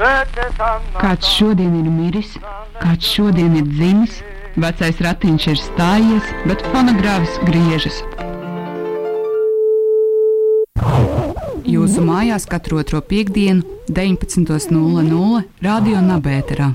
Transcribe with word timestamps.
Kāds 0.00 1.28
šodien 1.28 1.74
ir 1.76 1.88
miris, 1.92 2.30
kāds 2.80 3.04
šodien 3.04 3.58
ir 3.58 3.66
dzimis, 3.68 4.14
vecais 4.56 5.02
ratiņš 5.04 5.48
ir 5.52 5.60
stājies, 5.60 6.30
bet 6.48 6.64
fonogrāfs 6.72 7.36
griežas. 7.44 8.00
Jūsu 11.68 12.00
mājās 12.06 12.48
katru 12.48 12.80
otro 12.80 13.02
piekdienu, 13.04 13.60
19.00 13.92 15.44
Radio 15.68 16.00
Nabērā. 16.08 16.72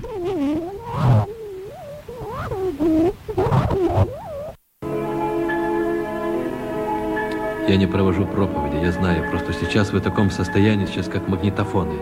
Я 7.75 7.79
не 7.79 7.87
провожу 7.87 8.25
проповеди, 8.25 8.85
я 8.85 8.93
знаю. 8.93 9.29
Просто 9.29 9.51
сейчас 9.51 9.91
вы 9.91 9.99
в 9.99 10.01
таком 10.01 10.31
состоянии, 10.31 10.85
сейчас 10.85 11.09
как 11.09 11.27
магнитофоны. 11.27 11.99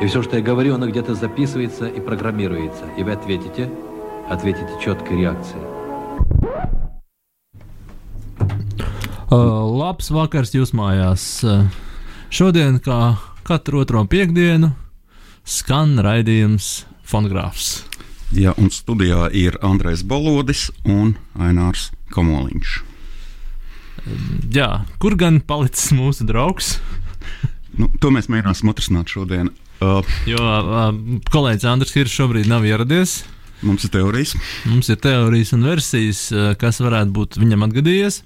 И 0.00 0.06
все, 0.06 0.22
что 0.22 0.36
я 0.36 0.42
говорю, 0.44 0.76
оно 0.76 0.86
где-то 0.86 1.16
записывается 1.16 1.88
и 1.88 1.98
программируется. 1.98 2.84
И 2.96 3.02
вы 3.02 3.10
ответите, 3.10 3.68
ответите 4.30 4.68
четкой 4.80 5.16
реакцией. 5.18 5.64
Uh, 9.28 9.66
labs 9.66 10.12
vakars 10.14 10.54
jūs 10.54 10.70
mājās. 10.70 11.42
Šodien, 12.30 12.78
kā 12.78 13.18
katru 13.42 13.82
otro 13.82 14.04
piekdienu, 14.06 14.70
skan 15.42 15.98
raidījums 15.98 16.86
Fonogrāfs. 17.02 17.82
Jā, 18.30 18.54
un 18.54 18.70
studijā 18.70 19.32
ir 19.34 19.58
Andrēs 19.66 20.06
Balodis 20.06 20.70
un 20.86 21.16
Ainārs 21.34 21.90
Kamoliņš. 22.14 22.84
Jā, 24.54 24.68
kur 25.02 25.16
gan 25.20 25.40
palicis 25.44 25.90
mūsu 25.96 26.26
draugs? 26.28 26.76
Nu, 27.78 27.88
to 28.02 28.10
mēs 28.14 28.30
mēģināsim 28.32 28.70
atrisināt 28.72 29.10
šodien. 29.12 29.50
Uh, 29.78 30.00
Jo 30.26 30.38
uh, 30.42 30.88
kolēģis 31.30 31.66
Andris 31.70 31.92
Kiršs 31.94 32.16
šobrīd 32.18 32.48
nav 32.50 32.64
ieradies. 32.66 33.20
mums 33.62 33.84
ir 33.86 33.92
teorijas. 33.94 34.32
Mums 34.66 34.88
ir 34.90 34.98
teorijas 35.02 35.52
un 35.54 35.62
versijas, 35.66 36.24
uh, 36.34 36.48
kas 36.58 36.80
varētu 36.82 37.14
būt 37.14 37.38
viņam 37.38 37.66
atgadījies. 37.68 38.22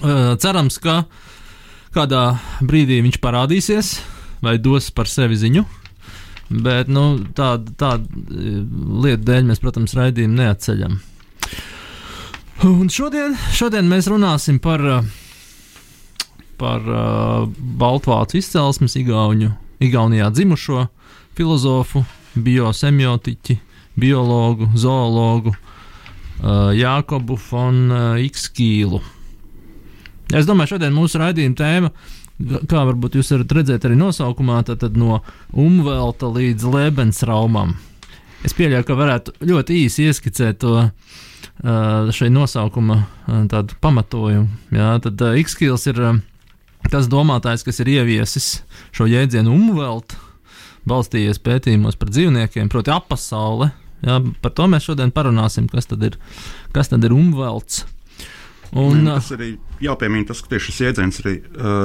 Uh, 0.00 0.36
Cerams, 0.40 0.78
ka 0.80 1.02
kādā 1.92 2.22
brīdī 2.64 3.02
viņš 3.04 3.20
parādīsies 3.20 3.92
vai 4.44 4.56
dos 4.62 4.88
par 4.96 5.10
sevi 5.10 5.36
ziņu. 5.36 5.66
Bet 6.50 6.88
nu, 6.90 7.20
tāda 7.36 7.74
tā, 7.78 7.90
lieta 8.30 9.22
dēļ 9.28 9.44
mēs, 9.52 9.60
protams, 9.62 9.92
raidījumu 9.94 10.40
neatceļam. 10.40 10.96
Un 12.60 12.90
šodien, 12.92 13.32
šodien 13.56 13.86
mēs 13.88 14.04
runāsim 14.12 14.58
par, 14.60 14.82
uh, 14.84 15.06
par 16.60 16.82
uh, 16.84 17.46
Baltvācu 17.80 18.36
izcelsmes, 18.36 18.98
Igauņu, 19.00 19.48
Igaunijā 19.80 20.26
dzimušo 20.28 20.82
filozofu, 21.38 22.02
biosemiotiķi, 22.36 23.56
biologu, 23.96 24.68
zoologu 24.76 25.54
uh, 25.54 26.68
Jākobu 26.76 27.40
von 27.48 27.80
uh, 27.88 28.20
Ikskīlu. 28.20 29.00
Es 30.36 30.44
domāju, 30.44 30.74
šodien 30.74 30.92
mūsu 30.92 31.24
raidījuma 31.24 31.56
tēma, 31.56 31.94
kā 32.68 32.84
varbūt 32.90 33.16
jūs 33.16 33.32
varat 33.38 33.56
redzēt 33.56 33.88
arī 33.88 33.96
nosaukumā, 34.04 34.60
tad 34.68 35.00
no 35.00 35.22
Umvelta 35.56 36.28
līdz 36.28 36.68
Lebensraumam. 36.76 37.78
Es 38.46 38.54
pieļauju, 38.56 38.86
ka 38.88 38.96
varētu 38.96 39.34
ļoti 39.44 39.76
īsi 39.82 40.06
ieskicēt 40.08 40.62
to 40.62 40.72
uh, 40.80 42.08
šai 42.14 42.30
nosaukuma 42.32 42.96
uh, 43.02 43.42
tādu 43.52 43.76
pamatojumu. 43.84 44.48
Jā, 44.72 44.94
tad 45.04 45.20
uh, 45.20 45.36
Ikskils 45.40 45.84
ir 45.90 46.00
tas 46.90 47.10
domātājs, 47.12 47.64
kas 47.66 47.82
ir 47.84 47.92
ieviesis 47.98 48.48
šo 48.96 49.04
jēdzienu 49.10 49.52
Umvelta, 49.52 50.16
balstījies 50.88 51.42
pētījumos 51.44 52.00
par 52.00 52.12
dzīvniekiem, 52.14 52.72
proti 52.72 52.94
apasaule. 52.94 53.70
Jā, 54.00 54.16
par 54.40 54.54
to 54.56 54.64
mēs 54.72 54.88
šodien 54.88 55.12
parunāsim, 55.12 55.68
kas 55.68 55.90
tad 55.90 56.08
ir, 56.08 56.16
kas 56.72 56.88
tad 56.88 57.04
ir 57.04 57.12
Umvelts. 57.12 57.84
Un, 58.70 59.04
tas 59.04 59.28
arī 59.34 59.52
jāpiemina, 59.82 60.30
tas, 60.30 60.40
ka 60.40 60.54
tieši 60.54 60.70
šis 60.70 60.80
jēdziens 60.86 61.20
arī 61.24 61.34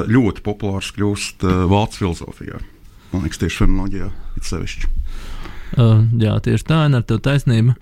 ļoti 0.07 0.43
populārs 0.45 0.93
kļūst 0.95 1.43
vācu 1.67 2.03
filozofijā. 2.03 2.61
Man 3.11 3.25
liekas, 3.25 3.41
tieši 3.41 3.65
fenoloģijā 3.65 4.11
it 4.37 4.47
sevišķi. 4.47 4.91
Uh, 5.73 6.05
jā, 6.21 6.35
tieši 6.45 6.67
tā, 6.67 6.83
ir 6.87 7.05
tevi 7.09 7.23
taisnība. 7.25 7.73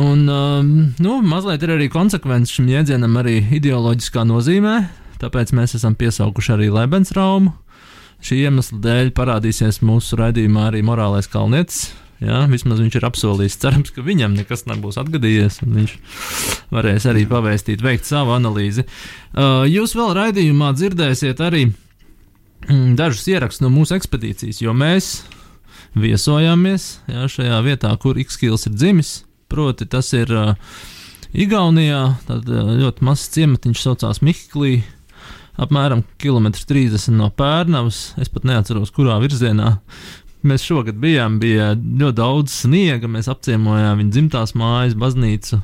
Un, 0.00 0.24
um, 0.24 0.70
nu, 1.02 1.18
mazliet 1.26 1.62
ir 1.66 1.74
arī 1.76 1.90
konsekvence 1.92 2.56
šim 2.56 2.70
jēdzienam 2.72 3.18
arī 3.20 3.36
ideoloģiskā 3.60 4.24
nozīmē, 4.26 4.76
tāpēc 5.20 5.52
mēs 5.54 5.76
esam 5.78 5.96
piesaukuši 6.00 6.54
arī 6.56 6.70
Lebensraumu. 6.74 7.52
Šī 8.24 8.42
iemesla 8.44 8.80
dēļ 8.84 9.10
parādīsies 9.16 9.80
mūsu 9.86 10.18
raidījumā 10.20 10.68
arī 10.70 10.82
morālais 10.84 11.28
kalnietis. 11.30 11.90
Jā, 12.20 12.42
vismaz 12.52 12.82
viņš 12.82 12.98
ir 12.98 13.04
apsolījis, 13.08 13.56
cerams, 13.62 13.92
ka 13.96 14.02
viņam 14.04 14.34
nekas 14.36 14.66
nebūs 14.68 14.98
atgadījies, 15.00 15.62
un 15.64 15.78
viņš 15.78 15.94
varēs 16.74 17.06
arī 17.08 17.22
pavēstīt, 17.28 17.80
veikt 17.84 18.08
savu 18.08 18.34
analīzi. 18.34 18.84
Uh, 19.32 19.64
jūs 19.64 19.96
vēl 19.96 20.12
raidījumā 20.18 20.74
dzirdēsiet 20.76 21.40
arī 21.46 21.62
mm, 21.70 22.92
dažus 23.00 23.24
ierakstus 23.32 23.64
no 23.64 23.72
mūsu 23.72 23.96
ekspedīcijas, 23.96 24.60
jo 24.60 24.76
mēs 24.76 25.14
viesojāmies 25.98 26.86
jā, 27.10 27.26
šajā 27.30 27.58
vietā, 27.66 27.90
kur 28.00 28.18
Ikskils 28.20 28.68
ir 28.68 28.76
dzimis. 28.76 29.12
Proti, 29.50 29.86
tas 29.90 30.12
ir 30.14 30.30
uh, 30.30 30.54
Igaunijā, 31.34 32.02
tad 32.28 32.48
uh, 32.50 32.72
ļoti 32.78 33.06
mazs 33.06 33.30
ciematiņš 33.34 33.82
saucās 33.82 34.22
Mihiklī, 34.22 34.80
apmēram 35.60 36.04
1,30 36.22 37.10
km 37.10 37.16
no 37.18 37.30
Pērnavas. 37.34 38.00
Es 38.22 38.30
pat 38.30 38.46
neatceros, 38.46 38.92
kurā 38.94 39.18
virzienā. 39.22 39.76
Mēs 40.46 40.64
šogad 40.64 40.96
bijām, 40.96 41.36
bija 41.42 41.74
ļoti 41.74 42.16
daudz 42.16 42.54
sniega. 42.62 43.10
Mēs 43.10 43.28
apciemojām 43.28 43.98
viņa 44.00 44.14
dzimtās 44.14 44.54
mājas, 44.56 44.94
baznīcu 44.96 45.58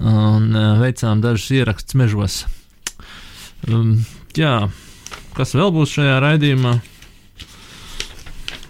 un 0.00 0.48
uh, 0.56 0.80
veicām 0.80 1.20
dažus 1.22 1.52
ierakstus 1.60 1.98
mežos. 2.00 2.40
Um, 3.68 4.00
jā, 4.34 4.70
kas 5.36 5.54
vēl 5.54 5.70
būs 5.76 5.92
šajā 5.98 6.16
raidījumā? 6.24 6.78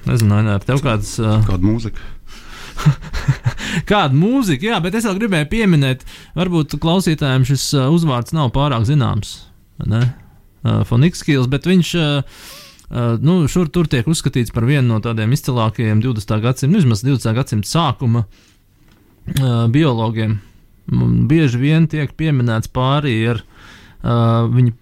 Nezinu, 0.08 0.38
Ainār, 0.38 0.64
tev 0.64 0.80
kāds. 0.84 1.16
Uh, 1.20 1.40
Kāda 1.48 1.66
mūzika? 1.66 2.08
Kāda 3.90 4.16
mūzika, 4.16 4.70
jā, 4.70 4.80
bet 4.82 4.96
es 4.96 5.06
vēl 5.06 5.18
gribēju 5.20 5.50
pieminēt, 5.52 6.06
varbūt 6.38 6.78
klausītājiem 6.80 7.44
šis 7.48 7.66
uzvārds 7.90 8.34
nav 8.36 8.52
pārāk 8.56 8.86
zināms. 8.88 9.36
Uh, 9.80 10.82
Fonikskils, 10.88 11.48
bet 11.52 11.68
viņš 11.68 11.90
uh, 11.96 12.40
uh, 12.90 13.14
nu, 13.24 13.42
šur 13.48 13.70
tur 13.72 13.88
tiek 13.90 14.08
uzskatīts 14.10 14.52
par 14.54 14.66
vienu 14.68 14.90
no 14.90 15.00
tādiem 15.04 15.32
izcilākajiem 15.36 16.02
20. 16.04 16.36
gadsimta, 16.44 16.72
nu, 16.72 16.82
vismaz 16.82 17.04
20. 17.06 17.36
gadsimta 17.36 17.70
sākuma 17.70 18.26
uh, 18.26 19.66
biologiem. 19.72 20.38
Bieži 21.30 21.60
vien 21.60 21.86
tiek 21.88 22.12
pieminēts 22.18 22.72
pārī 22.74 23.14
ar 23.30 23.44
uh, 23.44 24.48
viņu, 24.50 24.74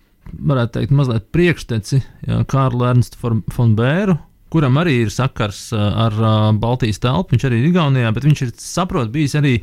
varētu 0.51 0.79
teikt, 0.79 0.95
mazliet 0.97 1.29
priekšteci, 1.35 2.01
Kārlu 2.49 2.87
Ernstu 2.89 3.37
von 3.55 3.77
Bēru, 3.77 4.19
kuram 4.53 4.81
arī 4.81 4.99
ir 5.05 5.13
sakars 5.15 5.69
uh, 5.77 5.85
ar 6.07 6.19
uh, 6.19 6.33
Baltijas 6.59 7.03
telpu. 7.03 7.35
Viņš 7.35 7.47
arī 7.49 7.61
ir 7.63 7.71
Igaunijā, 7.71 8.13
bet 8.17 8.27
viņš 8.29 8.45
ir, 8.47 8.53
saprot, 8.63 9.13
bijis 9.15 9.37
arī, 9.39 9.59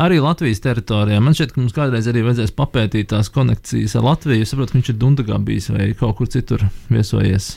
arī 0.00 0.20
Latvijas 0.22 0.62
teritorijā. 0.66 1.22
Man 1.22 1.36
šķiet, 1.36 1.54
ka 1.54 1.62
mums 1.62 1.76
kādreiz 1.76 2.10
arī 2.10 2.26
vajadzēs 2.26 2.54
papētīt 2.58 3.10
tās 3.14 3.32
konekcijas 3.34 3.96
ar 4.00 4.06
Latviju. 4.10 4.44
Es 4.44 4.54
saprotu, 4.54 4.74
ka 4.74 4.80
viņš 4.80 4.92
ir 4.94 5.00
Dundagā 5.00 5.40
bijis 5.42 5.72
vai 5.74 5.90
kaut 5.98 6.18
kur 6.20 6.30
citur 6.30 6.68
viesojies. 6.92 7.56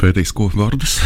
Pētīs, 0.00 0.30
ko 0.32 0.46
vārdus. 0.48 0.96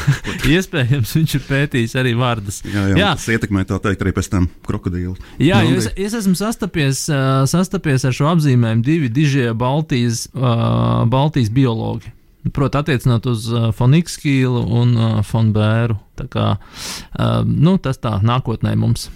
Iespējams, 0.54 1.10
viņš 1.18 1.34
ir 1.36 1.42
pētījis 1.48 1.96
arī 1.98 2.12
vārdas. 2.18 2.60
Jā, 2.62 2.84
jā, 2.92 2.98
jā. 3.00 3.10
Tas 3.18 3.26
ietekmē 3.34 3.64
tā 3.66 3.80
teikt 3.82 4.04
arī 4.04 4.12
pēc 4.14 4.28
tam 4.30 4.46
krokodīlu. 4.66 5.16
Jā, 5.42 5.64
jo 5.66 5.80
es, 5.80 5.88
es 5.98 6.14
esmu 6.20 6.36
sastapies, 6.38 7.04
uh, 7.10 7.42
sastapies 7.50 8.06
ar 8.06 8.14
šo 8.14 8.30
apzīmējumu 8.30 8.86
divi 8.86 9.10
dižie 9.12 9.50
Baltijas, 9.58 10.28
uh, 10.36 11.02
Baltijas 11.10 11.50
biologi. 11.54 12.14
Proti, 12.50 12.78
attiecinot 12.80 13.26
uz 13.30 13.44
uh, 13.52 13.68
Fonikskīlu 13.70 14.64
un 14.80 14.96
uh, 14.98 15.10
Fonbēru. 15.22 15.94
Tā 16.18 16.26
kā 16.30 16.46
uh, 16.58 17.44
nu, 17.46 17.76
tas 17.78 18.02
tā 18.02 18.16
nākotnē 18.18 18.74
mums. 18.74 19.06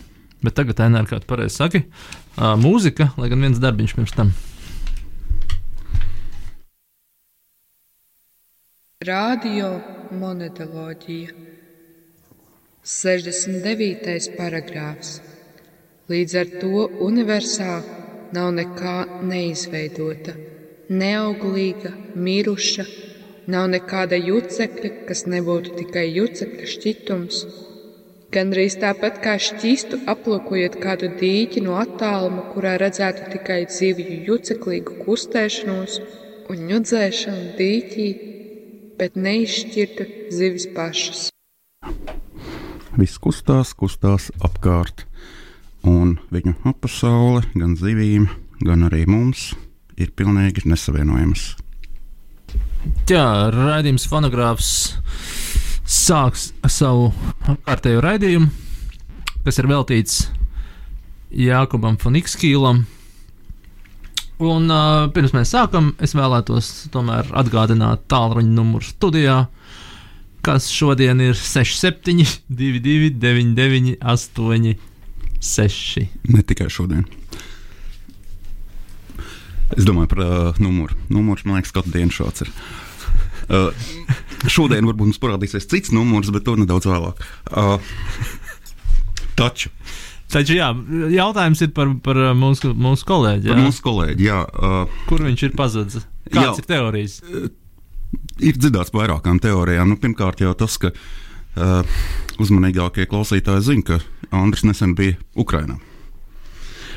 Bet 0.47 0.55
tagad, 0.55 0.79
Enēr, 0.85 1.09
kā 1.11 1.19
tu 1.19 1.27
pareizi 1.27 1.59
saki, 1.59 1.81
uh, 2.39 2.53
mūzika, 2.61 3.11
lai 3.19 3.31
gan 3.33 3.43
viens 3.43 3.59
darbiņš 3.59 3.97
pirms 3.99 4.15
tam. 4.15 4.31
Radio 9.07 9.73
monetoloģija 10.15 11.35
69. 12.87 14.37
paragrāfs. 14.39 15.19
Līdz 16.07 16.39
ar 16.39 16.55
to 16.63 16.87
universā 17.03 17.81
nav 18.37 18.53
nekā 18.55 18.95
neizveidota, 19.27 20.37
neauglīga, 20.95 21.91
miruša, 22.15 22.87
nav 23.51 23.69
nekāda 23.71 24.19
jucekļa, 24.19 24.91
kas 25.09 25.25
nebūtu 25.31 25.77
tikai 25.79 26.07
jucekļa 26.11 26.69
šķitums. 26.73 27.41
Gan 28.35 28.51
arī 28.53 28.67
tāpat 28.83 29.21
kā 29.23 29.37
šķīstu 29.41 30.03
aplūkojot 30.11 30.79
kādu 30.83 31.13
dīķi 31.21 31.63
no 31.65 31.77
attāluma, 31.81 32.49
kurā 32.53 32.75
redzētu 32.83 33.31
tikai 33.37 33.63
dzīvju 33.71 34.19
juceklīgu 34.27 34.99
kustēšanos 35.07 36.01
un 36.51 36.65
ņudzēšanu 36.71 37.55
dīķī, 37.59 38.09
bet 38.99 39.17
neizšķirtu 39.17 40.09
zivis 40.35 40.67
pašas. 40.77 41.29
Viss 42.97 43.21
kustās, 43.21 43.75
kustās 43.77 44.31
apkārt, 44.45 45.05
un 45.87 46.17
viņu 46.33 46.75
pasaule, 46.81 47.45
gan 47.55 47.77
zivīm, 47.79 48.27
gan 48.65 48.89
arī 48.89 49.05
mums, 49.07 49.53
ir 50.01 50.13
pilnīgi 50.17 50.67
nesavienojamas. 50.67 51.55
Jā, 53.07 53.27
raidījums 53.55 54.07
fonogrāfs 54.11 54.71
sāks 55.87 56.49
savu 56.71 57.13
kārtējo 57.67 58.03
raidījumu, 58.03 58.49
kas 59.47 59.61
ir 59.63 59.69
veltīts 59.71 60.17
Jākubam 61.31 61.99
Fonikskīlam. 62.03 62.85
Un 64.47 64.69
uh, 64.69 65.07
pirms 65.15 65.33
mēs 65.33 65.55
sākam, 65.55 65.95
es 66.03 66.13
vēlētos 66.19 66.91
tomēr 66.93 67.31
atgādināt 67.41 68.05
tālruņa 68.13 68.53
numuru 68.53 68.85
studijā, 68.85 69.39
kas 70.45 70.69
šodien 70.71 71.23
ir 71.25 71.39
67, 71.39 72.43
22, 72.51 73.15
99, 73.23 73.97
8, 74.03 74.75
6. 75.41 76.05
Ne 76.35 76.45
tikai 76.45 76.69
šodien. 76.73 77.07
Es 79.75 79.87
domāju 79.87 80.13
par 80.15 80.23
uh, 80.23 80.61
numuru. 80.63 80.95
Numurs, 81.11 81.43
man 81.47 81.59
liekas, 81.59 81.75
katru 81.75 81.95
dienu 81.97 82.15
šāds 82.15 82.47
ir. 82.47 82.53
Uh, 83.47 83.71
šodien 84.51 84.87
varbūt 84.87 85.11
mums 85.11 85.23
parādīsies 85.23 85.67
cits 85.71 85.95
numurs, 85.95 86.31
bet 86.35 86.47
to 86.47 86.55
nedaudz 86.59 86.87
vēlāk. 86.87 87.23
Uh, 87.51 87.79
taču. 89.39 89.73
Taču 90.31 90.57
jā, 90.57 90.73
jautājums 91.15 91.61
ir 91.63 91.71
par, 91.75 91.93
par 92.03 92.19
mūsu, 92.35 92.73
mūsu 92.75 93.07
kolēģi. 93.07 93.47
Par 93.51 93.61
Jā. 93.61 93.67
mūsu 93.69 93.85
kolēģi, 93.85 94.27
jā. 94.27 94.41
Uh, 94.59 94.97
Kur 95.07 95.23
viņš 95.23 95.45
ir 95.47 95.55
pazudis? 95.59 96.07
Kāds 96.27 96.59
Jā. 96.59 96.65
ir 96.65 96.67
teorijas? 96.67 97.21
ir 98.43 98.59
dzirdēts 98.59 98.93
par 98.93 99.05
vairākām 99.07 99.41
teorijām. 99.43 99.91
Nu, 99.91 99.99
pirmkārt, 100.01 100.43
jau 100.45 100.53
tas, 100.59 100.77
ka 100.81 100.93
uh, 100.93 101.99
uzmanīgākie 102.43 103.07
klausītāji 103.11 103.67
zina, 103.71 103.87
ka 103.87 104.37
Andris 104.37 104.67
nesen 104.67 104.95
bija 104.99 105.17
Ukrajinā. 105.39 105.79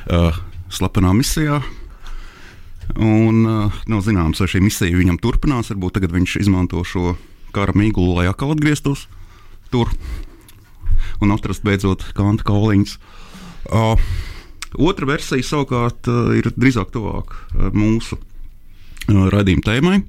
Uh, 0.10 0.36
slepenā 0.74 1.14
misijā. 1.18 1.62
Un 2.98 3.44
uh, 3.46 3.82
nav 3.92 4.02
zināms, 4.06 4.42
vai 4.42 4.50
šī 4.50 4.64
misija 4.66 4.98
viņam 4.98 5.20
turpinās. 5.22 5.70
Varbūt 5.74 6.00
tagad 6.00 6.16
viņš 6.16 6.40
izmanto 6.42 6.82
šo 6.88 7.14
kara 7.54 7.74
mīklu, 7.78 8.16
lai 8.18 8.30
atkal 8.30 8.54
atgrieztos 8.56 9.08
tur 9.70 9.92
un 11.22 11.34
atrast 11.36 11.64
beidzot 11.66 12.04
kanta 12.18 12.46
kauliņus. 12.48 12.96
Uh, 13.70 14.00
otra 14.80 15.10
versija 15.10 15.46
savukārt 15.46 16.10
uh, 16.10 16.32
ir 16.38 16.50
drīzāk 16.56 16.94
tuvāk 16.96 17.36
uh, 17.36 17.70
mūsu 17.76 18.18
uh, 18.18 19.28
raidījuma 19.34 19.66
tēmai, 19.68 20.00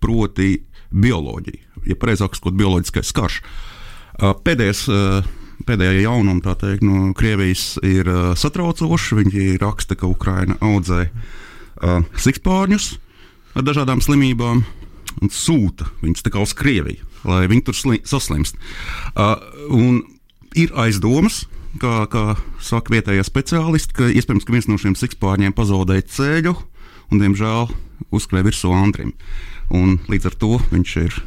proti, 0.00 0.54
bioloģija, 0.90 1.82
ja 1.90 1.98
precīzāk 2.00 2.38
sakot, 2.38 2.56
bioloģiskais 2.56 3.12
karš. 3.16 3.42
Uh, 4.20 4.32
Pēdējais, 4.46 4.86
uh, 4.88 5.28
pēdējā 5.68 6.06
jaunuma, 6.06 6.56
teikt, 6.56 6.86
no 6.86 7.12
Krievijas 7.16 7.74
ir 7.86 8.08
uh, 8.08 8.32
satraucoši. 8.38 9.20
Viņi 9.20 9.60
raksta, 9.60 9.98
ka 9.98 10.08
Ukraina 10.10 10.56
audzē 10.64 11.04
uh, 11.08 11.38
sikspārņus 12.20 12.92
ar 13.56 13.66
dažādām 13.66 14.02
slimībām 14.04 14.64
un 15.20 15.32
sūta 15.32 15.88
viņus 16.04 16.26
uz 16.40 16.54
Krieviju, 16.56 17.06
lai 17.24 17.46
viņi 17.50 17.64
tur 17.66 17.76
sli 17.76 18.00
saslimst. 18.06 18.58
Uh, 19.14 19.36
ir 20.58 20.72
aizdomas, 20.78 21.44
kā, 21.80 22.06
kā 22.10 22.36
saka 22.62 22.94
vietējie 22.94 23.24
speciālisti, 23.26 23.96
ka 23.96 24.10
iespējams 24.10 24.46
ka 24.46 24.54
viens 24.54 24.68
no 24.70 24.78
šiem 24.80 24.96
sikspārņiem 24.98 25.54
pazaudēja 25.56 26.06
ceļu 26.16 26.54
un, 27.10 27.20
diemžēl, 27.22 27.70
uzkrāja 28.14 28.46
virsū 28.48 28.72
Andrim. 28.74 29.12
Un 29.70 29.98
līdz 30.10 30.30
ar 30.30 30.38
to 30.40 30.56
viņš 30.72 30.96
ir 31.04 31.20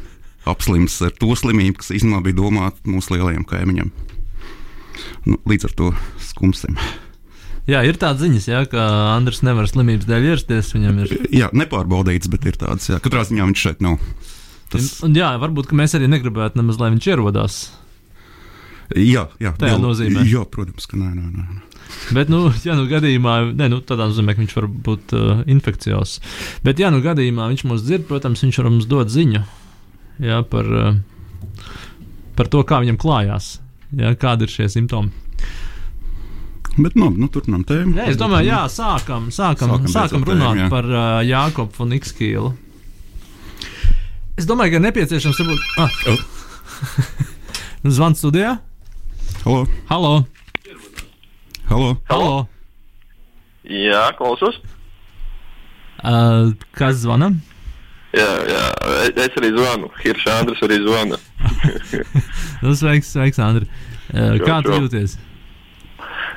apslims 0.48 0.98
ar 1.04 1.14
to 1.16 1.32
slimību, 1.36 1.80
kas 1.80 1.94
īstenībā 1.96 2.20
bija 2.26 2.42
domāta 2.42 2.84
mūsu 2.88 3.16
lielajiem 3.16 3.46
kaimiņiem. 3.48 3.92
Nu, 5.28 5.40
līdz 5.48 5.70
ar 5.70 5.78
to 5.78 5.90
skumsim. 6.22 6.76
Jā, 7.70 7.80
ir 7.88 7.96
tādas 7.96 8.20
ziņas, 8.20 8.46
jā, 8.50 8.58
ka 8.68 8.82
Andris 9.14 9.40
nevar 9.46 9.64
slimības 9.70 10.04
dēļ 10.08 10.26
ierasties. 10.32 10.72
Viņam 10.76 10.98
ir. 11.06 11.14
Jā, 11.40 11.46
nepārbaudīts, 11.56 12.28
bet 12.32 12.44
ir 12.50 12.58
tāds, 12.60 12.90
jā. 12.90 12.98
Katrā 13.00 13.22
ziņā 13.24 13.46
viņš 13.48 13.62
šeit 13.68 13.80
nav. 13.84 14.02
Tas, 14.72 14.90
Un, 15.06 15.14
jā, 15.16 15.30
varbūt 15.40 15.70
ka 15.70 15.78
mēs 15.78 15.94
arī 15.96 16.10
negribētu 16.12 16.60
nemaz, 16.60 16.76
lai 16.82 16.90
viņš 16.92 17.08
ierodās. 17.14 17.56
jā, 18.92 19.22
jā, 19.40 19.54
Tajā 19.56 19.78
vēl- 19.78 19.80
nozīmē. 19.86 20.26
Jā, 20.28 20.42
protams, 20.50 20.84
ka 20.90 20.98
nē, 21.00 21.08
nē, 21.16 21.24
nē. 21.38 21.62
Bet, 22.16 22.28
nu, 22.32 22.50
ja 22.68 22.76
nu 22.76 22.84
gadījumā, 22.90 23.38
ne, 23.56 23.68
nu, 23.72 23.80
tādā 23.80 24.10
nozīmē, 24.10 24.34
ka 24.36 24.44
viņš 24.44 24.54
var 24.60 24.68
būt 24.90 25.16
uh, 25.16 25.42
infekcijos. 25.48 26.18
Bet, 26.66 26.80
ja 26.84 26.92
nu 26.92 27.00
gadījumā 27.04 27.48
viņš 27.54 27.64
mūs 27.70 27.84
dzird, 27.86 28.04
protams, 28.10 28.44
viņš 28.44 28.60
var 28.60 28.70
mums 28.72 28.88
dot 28.90 29.08
ziņu 29.14 29.40
jā, 30.20 30.42
par, 30.52 30.68
uh, 30.68 31.68
par 32.36 32.50
to, 32.52 32.60
kā 32.68 32.82
viņam 32.84 33.00
klājās, 33.00 33.54
jā, 33.96 34.12
kādi 34.20 34.44
ir 34.48 34.52
šie 34.52 34.68
simptomi. 34.72 35.12
Bet, 36.74 36.96
nu, 36.98 37.10
nu 37.14 37.28
turpinām 37.30 37.62
tēmu. 37.68 37.94
Nē, 37.94 38.08
es 38.10 38.16
domāju, 38.18 38.48
jā, 38.50 38.62
sākam, 38.72 39.28
sākam, 39.34 39.76
Sākam 39.76 39.92
sākam 39.92 40.24
runāt 40.26 40.56
tēmu, 40.56 40.62
jā. 40.64 40.70
par 40.72 40.88
uh, 40.90 41.02
Jākopu 41.22 41.84
un 41.84 41.94
Ikskīlu. 41.94 42.50
Es 44.34 44.48
domāju, 44.50 44.74
ka 44.74 44.80
nepieciešams 44.88 45.38
varbūt. 45.42 45.68
Ah, 45.78 46.00
Oh, 46.10 47.90
Zvans 47.94 48.18
studijā. 48.18 48.56
halo, 49.44 49.66
Halo! 49.88 50.12
halo. 51.68 51.90
Halo. 52.10 52.48
Jā, 53.64 54.08
klausos. 54.18 54.58
Uh, 56.04 56.50
kas 56.76 56.98
zvana? 57.04 57.30
Jā, 58.14 58.26
jā, 58.50 58.64
es 59.14 59.38
arī 59.40 59.52
zvanu. 59.54 59.88
Hirša 60.02 60.34
Andris 60.42 60.60
arī 60.66 60.80
zvana. 60.84 61.20
Nu, 62.64 62.72
sveiks, 62.76 63.10
sveiks, 63.14 63.38
Andri. 63.42 63.66
Uh, 64.12 64.36
kā 64.42 64.58
tu 64.64 64.72
jūties? 64.74 65.16
Eh, 65.16 65.33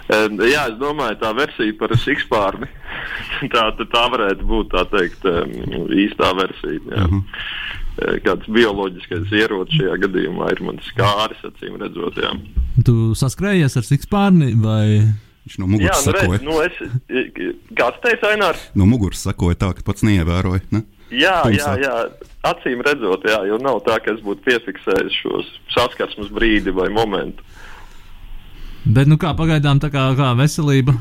Jā, 0.08 0.68
es 0.72 0.78
domāju, 0.80 1.18
tā 1.20 1.34
versija 1.36 1.76
par 1.80 1.92
sikspārni. 2.00 2.70
tā, 3.54 3.66
tā, 3.76 3.88
tā 3.92 4.04
varētu 4.14 4.48
būt 4.48 4.72
tā 4.72 4.86
teikt, 4.94 5.26
īstā 6.06 6.32
versija. 6.38 6.80
Jā. 6.94 7.08
Mhm. 7.08 7.24
Eh, 7.98 8.20
Kāds 8.22 8.46
bioloģiskais 8.54 9.32
ierocis 9.34 9.80
šajā 9.80 9.96
gadījumā 10.04 10.52
ir 10.54 10.60
mans 10.68 10.86
skāris, 10.92 11.40
acīm 11.48 11.80
redzot. 11.82 12.20
Jā, 12.22 12.36
Tu 12.86 12.94
saskrējies 13.18 13.74
ar 13.80 13.88
sikspārni 13.88 14.52
vai? 14.62 14.84
Viņš 15.48 15.56
no 15.58 15.66
jā 15.66 15.72
muguras 15.72 16.06
nu, 16.06 16.12
redz, 16.14 16.26
sakoja. 16.28 16.40
nu 16.44 16.58
es, 16.62 16.78
kāds 17.80 18.02
teica, 18.04 18.34
Ainārs? 18.36 18.66
No 18.78 18.86
muguras 18.86 19.24
sakoja 19.24 19.58
tā, 19.64 19.72
ka 19.78 19.86
pats 19.88 20.04
neievēroja. 20.06 20.62
Ne? 20.76 20.84
Jā, 21.08 21.38
jā, 21.56 21.72
jā, 21.80 21.94
acīm 22.50 22.84
redzot, 22.84 23.24
jā, 23.32 23.40
jo 23.48 23.58
nav 23.64 23.80
tā, 23.86 23.96
ka 24.04 24.12
es 24.12 24.20
būtu 24.26 24.44
piefiksējis 24.44 25.22
šos 25.24 25.54
saskarsmes 25.72 26.34
brīdi 26.36 26.74
vai 26.76 26.90
momentu. 26.92 27.48
Bet, 28.88 29.10
nu 29.12 29.18
kā 29.20 29.34
pagaidām, 29.36 29.82
tā 29.84 29.92
kā, 29.92 30.08
kā 30.16 30.32
veselība. 30.40 30.96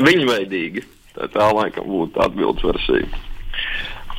Viņveidīgi. 0.00 0.84
Tā, 1.16 1.28
tā 1.32 1.48
laikam 1.56 1.88
būtu 1.88 2.20
atbildes 2.24 2.64
versija. 2.64 3.22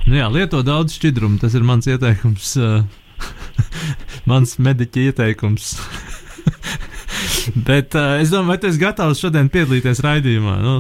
Nu 0.08 0.18
jā, 0.18 0.30
lieto 0.32 0.62
daudz 0.66 0.96
šķidrumu, 0.98 1.40
tas 1.42 1.58
ir 1.58 1.66
mans 1.68 1.90
ieteikums. 1.90 2.54
Uh, 2.62 2.86
mans 4.30 4.56
mediķa 4.62 5.10
ieteikums. 5.10 5.74
Bet 7.68 7.98
uh, 7.98 8.18
es 8.22 8.32
domāju, 8.34 8.52
vai 8.54 8.60
tu 8.62 8.70
esi 8.70 8.82
gatavs 8.82 9.22
šodien 9.22 9.50
piedalīties 9.54 10.02
raidījumā? 10.06 10.58
Nu, 10.64 10.80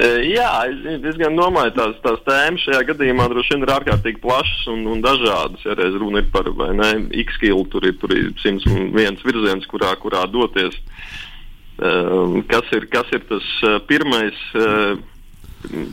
Jā, 0.00 0.50
es, 0.70 1.02
es 1.10 1.18
gan 1.20 1.36
domāju, 1.36 1.74
tās, 1.76 1.96
tās 2.04 2.22
tēmas 2.24 2.62
šajā 2.64 2.84
gadījumā 2.92 3.26
droši 3.28 3.54
vien 3.54 3.66
ir 3.66 3.72
ārkārtīgi 3.74 4.22
plašas 4.22 4.68
un, 4.72 4.86
un 4.88 5.02
dažādas. 5.04 5.64
Ja 5.66 5.76
reiz 5.76 5.98
runa 6.00 6.22
ir 6.22 6.30
par 6.32 6.48
ne, 6.78 6.90
X-kilu, 7.26 7.66
tur 7.72 7.84
ir, 7.88 7.98
tur 8.00 8.14
ir 8.16 8.30
101 8.40 9.20
virziens, 9.26 9.68
kurā, 9.68 9.92
kurā 10.00 10.24
doties. 10.30 10.78
Um, 11.80 12.40
kas, 12.48 12.68
ir, 12.76 12.88
kas 12.92 13.08
ir 13.16 13.24
tas 13.28 13.46
uh, 13.64 13.78
pirmais, 13.88 14.36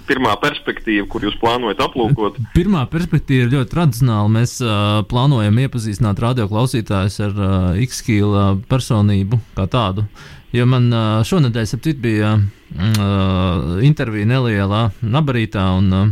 pirmā 0.07 0.33
perspektīva, 0.39 1.05
kur 1.11 1.25
jūs 1.25 1.35
plānojat 1.41 1.81
aplūkot? 1.83 2.39
Pirmā 2.55 2.85
perspektīva 2.91 3.45
ir 3.45 3.53
ļoti 3.55 3.73
tradicionāla. 3.73 4.31
Mēs 4.31 4.57
uh, 4.63 5.01
plānojam 5.09 5.59
iepazīstināt 5.65 6.21
radioklausītājus 6.23 7.19
ar 7.27 7.35
uh, 7.35 7.83
X-kīla 7.87 8.47
personību 8.71 9.41
kā 9.57 9.67
tādu. 9.71 10.07
Jo 10.55 10.63
man 10.69 10.87
šonadēļ, 11.27 11.65
bija 11.99 12.31
uh, 12.37 13.81
intervija 13.83 14.29
nelielā 14.29 14.85
nabarītā, 15.03 15.65
un 15.75 15.91
uh, 15.91 16.07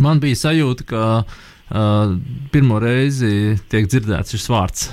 man 0.00 0.22
bija 0.22 0.38
sajūta, 0.46 0.86
ka 0.88 1.02
uh, 1.20 2.14
pirmo 2.54 2.80
reizi 2.80 3.58
tiek 3.68 3.90
dzirdēts 3.90 4.36
šis 4.36 4.48
vārds. 4.52 4.88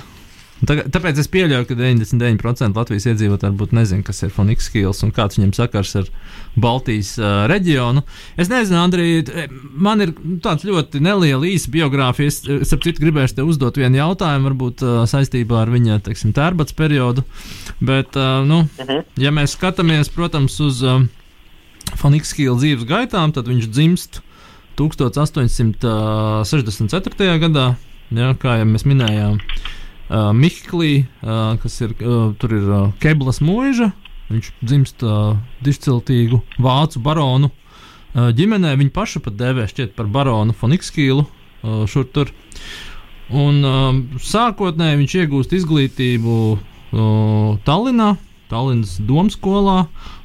Tā, 0.66 0.74
tāpēc 0.90 1.20
es 1.22 1.28
pieļauju, 1.30 1.68
ka 1.68 1.74
99% 1.78 2.74
Latvijas 2.78 3.04
iedzīvotāji 3.12 3.52
varbūt 3.52 3.72
nezina, 3.78 4.02
kas 4.06 4.18
ir 4.26 4.32
Fonix 4.34 4.66
Kīls 4.72 5.04
un 5.06 5.12
kāds 5.14 5.38
viņam 5.38 5.52
sakars 5.54 5.92
ar 6.00 6.06
Baltijas 6.58 7.10
uh, 7.20 7.26
reģionu. 7.50 8.00
Es 8.40 8.48
nezinu, 8.50 8.78
Andrija, 8.80 9.22
t- 9.28 9.44
man 9.78 10.02
ir 10.02 10.10
tāds 10.42 10.64
ļoti 10.66 11.00
neliela 11.04 11.44
īsa 11.46 11.70
biogrāfija. 11.74 12.28
Es, 12.32 12.38
es 12.66 12.70
ap 12.74 12.80
citu 12.86 12.98
gribēšu 13.04 13.34
te 13.38 13.42
uzdot 13.46 13.74
vienu 13.78 13.96
jautājumu, 14.00 14.44
varbūt 14.50 14.76
uh, 14.82 14.88
saistībā 15.10 15.56
ar 15.62 15.68
viņa, 15.74 15.94
teiksim, 16.08 16.30
tērbats 16.34 16.74
periodu. 16.78 17.20
Bet, 17.78 18.10
uh, 18.18 18.42
nu, 18.48 18.58
ja 19.22 19.30
mēs 19.34 19.54
skatāmies, 19.54 20.10
protams, 20.10 20.54
uz 20.64 20.76
uh, 20.82 21.06
Fonix 22.02 22.34
Kīla 22.34 22.58
dzīves 22.58 22.84
gaitām, 22.88 23.28
tad 23.36 23.44
viņš 23.46 23.66
dzimst 23.70 24.12
1864. 24.78 27.38
gadā 27.46 27.66
ja, 28.14 28.32
kā 28.40 28.58
jau 28.60 28.68
mēs 28.68 28.84
minējām, 28.88 29.38
uh, 30.08 30.30
Miklī, 30.36 31.06
uh, 31.22 31.56
kas 31.62 31.80
ir, 31.84 31.94
uh, 32.02 32.32
tur 32.40 32.54
ir 32.56 32.68
uh, 32.68 32.84
Keblas 33.02 33.40
mūža. 33.44 33.92
Viņš 34.28 34.50
dzimst 34.60 35.04
uh, 35.06 35.38
dišciltīgu 35.64 36.42
vācu 36.60 37.00
baronu 37.00 37.48
uh, 37.48 38.28
ģimenē. 38.36 38.74
Viņa 38.76 38.94
paša 38.96 39.22
pat 39.24 39.38
dēvē 39.40 39.68
šķiet 39.70 39.94
par 39.96 40.10
baronu 40.12 40.56
Fonikskīlu 40.56 41.24
uh, 41.24 41.84
šur 41.88 42.08
tur. 42.12 42.32
Un 43.28 43.60
uh, 43.64 43.92
sākotnēji 44.24 45.00
viņš 45.02 45.16
iegūst 45.22 45.54
izglītību 45.56 46.36
uh, 46.56 47.56
Tallinā, 47.64 48.14
Tallinas 48.48 48.96
domskolā, 49.04 49.82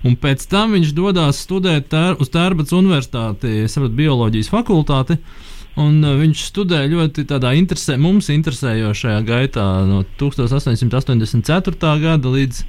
un 0.07 0.15
pēc 0.19 0.45
tam 0.51 0.77
viņš 0.77 0.93
dodas 0.95 1.41
studēt 1.43 1.89
tēr, 1.91 2.15
uz 2.23 2.31
Tērbats 2.31 2.75
Universitāti, 2.75 3.65
sapratu, 3.67 3.97
bioloģijas 3.99 4.51
fakultāti. 4.51 5.19
Un 5.81 6.03
uh, 6.05 6.13
viņš 6.19 6.37
studēja 6.51 6.91
ļoti 6.91 7.23
tādā 7.29 7.53
interesē, 7.57 7.95
mums 7.97 8.27
interesējošajā 8.29 9.21
gaitā 9.25 9.63
no 9.89 10.03
1884. 10.21 11.93
gada 12.03 12.29
līdz 12.29 12.61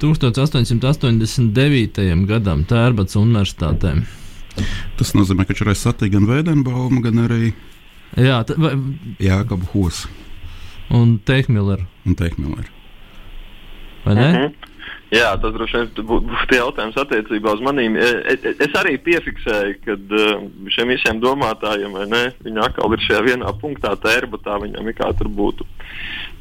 1889. 0.00 2.24
gadam 2.28 2.64
Tērbats 2.68 3.16
Universitātē. 3.20 3.90
Tas 4.98 5.14
nozīmē, 5.18 5.42
ka 5.48 5.54
šeit 5.58 5.78
satīk 5.80 6.10
gan 6.14 6.24
Vēdenbauma, 6.30 6.98
gan 7.04 7.16
arī 7.26 7.44
Jā, 8.14 8.44
t, 8.46 8.48
vai, 8.60 8.72
Jākabu 9.22 9.66
Hosu 9.72 10.08
un 10.94 11.18
Teikmilleru, 11.26 11.84
un 12.06 12.14
Teikmilleru. 12.14 12.70
vai 14.04 14.14
ne? 14.14 14.32
Mhm. 14.32 14.52
Jā, 15.14 15.30
tas 15.38 15.52
droši 15.54 15.78
vien 15.78 15.90
būtu 16.08 16.26
būt 16.32 16.52
jautājums 16.56 16.96
attiecībā 16.98 17.52
uz 17.54 17.62
manīm. 17.62 17.94
E- 18.00 18.34
e- 18.34 18.54
Es 18.64 18.72
arī 18.80 18.96
piefiksēju, 18.98 19.74
ka 19.84 19.96
šiem 20.74 20.90
visiem 20.90 21.20
domātājiem, 21.22 21.92
vai 21.94 22.06
ne, 22.10 22.22
viņi 22.42 22.62
atkal 22.64 22.92
ir 22.96 23.02
šajā 23.06 23.20
vienā 23.28 23.52
punktā, 23.60 23.92
tērbatā, 24.00 24.56
viņam 24.64 24.88
ir 24.90 24.96
kā 24.98 25.10
tur 25.18 25.28
būtu 25.28 25.66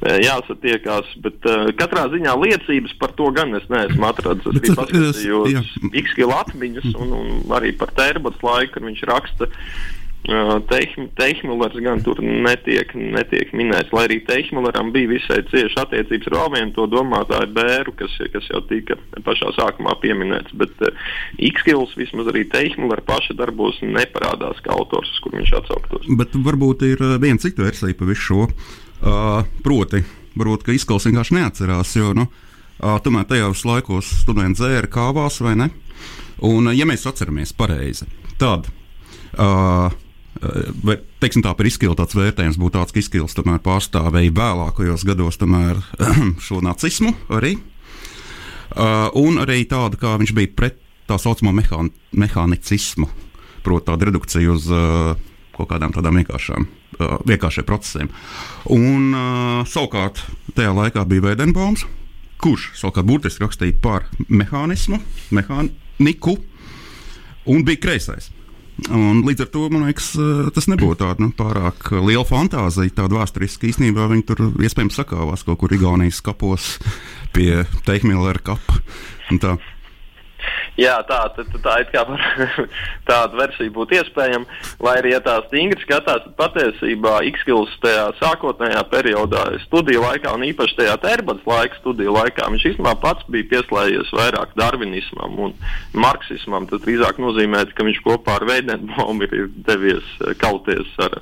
e, 0.04 0.18
jāsatiekās. 0.26 1.12
Bet 1.22 1.46
katrā 1.80 2.08
ziņā 2.14 2.34
liecības 2.40 2.96
par 3.00 3.14
to 3.20 3.30
gan 3.36 3.54
es 3.60 3.68
neesmu 3.70 4.08
atradis. 4.10 4.48
Es 4.56 4.62
tas- 4.70 4.80
paskatījos 4.80 5.52
jā. 5.54 5.62
x 6.04 6.16
kilo 6.18 6.34
atmiņas 6.40 6.90
un, 6.96 7.14
un 7.20 7.58
arī 7.60 7.76
par 7.78 7.94
tērbats 7.94 8.42
laiku, 8.42 8.74
kad 8.80 8.84
viņš 8.90 9.04
raksta. 9.12 9.52
Teihmillers 10.24 11.76
gan 11.84 12.00
tur 12.04 12.22
netiek, 12.24 12.94
netiek 12.96 13.50
minēts, 13.52 13.92
lai 13.92 14.06
arī 14.08 14.22
Teihmilleram 14.24 14.94
bija 14.96 15.10
visai 15.12 15.42
cieši 15.50 15.82
attiecības 15.82 16.30
ar 16.30 16.36
vēl 16.38 16.52
vienu 16.54 16.72
to 16.78 16.86
domātāju 16.88 17.50
bēru, 17.58 17.94
kas, 18.00 18.14
kas 18.32 18.48
jau 18.48 18.62
tika 18.70 18.96
pašā 19.26 19.52
sākumā 19.58 19.98
pieminēts. 20.00 20.56
Bet 20.56 20.80
uh, 20.88 20.96
X-Kills 21.52 21.98
vismaz 22.00 22.30
arī 22.32 22.46
Teihmillera 22.54 23.04
paša 23.04 23.36
darbos 23.36 23.82
neparādās 23.84 24.62
kā 24.64 24.72
autors, 24.72 25.12
uz 25.12 25.20
kur 25.26 25.36
viņš 25.36 25.52
atsauktos. 25.60 26.08
Bet 26.22 26.38
varbūt 26.46 26.86
ir 26.88 27.04
viena 27.20 27.44
cita 27.44 27.66
versija 27.66 27.98
par 28.00 28.08
visu 28.08 28.28
šo. 28.30 28.46
Uh, 29.04 29.44
proti, 29.66 30.00
varbūt 30.40 30.72
izklausās 30.72 31.10
vienkārši 31.10 31.36
neatcerās, 31.36 31.92
jo 32.00 32.14
nu, 32.16 32.30
uh, 32.30 32.96
tomēr 33.04 33.28
tajos 33.28 33.66
laikos 33.68 34.14
studenti 34.22 34.62
dzēra 34.62 34.88
kāvās 34.88 35.42
vai 35.44 35.58
ne. 35.60 35.68
Un, 36.48 36.72
ja 36.72 36.88
mēs 36.88 37.04
atceramies 37.12 37.52
pareizi, 37.60 38.08
tad. 38.40 38.72
Uh, 39.34 39.92
Vai, 40.84 40.98
teiksim, 41.22 41.44
tā 41.46 41.54
par 41.56 41.68
izskilu 41.70 41.94
tāds 41.96 42.16
vērtējums 42.18 42.58
būtu 42.60 42.76
tāds, 42.76 42.94
ka 42.94 43.00
izskils 43.00 43.36
tomēr 43.38 43.62
pārstāvēja 43.64 44.34
vēlākajos 44.36 45.06
gados 45.08 45.38
tomēr, 45.40 45.80
šo 46.46 46.60
nacismu 46.66 47.14
arī. 47.38 47.54
Uh, 48.74 49.12
un 49.22 49.38
arī 49.38 49.62
tādu, 49.70 50.00
kā 50.02 50.16
viņš 50.18 50.34
bija 50.34 50.50
pret 50.58 50.80
tā 51.06 51.20
saucamo 51.22 51.52
mehān, 51.54 51.92
mehānicismu, 52.18 53.06
proti, 53.66 53.86
tādu 53.92 54.10
redukciju 54.10 54.56
uz 54.56 54.70
uh, 54.74 55.14
kaut 55.54 55.70
kādām 55.70 55.94
tādām 55.94 56.18
vienkāršām, 56.18 56.66
uh, 56.66 57.18
vienkāršiem 57.30 57.68
procesiem. 57.70 58.10
Un 58.74 59.12
uh, 59.14 59.60
savukārt 59.70 60.24
tajā 60.58 60.74
laikā 60.74 61.06
bija 61.10 61.28
Vēdenbaums, 61.28 61.86
kurš 62.42 62.72
savukārt 62.80 63.08
burtiski 63.12 63.46
rakstīja 63.46 63.78
par 63.84 64.10
mehānismu, 64.26 64.98
mehāniku, 65.38 66.40
un 67.46 67.68
bija 67.68 67.84
kreisais. 67.86 68.32
Un 68.90 69.22
līdz 69.24 69.46
ar 69.46 69.50
to 69.54 69.68
man 69.72 69.86
liekas, 69.88 70.10
uh, 70.18 70.48
tas 70.54 70.68
nebūtu 70.72 71.04
tāds 71.04 71.22
nu, 71.22 71.30
pārāk 71.38 71.92
liela 72.04 72.26
fantāzija, 72.28 72.96
tāda 72.98 73.20
vēsturiska. 73.20 73.70
Īsnībā 73.70 74.08
viņi 74.12 74.26
tur 74.28 74.42
iespējams 74.66 74.98
sakāvās 75.00 75.46
kaut 75.48 75.62
kur 75.62 75.76
Igaunijas 75.76 76.24
kapos 76.26 76.76
pie 77.36 77.64
Teikmillera 77.88 78.42
kapa. 78.44 78.82
un 79.32 79.40
tā. 79.44 79.56
Jā, 80.74 80.96
tā, 81.06 81.20
tā, 81.36 81.44
tā, 81.62 81.74
it 81.84 81.92
kā 81.94 82.02
tāda 83.10 83.38
versija 83.38 83.70
būtu 83.74 83.94
iespējama. 84.00 84.48
Lai 84.82 84.96
arī 84.98 85.12
ja 85.14 85.20
tā 85.22 85.36
stingri 85.46 85.78
skatās, 85.84 86.24
tad 86.26 86.34
patiesībā 86.40 87.20
X-Kills 87.30 87.76
tajā 87.84 88.08
sākotnējā 88.18 88.82
periodā, 88.90 89.44
studiju 89.68 90.02
laikā, 90.02 90.34
un 90.34 90.48
īpaši 90.48 90.80
tajā 90.80 90.96
terbats 91.04 91.46
laika 91.46 91.78
studiju 91.78 92.16
laikā, 92.18 92.48
viņš 92.56 92.66
īstenībā 92.72 92.96
pats 93.04 93.28
bija 93.30 93.52
pieslēdzies 93.52 94.10
vairāk 94.18 94.56
darvinismam 94.58 95.38
un 95.46 95.54
marksismam. 95.94 96.66
Tas 96.72 96.82
drīzāk 96.88 97.22
nozīmē, 97.22 97.68
ka 97.78 97.86
viņš 97.86 98.02
kopā 98.08 98.40
ar 98.40 98.48
Veidenbaumu 98.50 99.30
ir 99.30 99.52
devies 99.70 100.08
eh, 100.24 100.34
kauties 100.42 100.90
ar, 101.06 101.20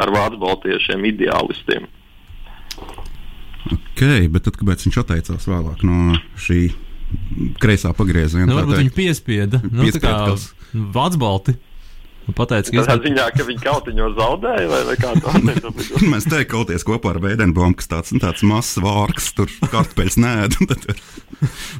ar 0.00 0.14
vācu 0.16 0.40
baltiešiem 0.46 1.04
ideālistiem. 1.12 1.90
Ok, 3.68 4.00
bet 4.32 4.48
tad, 4.48 4.56
kāpēc 4.60 4.88
viņš 4.88 4.98
atteicās 5.04 5.46
vēlāk 5.48 5.84
no 5.84 6.16
šī 6.40 6.66
kreisā 7.62 7.92
pagrieziena? 7.96 8.46
Nu, 8.48 8.56
tā 8.56 8.62
varbūt 8.64 8.80
viņi 8.82 8.94
piespieda. 8.96 9.60
Nu, 9.64 9.78
tā 9.82 9.86
Piespieda 9.90 10.10
kā 10.10 10.32
kas? 10.34 10.50
Vācu 10.72 11.20
balti. 11.22 11.54
Pateica, 12.24 12.70
ka 12.72 12.78
Tādā 12.80 12.94
izglīt- 12.96 13.04
ziņā, 13.10 13.24
ka 13.36 13.44
viņi 13.44 13.60
kautiņo 13.60 14.06
zaudēja 14.16 14.68
vai, 14.70 14.78
vai 14.88 14.94
kā 14.96 15.10
tāda. 15.20 15.54
Mēs 16.14 16.24
te 16.24 16.38
kauties 16.48 16.86
kopā 16.88 17.10
ar 17.12 17.18
Vēdenbaumu, 17.20 17.76
kas 17.76 17.90
tāds, 17.90 18.14
nu, 18.16 18.20
tāds 18.22 18.40
mazs 18.48 18.78
vārks, 18.80 19.26
tur 19.36 19.52
kartupeļs 19.68 20.16
nē. 20.24 20.32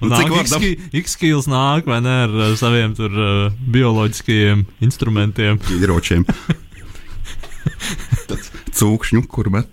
Nu, 0.03 0.11
Nāk 0.11 0.29
dab... 0.51 0.61
X- 0.61 0.91
X-Kills 1.01 1.49
nāk 1.49 1.89
vai 1.89 2.03
ne 2.05 2.13
ar 2.27 2.35
saviem 2.61 2.93
tur 2.99 3.09
uh, 3.17 3.57
bioloģiskajiem 3.73 4.67
instrumentiem. 4.85 5.57
ieročiem? 5.81 6.27
Cūkšņu, 8.75 9.25
kur 9.33 9.49
met. 9.55 9.71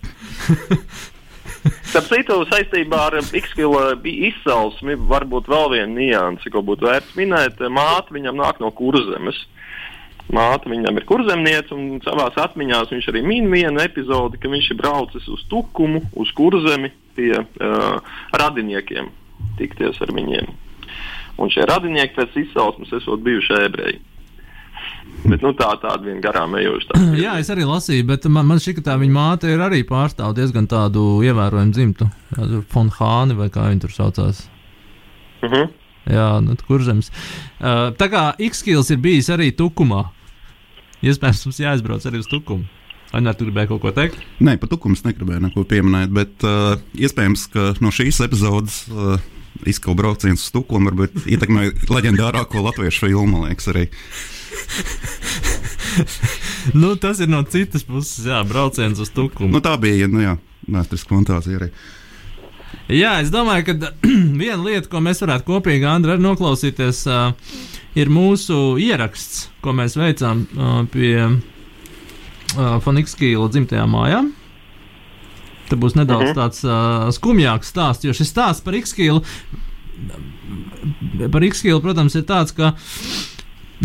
Starp 1.62 2.08
citu, 2.10 2.40
saistībā 2.50 3.00
ar 3.10 3.18
X-Kila 3.22 3.94
izcelsmi 4.02 4.96
varbūt 5.10 5.50
vēl 5.52 5.68
viena 5.76 5.94
nianse, 5.94 6.50
ko 6.50 6.64
būtu 6.66 6.88
vērts 6.88 7.18
minēt. 7.20 7.62
Māte 7.70 8.16
viņam 8.16 8.40
nāk 8.40 8.62
no 8.64 8.72
kurzemes. 8.74 9.38
Māte 10.32 10.72
viņam 10.72 10.98
ir 10.98 11.06
kurzemniece, 11.10 11.76
un 11.76 12.00
savā 12.06 12.30
atmiņā 12.32 12.82
viņš 12.90 13.10
arī 13.12 13.22
min 13.26 13.50
vienu 13.52 13.82
epizodi, 13.84 14.40
ka 14.42 14.50
viņš 14.50 14.70
ir 14.72 14.80
braucis 14.80 15.28
uz 15.30 15.44
Tukumu, 15.52 16.06
uz 16.16 16.32
kurzemi 16.38 16.94
pie 17.18 17.34
uh, 17.36 18.16
radiniekiem, 18.40 19.12
tikties 19.60 20.00
ar 20.02 20.14
viņiem. 20.16 20.48
Un 21.42 21.52
šie 21.52 21.66
radinieki 21.68 22.16
pēc 22.16 22.38
izcelsmes 22.46 22.94
esot 23.02 23.22
bijuši 23.26 23.60
ebreji. 23.68 24.00
Bet 25.22 25.44
nu, 25.46 25.52
tā 25.54 25.68
tāda 25.78 26.02
viena 26.02 26.22
garām 26.24 26.56
ejoša. 26.58 26.88
tā. 26.90 27.02
Jā, 27.20 27.36
es 27.42 27.52
arī 27.54 27.68
lasīju, 27.70 28.08
bet 28.10 28.26
man, 28.26 28.48
man 28.50 28.62
šķiet, 28.62 28.80
ka 28.80 28.88
tā 28.90 28.96
viņa 29.02 29.14
māte 29.14 29.52
ir 29.52 29.62
arī 29.62 29.84
pārstāv 29.86 30.34
diezgan 30.38 30.66
tādu 30.72 31.22
ievērojumu 31.28 31.76
dzimtu. 31.76 32.10
Fonhāni 32.74 33.38
vai 33.38 33.52
kā 33.54 33.68
viņi 33.70 33.86
tur 33.86 33.94
saucās. 33.94 34.48
Uh 35.44 35.52
-huh. 35.52 35.70
Jā, 36.10 36.42
nu, 36.42 36.56
tur 36.56 36.66
kurzems. 36.66 37.12
Uh, 37.60 37.94
tā 37.94 38.10
kā 38.10 38.34
X-Kills 38.40 38.90
ir 38.90 38.98
bijis 38.98 39.30
arī 39.30 39.52
Tukumā. 39.54 40.10
Iespējams, 41.02 41.46
mums 41.46 41.60
jāaizbrauc 41.60 42.06
arī 42.06 42.18
uz 42.18 42.28
Tukumu. 42.28 42.66
Ainēr, 43.12 43.36
tu 43.36 43.46
gribēji 43.46 43.68
kaut 43.68 43.82
ko 43.82 43.92
teikt? 43.92 44.18
Nē, 44.40 44.56
par 44.58 44.70
tukums 44.72 45.04
negribēju 45.04 45.42
neko 45.44 45.66
pieminēt, 45.68 46.14
bet 46.16 46.46
uh, 46.48 46.80
iespējams, 46.96 47.48
ka 47.52 47.74
no 47.84 47.92
šīs 47.92 48.22
epizodes 48.24 48.86
uh, 48.88 49.18
izkauts 49.68 50.00
brauciens 50.00 50.46
uz 50.46 50.52
Tuklumu 50.56 50.90
varbūt 50.90 51.28
ietekmē 51.28 51.68
leģendārāko 51.96 52.64
latviešu 52.64 53.08
filmu, 53.08 53.28
man 53.34 53.50
liekas, 53.50 53.68
arī. 53.74 53.90
Nu, 56.74 56.96
tas 56.96 57.20
ir 57.20 57.28
no 57.30 57.42
citas 57.50 57.84
puses, 57.84 58.26
jā, 58.26 58.42
brauciens 58.48 59.00
uz 59.02 59.10
Tukumu. 59.12 59.50
Nu, 59.52 59.60
tā 59.66 59.74
bija, 59.82 60.08
nu 60.08 60.22
jā, 60.24 60.36
vēsturiska 60.72 61.12
fantāzija 61.16 61.58
arī. 61.60 61.70
Jā, 62.92 63.16
es 63.24 63.32
domāju, 63.34 63.64
ka 63.68 63.74
viena 64.42 64.62
lieta, 64.64 64.88
ko 64.92 65.02
mēs 65.04 65.22
varētu 65.24 65.48
kopīgi 65.50 65.86
Andra, 65.90 66.16
arī 66.16 66.24
noklausīties, 66.26 67.02
uh, 67.10 67.32
ir 68.00 68.08
mūsu 68.14 68.78
ieraksts, 68.82 69.50
ko 69.66 69.70
mēs 69.76 69.98
veicām 70.00 70.46
uh, 70.54 70.78
pie 70.94 71.16
uh, 71.26 71.34
Fonikskīla 72.86 73.50
dzimtajām 73.52 73.90
mājām. 73.98 74.32
Te 75.72 75.76
būs 75.80 75.96
nedaudz 76.00 76.32
Mhm. 76.32 76.38
tāds 76.40 76.60
uh, 76.68 76.72
skumjāks 77.16 77.68
stāsts, 77.74 78.06
jo 78.08 78.14
šis 78.16 78.32
stāsts 78.32 78.64
par 78.64 78.74
Ikskīlu, 78.76 79.22
par 81.32 81.42
Ikskīlu, 81.48 81.80
protams, 81.84 82.16
ir 82.20 82.24
tāds, 82.28 82.52
ka 82.56 82.66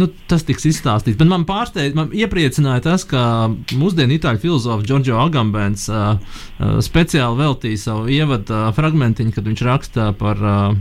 nu, 0.01 0.09
tas 0.31 0.45
tiks 0.47 0.67
izstāstīts. 0.69 1.19
Bet 1.19 1.31
man 1.31 1.47
pārsteidz, 1.49 1.97
man 1.97 2.13
iepriecināja 2.15 2.85
tas, 2.87 3.07
ka 3.09 3.49
mūsdienu 3.77 4.17
itāļu 4.17 4.43
filozofs 4.43 4.87
Giorgio 4.89 5.19
Agambens 5.23 5.89
uh, 5.91 6.17
uh, 6.17 6.77
speciāli 6.85 7.41
veltīja 7.41 7.83
savu 7.89 8.11
ievadu 8.13 8.55
uh, 8.55 8.69
fragmentiņu, 8.77 9.35
kad 9.37 9.49
viņš 9.49 9.65
raksta 9.67 10.11
par, 10.19 10.43
uh, 10.43 10.77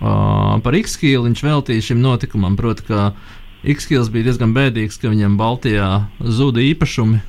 uh, 0.00 0.58
par 0.64 0.78
Ikskīlu. 0.80 1.26
Viņš 1.30 1.46
veltīja 1.46 1.88
šim 1.90 2.02
notikumam, 2.04 2.58
proti, 2.58 2.88
ka 2.90 3.08
Ikskīls 3.66 4.12
bija 4.14 4.28
diezgan 4.28 4.52
bēdīgs, 4.56 5.00
ka 5.00 5.10
viņam 5.12 5.38
Baltijā 5.40 5.88
zuda 6.20 6.62
īpašumi. 6.64 7.22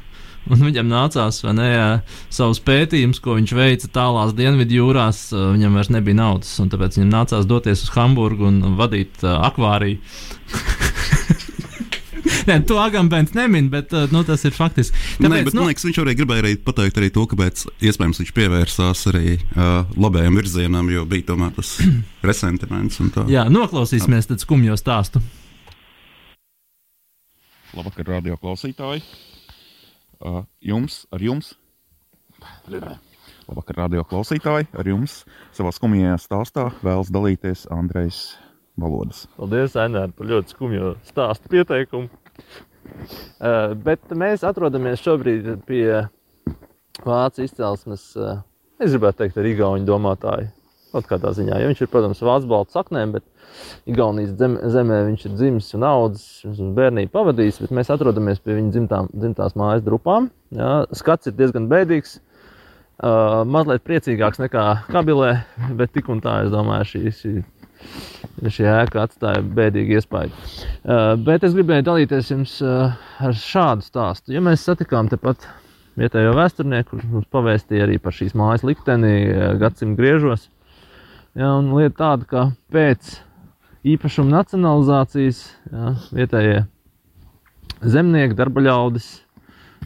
Un 0.51 0.61
viņam 0.63 0.87
nācās, 0.87 1.41
ne, 1.57 1.71
savus 2.31 2.61
pētījumus, 2.63 3.19
ko 3.23 3.35
viņš 3.35 3.53
veica 3.57 3.89
tālās 3.91 4.31
dienvidu 4.37 4.79
jūrās, 4.79 5.25
viņam 5.35 5.75
vairs 5.75 5.91
nebija 5.91 6.21
naudas, 6.21 6.53
tāpēc 6.71 6.99
viņam 6.99 7.11
nācās 7.11 7.49
doties 7.49 7.83
uz 7.83 7.91
Hamburgu 7.97 8.47
un 8.47 8.61
vadīt 8.79 9.25
uh, 9.25 9.41
akvāriju. 9.49 9.99
Nē, 12.47 12.59
to 12.67 12.77
Agambēns 12.81 13.33
nemin, 13.37 13.69
bet 13.73 13.93
nu, 14.11 14.23
tas 14.27 14.43
ir 14.47 14.55
faktiski. 14.55 14.95
Tāpēc, 15.17 15.31
Nē, 15.31 15.41
bet, 15.47 15.55
nu, 15.55 15.63
man 15.63 15.71
liekas, 15.71 15.87
viņš 15.87 15.99
arī 16.03 16.15
gribēja 16.19 16.43
arī 16.43 16.53
pateikt 16.67 17.01
arī 17.01 17.09
to, 17.15 17.25
kāpēc 17.31 17.65
iespējams 17.89 18.21
viņš 18.23 18.31
pievērsās 18.37 19.03
arī 19.11 19.35
uh, 19.37 19.97
labējam 19.99 20.39
virzienam, 20.39 20.91
jo 20.93 21.05
bija 21.09 21.29
tomēr 21.31 21.53
tas 21.57 21.75
resentiments. 22.29 23.01
Jā, 23.31 23.47
noklausīsimies 23.51 24.31
tad 24.31 24.43
skumjo 24.43 24.77
stāstu. 24.79 25.23
Labvakar, 27.77 28.07
radio 28.15 28.37
klausītāji! 28.41 29.03
Uh, 30.17 30.41
jums, 30.63 31.03
ar 31.13 31.21
jums! 31.21 31.51
Labvakar, 33.47 33.83
radio 33.83 34.01
klausītāji! 34.07 34.69
Ar 34.73 34.89
jums 34.89 35.19
savā 35.55 35.73
skumjajā 35.75 36.15
stāstā 36.23 36.69
vēlas 36.81 37.11
dalīties 37.13 37.67
Andrejs 37.75 38.21
Valodas. 38.77 39.25
Paldies, 39.37 39.73
Ainēr, 39.79 40.11
par 40.13 40.27
ļoti 40.29 40.53
skumjo 40.53 40.91
stāstu 41.07 41.49
pieteikumu. 41.49 42.11
Uh, 43.41 43.73
bet 43.83 44.13
mēs 44.15 44.45
atrodamies 44.47 45.01
šobrīd 45.01 45.49
pie 45.67 46.05
vācu 47.03 47.43
izcelsmes, 47.43 48.11
uh, 48.19 48.43
es 48.79 48.93
gribētu 48.93 49.23
teikt, 49.23 49.39
arī 49.41 49.55
Igaunijas 49.55 49.89
domātāju. 49.89 50.51
Kaut 50.93 51.09
kādā 51.09 51.33
ziņā, 51.35 51.57
jo 51.59 51.71
viņš 51.71 51.81
ir, 51.83 51.89
protams, 51.91 52.21
vācu 52.23 52.47
baltu 52.47 52.77
saknēm, 52.77 53.17
bet 53.17 53.25
Igaunijas 53.89 54.37
zem, 54.39 54.55
zemē 54.77 55.01
viņš 55.09 55.25
ir 55.27 55.35
dzimis 55.41 55.73
un 55.75 55.83
audzis, 55.89 56.29
un 56.47 56.71
bērnību 56.77 57.11
pavadījis, 57.17 57.59
bet 57.65 57.75
mēs 57.75 57.91
atrodamies 57.93 58.39
pie 58.45 58.55
viņa 58.55 58.73
dzimtām, 58.77 59.11
dzimtās 59.11 59.57
mājas 59.59 59.83
drupām. 59.85 60.29
Jā, 60.55 60.71
skats 60.95 61.27
ir 61.27 61.35
diezgan 61.37 61.67
bēdīgs, 61.73 62.19
uh, 63.01 63.43
mazliet 63.49 63.83
priecīgāks 63.89 64.39
nekā 64.45 64.65
kabilē, 64.93 65.33
bet 65.81 65.97
tik 65.97 66.13
un 66.13 66.23
tā, 66.23 66.43
es 66.45 66.53
domāju, 66.53 66.93
šī, 66.93 67.05
šī 67.19 67.35
šī 68.53 68.67
ēka 68.69 69.05
atstāja 69.05 69.41
bēdīgu 69.41 69.97
iespaidu. 69.97 70.33
Uh, 70.33 71.13
bet 71.27 71.45
es 71.47 71.55
gribēju 71.57 71.85
dalīties 71.87 72.31
jums 72.33 72.57
uh, 72.65 72.97
ar 73.23 73.37
šādu 73.37 73.85
stāstu. 73.85 74.33
Ja 74.35 74.43
mēs 74.45 74.65
satikām 74.67 75.09
tepat 75.11 75.47
vietējo 75.97 76.35
vēsturnieku, 76.37 76.91
kurš 76.93 77.11
mums 77.11 77.29
pavēstīja 77.33 77.87
arī 77.87 77.99
par 78.01 78.15
šīs 78.17 78.37
mājas 78.37 78.65
likteni 78.67 79.13
uh, 79.27 79.51
gadsimta 79.61 80.01
griežos. 80.01 80.49
Ja, 81.37 81.53
un 81.59 81.71
lieta 81.77 81.97
tāda, 82.01 82.27
ka 82.29 82.47
pēc 82.73 83.17
īpašuma 83.87 84.39
nacionalizācijas 84.39 85.43
ja, 85.71 85.93
vietējie 86.17 86.65
zemnieki, 87.85 88.37
darba 88.37 88.63
ļaudis, 88.65 89.09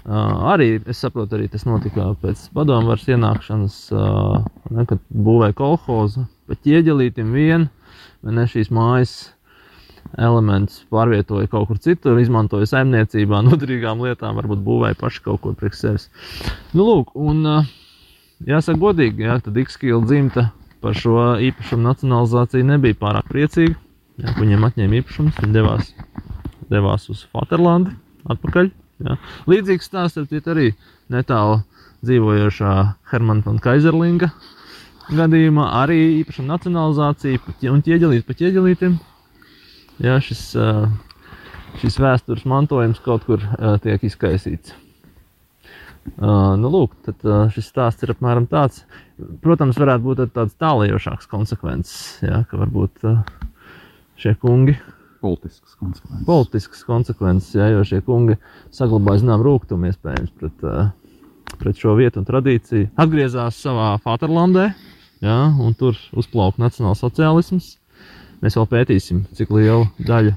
Uh, 0.02 0.48
arī 0.50 0.80
es 0.90 0.98
saprotu, 0.98 1.36
arī 1.38 1.46
tas 1.52 1.62
notika 1.68 2.08
pēc 2.24 2.48
padomu 2.56 2.90
varas 2.90 3.04
ienākšanas, 3.06 3.76
uh, 3.94 4.40
ne, 4.74 4.86
kad 4.90 5.02
būvēja 5.14 5.54
kolhozu, 5.60 6.24
bet 6.50 6.64
ķieģelītim 6.66 7.30
vien 7.36 7.68
ne 8.28 8.48
šīs 8.50 8.72
mājas 8.74 9.14
elements 10.18 10.82
pārvietoja 10.92 11.50
kaut 11.52 11.70
kur 11.70 11.80
citur, 11.82 12.20
izmantoja 12.20 12.68
saimniecībā, 12.70 13.42
noderīgām 13.48 14.02
lietām, 14.06 14.38
varbūt 14.40 14.64
būvēja 14.66 15.00
paši 15.00 15.24
kaut 15.28 15.44
ko 15.44 15.54
priekš 15.58 15.84
sevis. 15.86 16.10
Nu, 16.74 16.86
lūk, 16.88 17.14
un 17.16 17.46
jāsaka 18.48 18.80
godīgi, 18.82 19.28
jā, 19.28 19.38
tad 19.46 19.58
Ikskīla 19.62 20.04
dzimta 20.06 20.50
par 20.82 20.98
šo 20.98 21.16
īpašumu 21.50 21.86
nacionalizāciju 21.86 22.68
nebija 22.74 22.98
pārāk 23.02 23.30
priecīga. 23.30 23.78
Jā, 24.22 24.36
viņiem 24.38 24.66
atņēma 24.68 24.98
īpašumus, 25.00 25.38
viņi 25.42 25.56
devās, 25.56 25.92
devās 26.70 27.08
uz 27.14 27.24
Faterlandi 27.32 27.94
atpakaļ. 28.30 28.72
Jā. 29.02 29.18
Līdzīgs 29.50 29.88
stāsts 29.90 30.50
arī 30.52 30.72
netālu 31.10 31.62
dzīvojošā 32.06 32.74
Hermana 33.12 33.46
von 33.46 33.62
Kaiserlinga 33.62 34.32
gadījumā 35.16 35.70
arī 35.82 36.00
īpašuma 36.22 36.56
nacionalizācija 36.56 37.72
un 37.74 37.84
ķieģelīt 37.86 38.28
pa 38.28 38.38
ķieģelītiem. 38.40 39.00
Jā, 40.02 40.16
šis, 40.24 40.46
šis 41.82 42.00
vēstures 42.02 42.48
mantojums 42.50 43.04
kaut 43.06 43.28
kur 43.28 43.44
tiek 43.84 44.08
izkaisīts. 44.08 44.74
Uh, 46.18 46.56
nu, 46.58 46.70
lūk, 46.74 46.96
tad, 47.06 47.20
uh, 47.28 47.46
šis 47.54 47.68
stāsts 47.70 48.02
ir 48.06 48.12
apmēram 48.16 48.48
tāds. 48.50 48.82
Protams, 49.44 49.78
varētu 49.78 50.06
būt 50.08 50.24
tāds 50.34 50.56
tālajošāks 50.60 51.30
konsekvences, 51.30 52.24
jā, 52.26 52.42
ka 52.50 52.58
varbūt 52.58 53.06
uh, 53.06 53.20
šie 54.20 54.34
kungi. 54.42 54.76
Politiskas 55.22 55.78
konsekvences. 55.78 56.26
Politiskas 56.26 56.82
konsekvences, 56.88 57.52
jā, 57.54 57.70
jo 57.76 57.84
šie 57.86 58.02
kungi 58.06 58.40
saglabāja 58.74 59.22
zinām 59.22 59.46
rūkumu 59.46 59.92
iespējams 59.92 60.34
pret, 60.42 60.66
uh, 60.66 60.90
pret 61.62 61.78
šo 61.78 61.94
vietu 62.00 62.24
un 62.24 62.26
tradīciju. 62.26 62.90
Atgriezās 63.02 63.62
savā 63.62 63.94
Faterlandē, 64.02 64.72
ja, 65.22 65.38
un 65.62 65.76
tur 65.78 65.98
uzplauka 66.18 66.62
nacionālsociālisms. 66.64 67.76
Mēs 68.42 68.58
vēl 68.58 68.68
pētīsim, 68.72 69.26
cik 69.38 69.52
lielu 69.54 69.86
daļu 70.02 70.34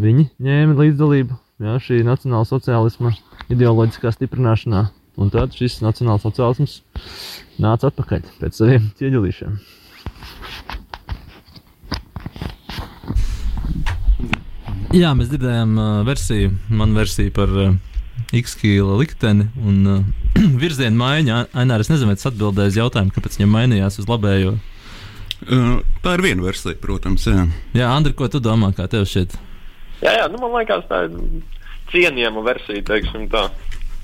viņi 0.00 0.26
ņēma 0.44 0.76
līdzdalību 0.80 1.38
ja, 1.64 1.78
šī 1.80 2.02
nacionālsociālisma 2.06 3.14
ideoloģiskā 3.54 4.12
stiprināšanā. 4.14 4.88
Un 5.14 5.30
tad 5.30 5.54
šis 5.54 5.78
nacionālsociālisms 5.84 6.80
nāca 7.62 7.92
atpakaļ 7.92 8.24
pēc 8.40 8.58
saviem 8.58 8.90
ķieģelīšiem. 8.98 9.58
Jā, 14.94 15.10
mēs 15.18 15.30
dzirdējām 15.30 15.78
uh, 15.78 15.86
versiju, 16.06 16.52
manu 16.70 16.98
versiju 16.98 17.32
par 17.34 17.50
uh, 17.50 17.72
X-kīla 18.34 18.98
likteni 19.00 19.48
un 19.62 19.78
uh, 19.90 20.23
virziena 20.62 20.96
maiņa. 20.98 21.40
Ainē, 21.54 21.80
es 21.82 21.90
nezinu, 21.92 22.10
vai 22.10 22.18
tas 22.18 22.30
atbildēja 22.30 22.72
uz 22.72 22.78
jautājumu, 22.80 23.14
kāpēc 23.14 23.38
viņam 23.38 23.52
mainījās 23.54 24.00
uz 24.02 24.08
labējo. 24.10 24.54
Uh, 25.44 25.82
tā 26.04 26.14
ir 26.16 26.24
viena 26.24 26.46
versija, 26.46 26.76
protams. 26.80 27.26
Jā, 27.28 27.44
jā 27.76 27.90
Andri, 27.90 28.14
ko 28.16 28.30
tu 28.32 28.40
domā, 28.42 28.72
kā 28.76 28.86
tev 28.90 29.06
šķiet? 29.10 29.36
Jā, 30.04 30.14
jā 30.20 30.30
nu, 30.32 30.40
man 30.42 30.56
liekas, 30.56 30.86
tā 30.88 31.04
ir 31.08 31.18
cienījama 31.92 32.44
versija, 32.46 32.84
teiksim 32.90 33.28
tā. 33.32 33.48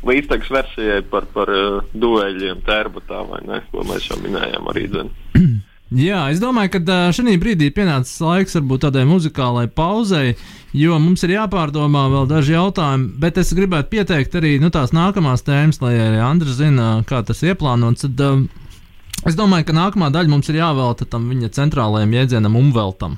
Līdzīgs 0.06 0.48
versijai 0.48 1.00
par, 1.12 1.26
par 1.34 1.50
uh, 1.52 1.82
dueļiem, 1.92 2.62
tērbatā 2.64 3.20
vai 3.28 3.42
ne, 3.44 3.58
ko 3.68 3.84
mēs 3.84 4.06
jau 4.08 4.16
minējām 4.22 4.70
arī 4.72 4.86
dzen. 4.92 5.10
Jā, 5.90 6.28
es 6.30 6.38
domāju, 6.38 6.76
ka 6.76 6.96
šī 7.10 7.32
brīdī 7.42 7.66
pienācis 7.74 8.20
laiks 8.22 8.54
varbūt 8.54 8.84
tādai 8.84 9.00
muzikālai 9.10 9.64
pauzei, 9.66 10.36
jo 10.70 10.94
mums 11.02 11.24
ir 11.26 11.32
jāpārdomā 11.34 12.04
vēl 12.12 12.28
daži 12.30 12.52
jautājumi, 12.54 13.08
bet 13.18 13.40
es 13.42 13.50
gribētu 13.58 13.90
pieteikt 13.90 14.36
arī 14.38 14.52
nu, 14.62 14.68
tās 14.70 14.92
nākamās 14.94 15.42
tēmas, 15.42 15.80
lai 15.82 15.96
arī 15.98 16.20
Andris 16.22 16.60
zina, 16.60 17.00
kā 17.08 17.24
tas 17.26 17.42
ieplānots. 17.42 18.06
Tad, 18.06 18.22
uh, 18.22 19.24
es 19.26 19.34
domāju, 19.34 19.66
ka 19.66 19.74
nākamā 19.74 20.12
daļa 20.14 20.30
mums 20.30 20.52
ir 20.52 20.60
jāvelta 20.60 21.08
tam 21.10 21.26
viņa 21.32 21.50
centrālajam 21.58 22.14
jēdzienam 22.14 22.58
umveltam. 22.60 23.16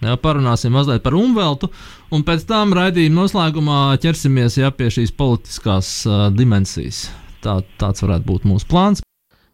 Jā, 0.00 0.16
parunāsim 0.20 0.72
mazliet 0.72 1.04
par 1.04 1.12
umveltu, 1.18 1.68
un 2.08 2.24
pēc 2.24 2.46
tam 2.48 2.72
raidījuma 2.76 3.18
noslēgumā 3.18 3.82
ķersimies 4.00 4.56
jā, 4.62 4.70
pie 4.72 4.88
šīs 4.96 5.12
politiskās 5.12 5.90
uh, 6.08 6.30
dimensijas. 6.32 7.10
Tā, 7.44 7.58
tāds 7.76 8.00
varētu 8.00 8.24
būt 8.32 8.48
mūsu 8.48 8.70
plāns. 8.72 9.04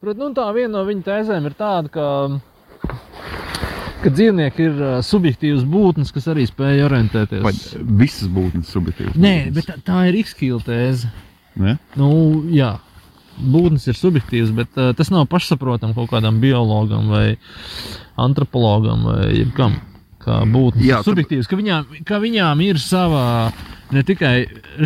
Bet, 0.07 0.15
nu, 0.23 0.31
tā 0.39 0.47
viena 0.55 0.79
no 0.79 0.85
viņa 0.87 1.03
tēzēm 1.11 1.51
ir 1.51 1.59
tāda, 1.59 1.91
ka 1.93 2.07
ka 4.01 4.13
dzīvnieki 4.13 4.67
ir 4.67 4.79
uh, 4.81 4.93
subjektīvas 5.05 5.65
būtnes, 5.69 6.13
kas 6.15 6.29
arī 6.33 6.47
spēj 6.49 6.85
orientēties. 6.87 7.43
Vai 7.45 7.55
visas 8.03 8.31
būtnes 8.33 8.71
subjektīvas? 8.73 9.19
Nē, 9.21 9.35
bet 9.57 9.69
tā, 9.69 9.77
tā 9.87 10.05
ir 10.11 10.21
izkīla 10.23 10.61
tēze. 10.67 11.11
Ne? 11.61 11.77
Nu, 11.99 12.11
jā, 12.55 12.75
būtnes 13.41 13.87
ir 13.91 13.99
subjektīvas, 13.99 14.55
bet 14.57 14.81
uh, 14.81 14.93
tas 14.97 15.13
nav 15.13 15.29
pašsaprotami 15.33 15.97
kaut 15.97 16.11
kādam 16.13 16.41
biologam 16.43 17.11
vai 17.13 17.27
antropologam 18.21 19.07
vai 19.11 19.31
jebkam. 19.43 19.79
Kā 20.21 20.43
būtnes 20.45 20.85
jā, 20.85 20.99
subjektīvas, 21.05 21.49
ka 21.49 21.57
viņām, 21.57 22.01
ka 22.05 22.19
viņām 22.21 22.61
ir 22.67 22.81
savā 22.81 23.53
ne 23.95 24.03
tikai 24.07 24.35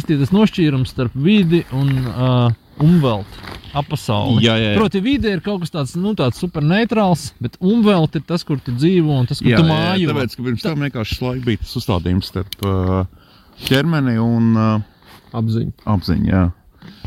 tas 0.06 0.30
nošķīrums 0.30 0.92
starp 0.94 1.16
vidi 1.18 1.64
un 1.74 1.90
uh, 2.06 2.52
umvelt 2.82 3.38
appasauli. 3.74 4.44
Jā, 4.44 4.54
jā, 4.58 4.72
jā. 4.72 4.78
Proti, 4.78 5.02
vide 5.02 5.32
ir 5.34 5.42
kaut 5.44 5.64
kas 5.64 5.72
tāds, 5.74 5.94
nu, 5.98 6.14
tāds 6.18 6.38
superneitrāls, 6.42 7.28
bet 7.42 7.58
umvelt 7.62 8.18
ir 8.18 8.24
tas, 8.26 8.44
kur 8.46 8.60
tu 8.62 8.74
dzīvo 8.76 9.18
un 9.22 9.28
tas, 9.30 9.42
kur 9.42 9.50
jā, 9.50 9.60
tu 9.60 9.68
mājo. 9.68 10.00
Jā, 10.02 10.10
tāpēc, 10.12 10.36
ka 10.36 10.46
pirms 10.48 10.66
tam 10.66 10.84
vienkārši 10.86 11.20
laika 11.24 11.48
bija 11.48 11.62
tas 11.62 11.76
uzstādījums 11.80 12.30
starp 12.30 12.66
uh, 12.66 13.30
ķermeni 13.66 14.16
un 14.22 14.50
uh, 14.54 14.74
apziņu. 15.34 15.74
apziņu 15.96 16.30
jā. 16.30 16.44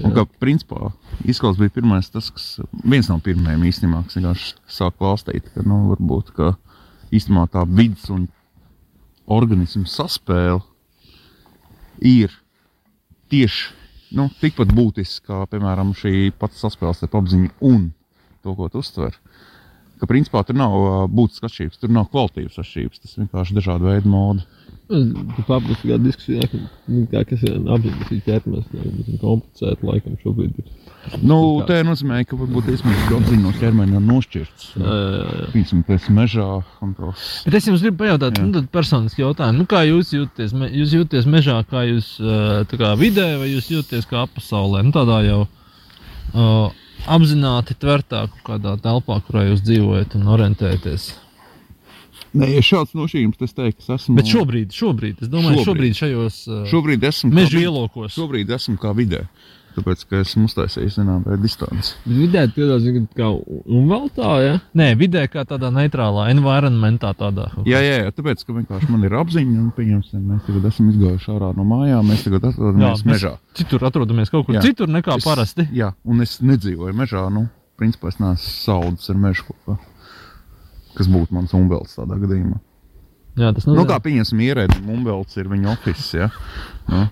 Un 0.05 0.13
kā 0.13 0.25
principā 0.41 0.91
izklausās 1.25 1.61
bija 1.61 1.73
pirmais 1.79 2.09
tas, 2.13 2.29
kas 2.33 2.47
viens 2.83 3.09
no 3.09 3.17
pirmajiem 3.23 3.65
īstenībā, 3.69 4.03
kas 4.05 4.17
vienkārši 4.19 4.53
sāk 4.77 4.97
klāstīt, 4.99 5.49
ka, 5.53 5.65
nu, 5.65 5.83
varbūt, 5.93 6.33
ka 6.37 6.51
īstenībā 7.13 7.47
tā 7.53 7.63
vidas 7.69 8.09
un 8.13 8.27
organismu 9.27 9.87
saspēle 9.89 10.61
ir 12.05 12.33
tieši 13.31 13.73
nu, 14.15 14.29
tikpat 14.41 14.71
būtisks 14.75 15.25
kā, 15.27 15.43
piemēram, 15.51 15.93
šī 15.97 16.31
pats 16.39 16.61
saspēles 16.63 17.03
ar 17.03 17.19
apziņu 17.19 17.51
un 17.67 17.89
to, 18.43 18.55
ko 18.55 18.69
tu 18.71 18.83
uztver. 18.83 19.17
ka 19.99 20.05
principā 20.05 20.43
tur 20.45 20.55
nav 20.55 20.75
būtiskas 21.09 21.49
atšķirības, 21.49 21.81
tur 21.81 21.93
nav 21.93 22.07
kvalitātes 22.13 22.59
atšķirības. 22.61 23.01
Tas 23.03 23.17
vienkārši 23.17 23.57
dažādi 23.57 23.89
veidi 23.89 24.11
modi. 24.13 24.45
Kādā 24.87 25.97
diskusijā, 25.99 26.45
ka 26.47 26.59
nu, 26.87 27.01
kā, 27.11 27.23
kas 27.27 27.41
ir 27.43 27.57
apziņas 27.75 28.21
ķermenis, 28.23 28.69
ir 28.71 29.17
komplicēti 29.19 29.87
laikam 29.89 30.15
šobrīd. 30.21 30.61
Ir. 30.61 30.69
Nu, 31.27 31.39
tā 31.67 31.81
nozīmē, 31.87 32.21
ka 32.27 32.39
varbūt 32.39 32.69
īstenībā 32.71 33.19
apziņas 33.19 33.43
no 33.43 33.51
ķermeņa 33.59 33.99
ir 33.99 34.05
nošķirts. 34.07 34.69
Piemēram, 35.51 35.83
pēc 35.89 36.07
mežā. 36.15 36.47
Bet 36.79 37.59
es 37.59 37.67
jums 37.67 37.83
gribu 37.83 38.01
pajautāt, 38.05 38.39
nu, 38.47 38.63
personiski 38.71 39.25
jautājumu, 39.25 39.65
nu, 39.65 39.67
kā 39.75 39.83
jūs 39.89 40.15
jūties? 40.15 40.55
Jūs 40.79 40.97
jūties 41.01 41.29
mežā, 41.35 41.59
kā 41.67 41.83
jūs 41.89 42.15
kā 42.71 42.95
vidē, 42.99 43.29
vai 43.43 43.51
jūs 43.51 43.71
jūties 43.75 44.07
kā 44.07 44.23
pasaulē? 44.37 44.87
Nu, 44.87 44.95
tādā 44.95 45.19
jau 45.27 45.43
uh, 45.43 46.71
apzināti 47.11 47.75
tvertā 47.75 48.29
kādā 48.47 48.79
telpā, 48.79 49.19
kurā 49.27 49.49
jūs 49.51 49.67
dzīvojat 49.67 50.15
un 50.15 50.35
orientējaties. 50.37 51.11
Nē, 52.37 52.49
ja 52.57 52.63
šāds 52.65 52.95
nošķīrums, 52.97 53.43
es 53.43 53.55
teiktu, 53.57 53.83
es 53.83 53.93
esmu. 53.97 54.17
Bet 54.19 54.31
šobrīd, 54.31 54.73
šobrīd 54.75 55.23
es 55.25 55.31
domāju, 55.31 55.63
šobrīd, 55.65 55.97
šobrīd 55.97 56.01
šajos 56.01 56.41
uh, 56.49 56.65
šobrīd 56.71 57.07
esmu 57.09 57.31
meža 57.35 57.61
ielokos. 57.63 58.17
Šobrīd 58.17 58.51
esmu 58.57 58.77
kā 58.81 58.93
vidē. 58.97 59.25
Tāpēc, 59.77 60.03
ka 60.09 60.21
esmu 60.23 60.47
uztaisījis 60.49 60.95
zināmā 60.97 61.21
veidā 61.27 61.43
distanci. 61.43 61.91
Vidē 62.09 62.47
tādā 62.49 62.79
ziņā, 62.81 63.03
kā 63.17 63.27
unvaltā, 63.29 64.29
ja? 64.41 64.55
Nē, 64.77 64.87
vidē 64.97 65.27
kā 65.29 65.43
tādā 65.45 65.69
neitrālā, 65.73 66.31
environmentā 66.33 67.11
tādā. 67.17 67.51
Jā, 67.69 67.83
jā, 67.85 67.99
jā, 68.01 68.13
tāpēc, 68.17 68.41
ka 68.47 68.55
vienkārši 68.55 68.89
man 68.89 69.05
ir 69.05 69.13
apziņa, 69.19 69.59
un, 69.61 69.67
pieņemsim, 69.77 70.23
mēs 70.31 70.47
tagad 70.47 70.65
esam 70.71 70.89
izgājuši 70.95 71.29
ārā 71.35 71.51
no 71.59 71.67
mājām, 71.69 72.09
mēs 72.09 72.25
tagad 72.25 72.49
atrodamies 72.49 73.03
jā, 73.03 73.11
mežā. 73.11 73.33
Citur 73.59 73.85
atrodamies 73.91 74.33
kaut 74.33 74.47
kur 74.47 74.57
jā. 74.57 74.65
citur 74.65 74.89
nekā 74.89 75.19
es, 75.21 75.27
parasti. 75.29 75.67
Jā, 75.77 75.91
un 76.09 76.25
es 76.25 76.39
nedzīvoju 76.41 76.97
mežā, 76.97 77.27
nu, 77.37 77.45
principā 77.77 78.09
es 78.09 78.17
neesmu 78.23 78.55
saudzis 78.55 79.13
ar 79.13 79.21
mežu 79.27 79.45
kopā, 79.51 79.77
kas 80.97 81.11
būtu 81.11 81.37
mans 81.37 81.53
umbelts 81.57 81.99
tādā 81.99 82.17
gadījumā. 82.19 82.59
Jā, 83.37 83.51
tas 83.53 83.67
nu, 83.69 83.83
kā 83.85 83.99
pieņemsim, 84.01 84.39
ierēdnis 84.47 84.79
Mumbelts 84.81 85.37
ir 85.37 85.49
viņa 85.51 85.69
oficiāls. 85.75 86.15
Ja? 86.17 86.29
Nu, 86.89 87.03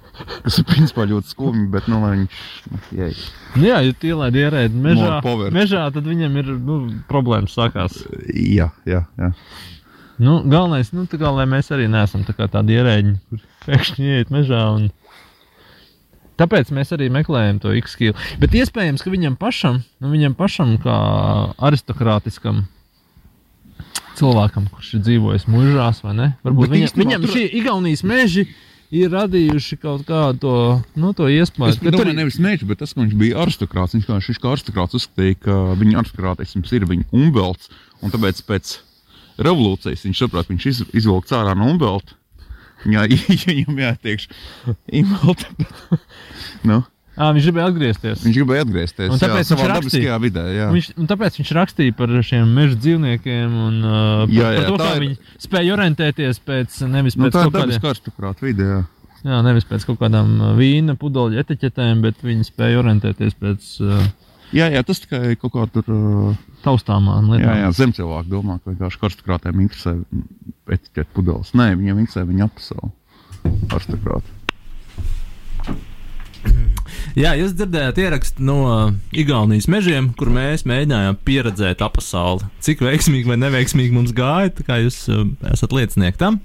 kas 0.41 0.58
ir 0.58 0.65
principā 0.65 1.06
ļoti 1.06 1.30
skumji, 1.30 1.67
bet 1.69 1.86
nu, 1.91 2.00
viņš 2.02 2.39
nu, 2.71 2.80
jā. 2.98 3.10
Nu, 3.54 3.65
jā, 3.67 3.82
ja 3.86 3.93
tu 3.93 4.10
ielaidi 4.10 4.41
ierēdni 4.41 4.82
mežā, 4.88 5.19
mežā, 5.54 5.84
tad 5.93 6.10
viņam 6.10 6.41
ir 6.41 6.52
nu, 6.58 6.80
problēmas 7.12 7.54
sākās. 7.54 8.00
Jā, 8.34 8.71
jā. 8.89 9.04
jā. 9.21 9.32
Nu, 10.17 10.39
galvenais, 10.50 10.89
nu, 10.95 11.06
kā, 11.12 11.30
lai 11.30 11.45
mēs 11.52 11.69
arī 11.76 11.86
neesam 11.91 12.26
tā 12.26 12.34
tādi 12.50 12.80
ierēģi, 12.80 13.17
kur 13.30 13.45
pēkšņi 13.67 14.10
ieiet 14.15 14.34
mežā. 14.34 14.63
Un... 14.80 14.89
Tāpēc 16.41 16.74
mēs 16.74 16.95
arī 16.95 17.12
meklējam 17.13 17.62
to 17.62 17.76
X-skilu. 17.84 18.17
Bet 18.41 18.56
iespējams, 18.58 19.06
ka 19.06 19.13
viņam 19.13 19.38
pašam, 19.38 19.84
nu, 20.02 20.10
viņam 20.15 20.34
pašam 20.39 20.74
kā 20.82 20.98
aristokrātiskam 21.69 22.65
cilvēkam, 24.19 24.69
kurš 24.73 24.95
ir 24.97 25.04
dzīvojis 25.06 25.47
mūžās, 25.51 26.01
vai 26.06 26.15
ne? 26.17 26.30
Varbūt 26.45 26.73
viņa, 26.73 26.93
viņam 26.99 27.28
šie 27.32 27.45
Igaunijas 27.60 28.04
meži 28.08 28.47
ir 28.95 29.12
radījuši 29.13 29.78
kaut 29.82 30.06
kādu 30.08 30.39
to, 30.41 30.56
nu, 30.99 31.12
to 31.17 31.30
iespēju. 31.32 31.73
Es 31.73 31.80
domāju, 31.82 31.97
tur... 31.97 32.12
nevis 32.17 32.39
meži, 32.41 32.67
bet 32.69 32.82
tas, 32.82 32.93
ka 32.95 33.01
viņš 33.01 33.15
bija 33.19 33.39
aristokrāts. 33.43 33.95
Viņš 33.97 34.08
kā, 34.08 34.19
viņš 34.19 34.41
kā 34.41 34.51
aristokrāts 34.54 34.99
uzskatīja, 34.99 35.39
ka 35.47 35.58
viņa 35.80 36.01
aristokrātisms 36.04 36.75
ir 36.78 36.88
viņa 36.89 37.08
umbelts, 37.15 37.71
un 38.01 38.13
tāpēc 38.13 38.43
pēc 38.47 38.75
revolūcijas 39.45 40.06
viņš 40.08 40.23
saprot, 40.23 40.51
viņš 40.51 40.69
iz, 40.71 40.84
izvilkts 41.01 41.36
ārā 41.36 41.58
no 41.58 41.71
umbelta. 41.73 42.17
Viņam 42.86 43.80
jātiekš 43.82 44.28
imbelta. 44.93 45.47
nu. 46.69 46.84
À, 47.15 47.30
viņš 47.32 47.45
gribēja 47.47 47.69
atgriezties. 47.71 48.23
Viņš 48.25 48.38
gribēja 48.41 48.65
atgriezties. 48.65 49.12
Un 49.13 49.21
tāpēc, 49.21 49.47
jā, 49.47 49.56
viņš, 49.56 49.69
rakstīja, 49.71 50.17
vidē, 50.19 50.43
jā. 50.51 50.65
viņš, 50.73 50.89
tāpēc 51.08 51.38
viņš 51.39 51.51
rakstīja 51.56 51.95
par 51.95 52.12
šiem 52.28 52.51
meža 52.58 52.75
dzīvniekiem 52.84 53.56
un 53.67 53.78
uh, 53.88 54.34
jā, 54.36 54.49
jā, 54.51 54.65
par 54.65 54.67
to, 54.67 54.80
kā 54.82 54.89
ir... 54.97 55.06
viņi 55.06 55.45
spēja 55.45 55.78
orientēties 55.78 56.41
pēc 56.49 56.75
nevis 56.91 57.15
nu, 57.15 57.30
pēc 57.30 57.38
nu, 57.38 57.45
kaut 57.45 57.56
kādiem 57.56 57.86
karstuprātu 57.86 58.49
vidē. 58.49 58.67
Jā. 58.67 58.82
jā, 59.32 59.39
nevis 59.47 59.67
pēc 59.69 59.88
kaut 59.88 60.01
kādām 60.04 60.36
vīna 60.60 60.97
pudeļu 60.99 61.39
etiķetēm, 61.45 62.04
bet 62.04 62.19
viņi 62.25 62.49
spēja 62.51 62.84
orientēties 62.84 63.39
pēc. 63.39 63.71
Uh, 63.80 64.04
jā, 64.51 64.67
jā, 64.75 64.84
tas 64.84 65.04
tikai 65.06 65.38
kaut 65.39 65.56
kā 65.56 65.69
tur. 65.78 65.88
Uh, 65.95 66.43
Taustāmā 66.65 67.19
lietā. 67.30 67.45
Jā, 67.45 67.58
jā 67.62 67.73
zemcilvēki 67.78 68.32
domā, 68.32 68.60
ka 68.60 68.73
vienkārši 68.73 69.01
karstuprātiem 69.04 69.63
interesē 69.63 69.95
etiķetes 70.67 71.13
pudeles. 71.15 71.56
Nē, 71.56 71.75
viņiem 71.78 72.04
interesē 72.04 72.25
viņa 72.28 72.49
apsaule. 72.49 72.91
Karstuprāti. 73.69 74.35
Jā, 77.22 77.34
jūs 77.40 77.54
dzirdējāt 77.56 78.00
ierakstu 78.04 78.46
no 78.46 78.58
Igaunijas 79.16 79.70
mežiem, 79.72 80.10
kur 80.20 80.32
mēs 80.34 80.66
mēģinājām 80.68 81.20
pieredzēt 81.28 81.84
pasauli. 81.96 82.48
Cik 82.66 82.84
veiksmīgi 82.86 83.30
vai 83.30 83.40
neveiksmīgi 83.40 83.96
mums 83.96 84.14
gāja, 84.16 84.52
kā 84.66 84.82
jūs 84.84 85.06
uh, 85.12 85.24
esat 85.52 85.76
liecinieki 85.76 86.20
tam. 86.22 86.42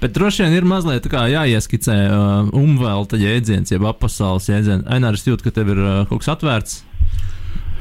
Bet 0.00 0.14
droši 0.16 0.46
vien 0.46 0.56
ir 0.56 0.66
mazliet 0.68 1.06
jāieskicē 1.06 1.96
uh, 2.08 2.50
umvelta 2.56 3.20
jēdziens, 3.20 3.72
jeb 3.72 3.84
apasaules 3.88 4.48
jēdziens. 4.48 4.86
Ainārs 4.88 5.26
jūt, 5.28 5.44
ka 5.44 5.52
tev 5.54 5.74
ir 5.74 5.82
uh, 5.82 5.92
kaut 6.08 6.24
kas 6.24 6.32
atvērts. 6.36 6.80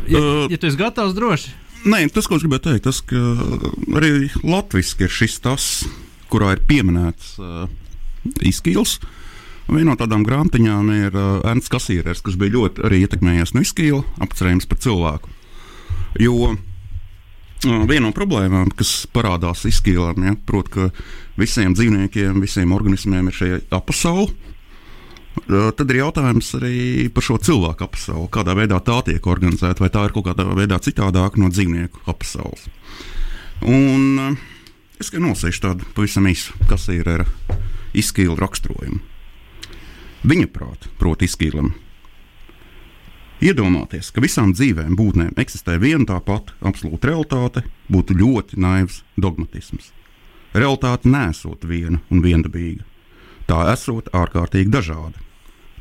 Ja, 0.09 0.19
uh, 0.19 0.45
ja 0.51 0.59
tu 0.59 0.69
esi 0.69 0.79
gatavs, 0.79 1.15
droši. 1.17 1.55
Nē, 1.89 2.03
tas, 2.11 2.27
ko 2.27 2.35
es 2.35 2.43
gribēju 2.43 2.65
teikt, 2.65 2.89
tas, 2.89 2.99
ka 3.07 3.21
arī 3.95 4.27
latviešu 4.43 5.05
ir 5.05 5.13
šis 5.15 5.39
tas, 5.45 5.69
kurā 6.29 6.57
ir 6.57 6.65
pieminēts 6.67 7.37
uh, 7.39 7.69
izskils. 8.43 8.97
Uh, 8.99 9.15
Viena 9.69 9.91
no 9.91 9.97
tādām 9.99 10.23
grāmatiņām 10.25 10.89
ir 10.95 11.13
uh, 11.13 11.43
Ernsts 11.45 11.69
Kasīrers, 11.69 12.23
kurš 12.25 12.39
bija 12.41 12.55
ļoti 12.55 12.83
arī 12.87 13.03
ietekmējies 13.05 13.53
no 13.53 13.61
izskīla, 13.61 14.01
apcerējums 14.25 14.65
par 14.69 14.79
cilvēku. 14.81 15.33
Jo 16.23 16.33
uh, 16.49 16.55
viena 17.61 18.07
no 18.07 18.13
problēmām, 18.15 18.71
kas 18.79 19.03
parādās 19.13 19.67
izskīlām, 19.69 20.25
ja, 20.25 20.33
proti, 20.49 20.73
ka 20.73 20.87
visiem 21.39 21.75
dzīvniekiem, 21.77 22.39
visiem 22.41 22.73
organismiem 22.73 23.29
ir 23.29 23.37
šī 23.37 23.51
apasaule. 23.77 24.31
Uh, 25.45 25.69
tad 25.77 25.85
ir 25.93 26.01
jautājums 26.01 26.49
arī 26.57 26.79
par 27.13 27.27
šo 27.29 27.37
cilvēku 27.37 27.85
apsauli, 27.85 28.31
kādā 28.33 28.57
veidā 28.57 28.81
tā 28.81 28.97
tiek 29.05 29.29
organizēta, 29.29 29.85
vai 29.85 29.91
tā 29.93 30.07
ir 30.07 30.15
kaut 30.17 30.31
kādā 30.31 30.47
veidā 30.49 30.81
citādāka 30.81 31.41
no 31.41 31.51
dzīvnieku 31.53 32.07
apsaules. 32.09 32.65
Un 33.69 34.33
es 34.97 35.11
tikai 35.11 35.21
nosēžu 35.27 35.63
tādu 35.67 35.93
pavisam 35.93 36.25
īsu, 36.31 36.57
kas 36.71 36.89
ir 36.95 37.07
ar 37.19 37.27
izskīlu 37.93 38.39
raksturojumu. 38.39 39.08
Viņa 40.19 40.49
prāta, 40.51 40.89
proti, 40.99 41.29
izskīlam. 41.29 41.69
Iedomāties, 43.39 44.09
ka 44.11 44.19
visām 44.19 44.51
dzīvēm 44.51 44.97
būtnēm 44.99 45.37
eksistē 45.39 45.77
viena 45.79 46.03
tā 46.09 46.17
pati 46.19 46.51
absolūta 46.59 47.07
realitāte, 47.07 47.63
būtu 47.87 48.17
ļoti 48.19 48.59
naivs 48.59 48.99
dogmatisms. 49.15 49.93
Realitāte 50.51 51.07
nesot 51.07 51.63
viena 51.63 52.01
un 52.11 52.19
viendabīga. 52.25 52.83
Tā 53.47 53.61
esot 53.71 54.11
ārkārtīgi 54.11 54.73
dažāda. 54.73 55.15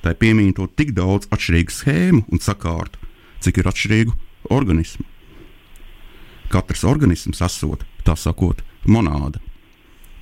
Tai 0.07 0.15
piemītot 0.15 0.77
tik 0.79 0.95
daudz 0.95 1.27
atšķirīgu 1.35 1.75
schēmu 1.75 2.23
un 2.31 2.39
sakārtu, 2.39 3.03
cik 3.43 3.59
ir 3.59 3.73
atšķirīgu 3.73 4.15
organismu. 4.55 5.03
Katrs 6.49 6.87
organisms 6.87 7.43
esot, 7.43 7.83
tā 8.07 8.15
sakot, 8.15 8.63
monāda. 8.87 9.43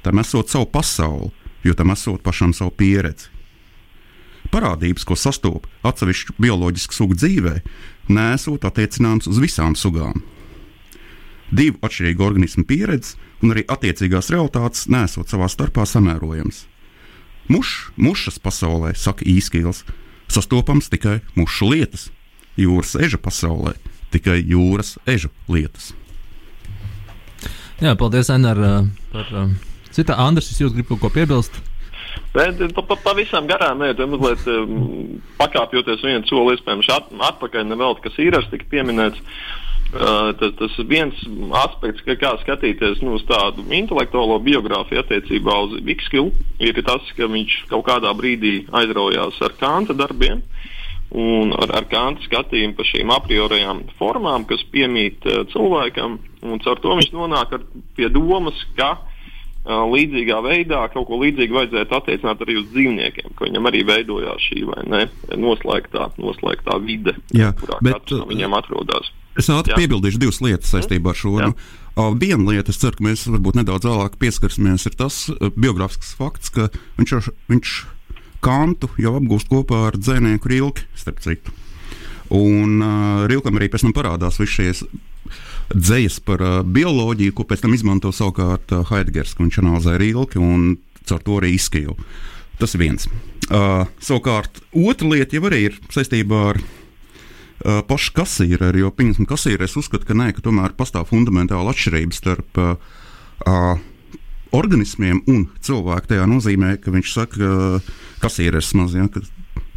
Tam 0.01 0.25
esot 0.25 0.49
savu 0.49 0.73
pasauli, 0.73 1.35
jo 1.69 1.77
tam 1.77 1.93
esot 1.93 2.25
pašam 2.25 2.57
savu 2.57 2.73
pieredzi 2.73 3.36
parādības, 4.53 5.05
ko 5.07 5.17
sastopas 5.19 5.71
atsevišķu 5.87 6.37
bioloģisku 6.43 6.97
sugu 6.97 7.19
dzīvē, 7.19 7.59
nesot 8.13 8.67
attiecināms 8.69 9.29
uz 9.31 9.41
visām 9.43 9.77
sugām. 9.79 10.23
Divu 11.51 11.79
atšķirīgu 11.87 12.25
organismu 12.27 12.67
pieredzi 12.67 13.15
un 13.45 13.55
arī 13.55 13.67
attiecīgās 13.71 14.33
realitātes 14.35 14.89
nesot 14.91 15.31
savā 15.31 15.47
starpā 15.51 15.87
samērojams. 15.87 16.65
Muš, 17.53 17.93
mušas 17.95 18.41
pasaulē, 18.43 18.97
saka 18.99 19.23
īskīls, 19.23 19.85
sastopams 20.27 20.91
tikai 20.91 21.21
mušu 21.39 21.71
lietas, 21.71 22.09
jūras 22.59 22.97
eža 22.99 23.21
pasaulē 23.23 23.77
tikai 24.17 24.41
jūras 24.43 24.97
ežu 25.07 25.31
lietas. 25.51 25.93
Jā, 27.83 27.93
paldies, 27.99 28.31
Enār, 28.33 28.59
par 29.13 29.33
citu. 29.93 30.15
Andris, 30.17 30.55
jūs 30.57 30.73
gribat 30.73 30.95
kaut 30.95 31.03
ko 31.05 31.11
piebilst? 31.13 31.59
Bet 32.37 32.59
pa, 32.77 32.83
pa, 32.85 32.97
pavisam 33.01 33.47
garām 33.49 33.81
iet, 33.87 34.01
mazliet 34.13 34.43
um, 34.53 35.21
pakāpjoties 35.39 36.03
vienu 36.05 36.29
soli, 36.29 36.57
iespējams, 36.57 36.91
at, 36.93 37.15
atpakaļ 37.31 37.71
nevēl, 37.71 37.97
kas 38.05 38.19
ir 38.21 38.37
tika 38.51 38.69
pieminēts. 38.75 39.23
Uh, 39.87 40.35
tas, 40.37 40.51
tas 40.59 40.75
viens 40.91 41.17
aspekts, 41.63 42.03
ka 42.05 42.17
kā 42.19 42.33
skatīties 42.43 42.99
nu, 43.07 43.15
uz 43.17 43.23
tādu 43.25 43.63
intelektuālo 43.73 44.41
biogrāfiju 44.43 44.99
attiecībā 45.01 45.55
uz 45.63 45.77
Vikskilu, 45.87 46.33
ir 46.61 46.81
tas, 46.85 47.07
ka 47.17 47.29
viņš 47.31 47.55
kaut 47.71 47.87
kādā 47.87 48.11
brīdī 48.19 48.67
aizraujās 48.75 49.39
ar 49.47 49.55
Kanta 49.61 49.95
darbiem 49.97 50.43
un 51.15 51.55
ar, 51.55 51.71
ar 51.79 51.87
Kanta 51.89 52.27
skatījumu 52.27 52.77
par 52.77 52.91
šīm 52.91 53.15
a 53.15 53.21
priorajām 53.25 53.85
formām, 53.97 54.45
kas 54.51 54.67
piemīt 54.75 55.25
uh, 55.25 55.47
cilvēkam. 55.55 56.19
Caur 56.67 56.83
to 56.83 56.99
viņš 56.99 57.15
nonāk 57.15 57.55
ar, 57.57 57.65
pie 57.97 58.11
domas, 58.13 58.59
ka 58.77 58.99
līdzīgā 59.67 60.39
veidā 60.45 60.85
kaut 60.95 61.09
ko 61.09 61.19
līdzīgu 61.23 61.57
vajadzētu 61.59 61.97
attiecināt 61.99 62.43
arī 62.45 62.59
uz 62.61 62.69
dzīvniekiem, 62.71 63.33
ka 63.39 63.49
viņam 63.49 63.67
arī 63.71 63.81
veidojās 63.89 64.45
šī 64.49 64.63
ne, 64.93 65.01
noslēgtā, 65.35 66.11
noslēgtā 66.23 66.79
vide, 66.85 67.17
Jā, 67.35 67.53
kurā 67.59 67.81
bet, 67.83 68.13
viņiem 68.31 68.55
atrodas. 68.55 69.11
Es 69.37 69.51
ātri 69.53 69.75
piebildīšu 69.77 70.21
divas 70.23 70.39
lietas 70.41 70.71
saistībā 70.73 71.13
ar 71.13 71.19
šo. 71.19 71.35
Jā. 71.43 71.51
Nu, 71.51 72.07
viena 72.17 72.47
lieta, 72.55 72.73
es 72.73 72.79
ceru, 72.81 72.97
ka 72.97 73.05
mēs 73.05 73.27
varbūt 73.29 73.59
nedaudz 73.59 73.85
vēlāk 73.85 74.17
pieskarsimies, 74.23 74.87
ir 74.89 74.97
tas 74.97 75.19
biogrāfisks 75.59 76.15
fakts, 76.17 76.49
ka 76.55 76.71
viņš, 76.97 77.13
jau- 77.19 77.35
viņš 77.53 77.75
kantu 78.47 78.89
jau 79.03 79.13
apgūst 79.19 79.51
kopā 79.51 79.83
ar 79.91 79.99
dzinieku 79.99 80.49
Rilki, 80.49 80.87
starp 80.97 81.21
citu. 81.25 81.53
Un 82.33 82.81
uh, 82.83 83.27
Rilkam 83.31 83.59
arī 83.61 83.69
pēc 83.71 83.85
tam 83.87 83.93
parādās 83.95 84.41
viss 84.41 84.57
šīs 84.57 84.81
dzējas 85.75 86.21
par 86.27 86.43
uh, 86.45 86.61
bioloģiju, 86.63 87.35
ko 87.37 87.47
pēc 87.49 87.65
tam 87.65 87.75
izmanto 87.77 88.13
savukārt 88.15 88.75
uh, 88.75 88.85
Heidgers, 88.91 89.35
ka 89.35 89.45
viņš 89.45 89.61
analizē 89.63 89.97
Rilki 90.01 90.43
un 90.43 90.77
caur 91.07 91.23
to 91.23 91.39
arī 91.41 91.55
izskīlu. 91.57 91.97
Tas 92.61 92.75
ir 92.77 92.83
viens. 92.85 93.09
Uh, 93.47 93.85
savukārt, 94.03 94.63
otra 94.75 95.11
lieta 95.13 95.39
jau 95.39 95.47
arī 95.49 95.67
ir 95.69 95.81
saistībā 95.95 96.41
ar 96.53 96.61
uh, 96.63 97.83
pašu 97.87 98.15
kasīreri, 98.17 98.83
jo 98.83 98.93
pieņemsim, 98.95 99.29
kasīreri 99.29 99.69
uzskata, 99.79 100.07
ka 100.09 100.17
nē, 100.19 100.33
ka 100.37 100.45
tomēr 100.47 100.75
pastāv 100.79 101.11
fundamentāla 101.11 101.75
atšķirība 101.75 102.17
starp 102.17 102.63
uh, 102.63 102.75
uh, 103.47 103.77
organismiem 104.57 105.23
un 105.31 105.47
cilvēku. 105.65 106.11
Tajā 106.13 106.27
nozīmē, 106.31 106.77
ka 106.83 106.95
viņš 106.95 107.13
saka, 107.13 107.39
ka 107.39 108.27
kasīreris 108.27 108.73
maz, 108.79 108.95
ja, 108.97 109.07
ka 109.13 109.23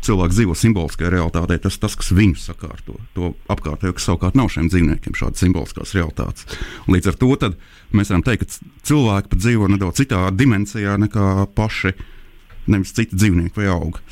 cilvēks 0.05 0.37
dzīvo 0.37 0.55
simboliskajā 0.57 1.11
realitātē, 1.13 1.57
tas 1.63 1.77
tas, 1.81 1.95
kas 1.99 2.11
viņu 2.15 2.39
sakārto, 2.39 2.97
to 3.15 3.33
apkārtējo, 3.51 3.95
kas 3.97 4.07
savukārt 4.09 4.37
nav 4.39 4.51
šiem 4.53 4.69
dzīvniekiem 4.71 5.17
šādas 5.17 5.43
simboliskās 5.43 5.95
realitātes. 5.97 6.47
Līdz 6.91 7.11
ar 7.11 7.19
to 7.19 7.31
tad 7.41 7.57
mēs 7.95 8.13
varam 8.13 8.25
teikt, 8.27 8.45
ka 8.45 8.85
cilvēki 8.89 9.33
pat 9.33 9.43
dzīvo 9.43 9.71
nedaudz 9.73 10.01
citā 10.01 10.25
dimensijā 10.35 10.97
nekā 11.01 11.49
paši, 11.57 11.95
nevis 12.69 12.95
citi 12.95 13.19
dzīvnieki 13.19 13.59
vai 13.59 13.71
augi. 13.73 14.03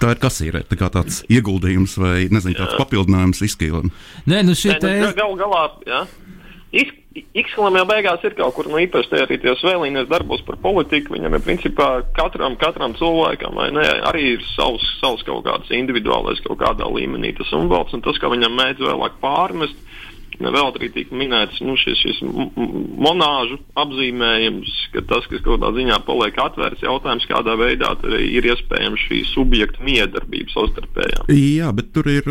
Tā 0.00 0.14
ir 0.14 0.20
kasīre, 0.20 0.62
tā 0.64 0.78
kā 0.80 0.88
tāds 0.92 1.20
ieguldījums 1.28 1.98
vai 2.00 2.14
nezinu, 2.32 2.56
tāds 2.56 2.78
papildinājums 2.80 3.42
izskīlam. 3.44 3.90
Nē, 4.30 4.40
nu 4.48 4.56
šī 4.56 4.72
nu, 4.72 4.80
tēze. 4.86 5.12
gal 5.18 5.36
galā, 5.36 5.66
jā. 5.88 6.00
X-Filam 7.10 7.74
jau 7.74 7.86
beigās 7.90 8.22
ir 8.22 8.36
kaut 8.38 8.54
kur, 8.54 8.68
nu, 8.70 8.78
īpaši 8.84 9.10
tajā 9.10 9.24
arī 9.26 9.38
tajos 9.42 9.64
vēlīnēs 9.66 10.06
darbos 10.12 10.44
par 10.46 10.60
politiku. 10.62 11.16
Viņam 11.16 11.34
ir 11.34 11.42
principā 11.42 11.88
katram, 12.14 12.54
katram 12.60 12.94
cilvēkam, 12.98 13.58
ne, 13.74 13.86
arī 14.06 14.36
ir 14.36 14.44
savs, 14.52 14.84
savs 15.00 15.26
kaut 15.26 15.42
kāds 15.48 15.72
individuālais 15.74 16.42
kaut 16.44 16.60
kādā 16.62 16.86
līmenī 16.86 17.32
tas 17.34 17.50
umvalds, 17.56 17.96
un 17.98 18.04
tas, 18.06 18.20
kā 18.22 18.30
viņam 18.30 18.54
mēdz 18.54 18.86
vēlāk 18.86 19.18
pārmest, 19.24 19.74
vēl 20.40 20.70
arī 20.72 20.88
tika 20.94 21.16
minēts 21.16 21.60
nu, 21.64 21.74
šis, 21.78 22.00
šis 22.00 22.20
monāžu 22.24 23.58
apzīmējums, 23.80 24.72
ka 24.94 25.02
tas, 25.10 25.26
kas 25.30 25.42
kaut 25.44 25.60
kādā 25.60 25.72
ziņā 25.76 25.98
paliek 26.06 26.38
atvērts, 26.40 26.84
jautājums, 26.86 27.28
kādā 27.28 27.56
veidā 27.60 27.92
ir 28.24 28.48
iespējams 28.48 29.04
šī 29.06 29.20
subjekta 29.30 29.84
miedarbība 29.84 30.54
savstarpējā. 30.54 31.26
Jā, 31.36 31.70
bet 31.76 31.92
tur 31.96 32.08
ir. 32.10 32.26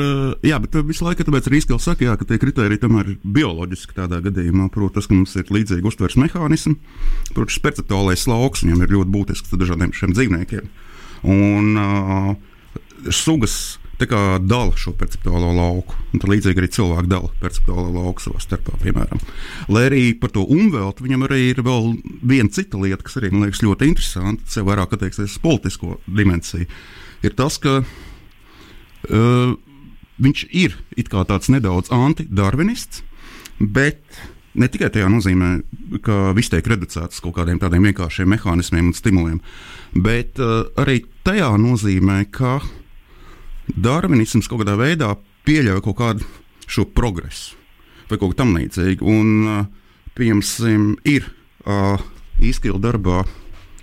Jā, 0.45 0.59
bet 0.63 0.77
visu 0.89 1.05
laiku 1.05 1.27
tāpēc 1.27 1.49
arī 1.49 1.61
izskatās, 1.61 1.87
saka, 1.91 2.07
jā, 2.07 2.17
ka 2.19 2.27
tie 2.29 2.41
kriteriji 2.41 2.83
tomēr 2.83 3.13
ir 3.13 3.19
bioloģiski 3.23 3.97
tādā 3.97 4.21
gadījumā. 4.25 4.69
Protams, 4.73 4.95
tas, 4.99 5.09
ka 5.09 5.17
mums 5.17 5.35
ir 5.37 5.53
līdzīgi 5.53 5.85
uztveres 5.85 6.17
mehānismi, 6.19 6.77
protams, 7.33 7.55
šis 7.55 7.65
perceptuālais 7.65 8.27
lauks 8.29 8.65
viņam 8.65 8.85
ir 8.85 8.95
ļoti 8.97 9.13
būtisks 9.13 9.57
dažādiem 9.59 9.93
šiem 9.95 10.15
dzīvniekiem. 10.17 10.69
Un 11.29 11.75
uh, 11.77 12.33
sugas 13.11 13.78
tā 13.99 14.07
kā 14.09 14.21
dala 14.41 14.75
šo 14.79 14.93
perceptuālo 14.97 15.51
lauku. 15.55 15.97
Līdzīgi 16.15 16.61
arī 16.61 16.69
cilvēki 16.73 17.11
dala 17.11 17.29
perceptuālo 17.41 17.91
lauku 17.93 18.23
savā 18.23 18.41
starpā, 18.43 18.77
piemēram. 18.83 19.21
Lai 19.71 19.85
arī 19.89 20.03
par 20.19 20.33
to 20.35 20.45
umveltu 20.47 21.05
viņam 21.05 21.27
arī 21.27 21.41
ir 21.51 21.61
vēl 21.65 21.91
viena 22.23 22.51
cita 22.53 22.79
lieta, 22.79 23.03
kas 23.05 23.19
arī 23.19 23.33
man 23.33 23.47
liekas 23.47 23.63
ļoti 23.65 23.89
interesanta, 23.91 24.45
tas 24.45 24.59
jau 24.59 24.65
vairāk 24.69 24.95
attieksies 24.95 25.35
uz 25.35 25.43
politisko 25.43 25.99
dimensiju. 26.07 26.69
Ir 27.27 27.35
tas, 27.35 27.59
ka 27.59 27.81
uh, 27.83 29.53
viņš 30.23 30.45
ir 30.55 30.79
tāds 31.11 31.51
nedaudz 31.51 31.91
antidarvinists, 31.91 33.03
bet 33.59 34.01
ne 34.59 34.67
tikai 34.71 34.89
tajā 34.93 35.11
nozīmē, 35.11 35.51
ka 36.05 36.31
viss 36.37 36.51
tiek 36.51 36.65
reducēts 36.67 37.21
kaut 37.23 37.35
kādiem 37.37 37.59
tādiem 37.61 37.85
vienkāršiem 37.89 38.31
mehānismiem 38.31 38.89
un 38.89 38.97
stimuliem, 38.97 39.39
bet 39.93 40.39
uh, 40.39 40.69
arī 40.79 41.01
tajā 41.27 41.51
nozīmē, 41.59 42.23
ka 42.31 42.59
darvinisms 43.75 44.49
kaut 44.49 44.63
kādā 44.63 44.77
veidā 44.79 45.13
pieļauj 45.47 45.83
kaut 45.85 45.97
kādu 45.99 46.27
šo 46.69 46.85
progresu 46.85 47.57
vai 48.09 48.17
kaut 48.17 48.33
ko 48.33 48.39
tamlīdzīgu. 48.41 49.05
Un, 49.05 49.29
uh, 49.45 49.65
piemēram, 50.17 50.95
ir 51.07 51.27
uh, 51.65 52.01
izskila 52.41 52.81
darbā 52.81 53.23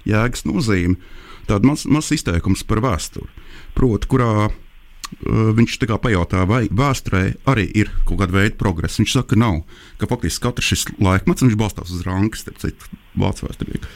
jēgas 0.07 0.47
nozīme, 0.49 0.99
tāds 1.47 1.67
mazs 1.67 1.87
maz 1.91 2.11
izteikums 2.15 2.65
par 2.67 2.83
vēsturi, 2.85 3.31
proti, 3.77 4.11
kurā 4.11 4.31
uh, 4.49 4.57
viņš 5.57 5.79
tā 5.83 5.91
kā 5.91 5.99
pajautā, 6.03 6.43
vai 6.49 6.65
vēsturē 6.67 7.23
arī 7.53 7.69
ir 7.83 7.93
kaut 8.09 8.23
kāda 8.23 8.39
veida 8.41 8.59
progress. 8.59 8.99
Viņš 9.01 9.15
saka, 9.19 9.35
ka 9.35 9.41
nav, 9.45 9.63
ka 10.01 10.11
faktiski 10.11 10.47
katrs 10.49 10.73
šis 10.73 10.87
laikmets, 10.99 11.47
balstās 11.59 11.95
uz 11.95 12.03
rankas, 12.07 12.43
starp 12.45 12.63
citu, 12.65 12.91
vācu 13.19 13.47
vēsturnieku. 13.47 13.95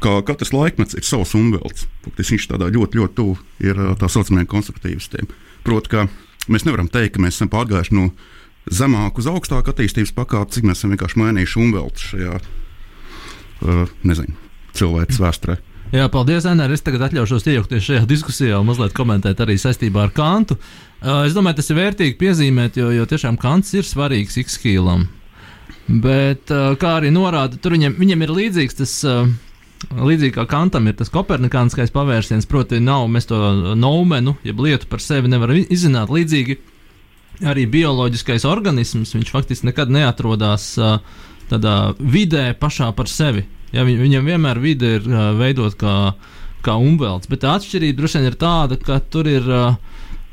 Kā 0.00 0.14
katrs 0.24 0.54
laikmets 0.54 0.96
ir 0.96 1.04
savs 1.04 1.34
umvelts. 1.36 1.84
Faktiski 2.06 2.38
viņš 2.38 2.46
tādā 2.54 2.70
ļoti, 2.72 3.00
ļoti 3.00 3.16
tuvu 3.18 3.36
ir 3.60 3.80
tā 4.00 4.08
saucamajiem 4.08 4.48
konstruktīvistiem. 4.48 5.28
Proti, 5.66 5.92
ka 5.92 6.06
mēs 6.48 6.64
nevaram 6.64 6.88
teikt, 6.88 7.18
ka 7.18 7.24
mēs 7.24 7.36
esam 7.36 7.50
pārgājuši 7.52 7.96
no 7.98 8.06
zemāku 8.70 9.20
uz 9.20 9.28
augstāku 9.28 9.72
attīstības 9.72 10.14
pakāpi, 10.16 10.56
cik 10.56 10.68
mēs 10.68 10.80
esam 10.80 10.94
vienkārši 10.94 11.20
mainījuši 11.20 11.60
umveltu 11.60 12.06
šajā, 12.12 12.38
uh, 12.40 13.92
nezinu, 14.08 14.36
cilvēces 14.78 15.20
vēsturē. 15.20 15.58
Jā, 15.90 16.06
paldies, 16.12 16.46
Enēr. 16.46 16.70
Es 16.70 16.84
tagad 16.86 17.02
atļaušos 17.08 17.48
iejaukties 17.50 17.82
šajā 17.88 18.02
diskusijā 18.08 18.60
un 18.60 18.68
mazliet 18.68 18.94
komentēt 18.94 19.40
arī 19.42 19.56
saistībā 19.58 20.04
ar 20.06 20.12
Kantu. 20.14 20.54
Es 21.02 21.34
domāju, 21.34 21.58
tas 21.58 21.70
ir 21.72 21.80
vērtīgi 21.80 22.14
piezīmēt, 22.20 22.78
jo, 22.78 22.92
jo 22.94 23.06
tiešām 23.10 23.36
Kants 23.40 23.74
ir 23.74 23.88
svarīgs 23.88 24.38
X-Kīlam. 24.44 25.08
Bet, 25.90 26.52
kā 26.78 26.92
arī 27.00 27.10
norāda, 27.10 27.58
tur 27.58 27.74
viņam, 27.74 27.98
viņam 27.98 28.22
ir 28.22 28.34
līdzīgs 28.38 28.78
tas. 28.78 28.96
Līdzīgi 29.88 30.34
kā 30.36 30.44
Kantam 30.48 30.90
ir 30.90 30.98
tas 30.98 31.08
kopernikāniskais 31.12 31.92
pavērsiens, 31.94 32.46
proti, 32.48 32.82
nav 32.84 33.06
mēs 33.08 33.30
to 33.30 33.38
noumenu, 33.78 34.36
jeb 34.44 34.60
lietu 34.60 34.88
par 34.90 35.00
sevi 35.00 35.30
nevaram 35.32 35.62
izzināt. 35.62 36.12
Līdzīgi 36.12 36.58
arī 37.48 37.64
bioloģiskais 37.72 38.44
organisms, 38.44 39.14
viņš 39.16 39.32
faktiski 39.32 39.70
nekad 39.70 39.92
neatrodas 39.94 40.74
uh, 40.76 40.98
tādā 41.50 41.76
vidē 41.98 42.50
pašā 42.58 42.90
par 42.96 43.10
sevi. 43.10 43.46
Ja, 43.74 43.84
viņ, 43.86 44.00
viņam 44.02 44.28
vienmēr 44.28 44.60
vide 44.62 44.96
ir 44.98 45.06
veidot 45.38 45.76
kā, 45.78 45.94
kā 46.66 46.74
umvelts, 46.78 47.30
bet 47.30 47.46
atšķirība 47.46 47.98
droši 48.00 48.18
vien 48.18 48.30
ir 48.30 48.38
tāda, 48.38 48.78
ka 48.82 48.98
tur 49.00 49.28
ir 49.30 49.46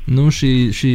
nu, 0.08 0.28
šī, 0.34 0.52
šī 0.74 0.92